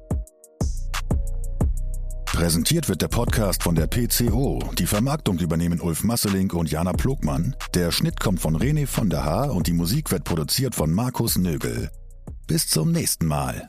Präsentiert 2.32 2.88
wird 2.88 3.02
der 3.02 3.08
Podcast 3.08 3.62
von 3.62 3.74
der 3.74 3.86
PCO. 3.86 4.58
Die 4.78 4.86
Vermarktung 4.86 5.38
übernehmen 5.38 5.80
Ulf 5.80 6.02
Masseling 6.02 6.50
und 6.52 6.70
Jana 6.70 6.92
Plogmann. 6.92 7.54
Der 7.74 7.92
Schnitt 7.92 8.20
kommt 8.20 8.40
von 8.40 8.56
René 8.56 8.86
von 8.86 9.10
der 9.10 9.22
Haar 9.24 9.52
und 9.52 9.66
die 9.66 9.74
Musik 9.74 10.10
wird 10.10 10.24
produziert 10.24 10.74
von 10.74 10.90
Markus 10.90 11.36
Nögel. 11.36 11.90
Bis 12.46 12.68
zum 12.68 12.90
nächsten 12.90 13.26
Mal. 13.26 13.68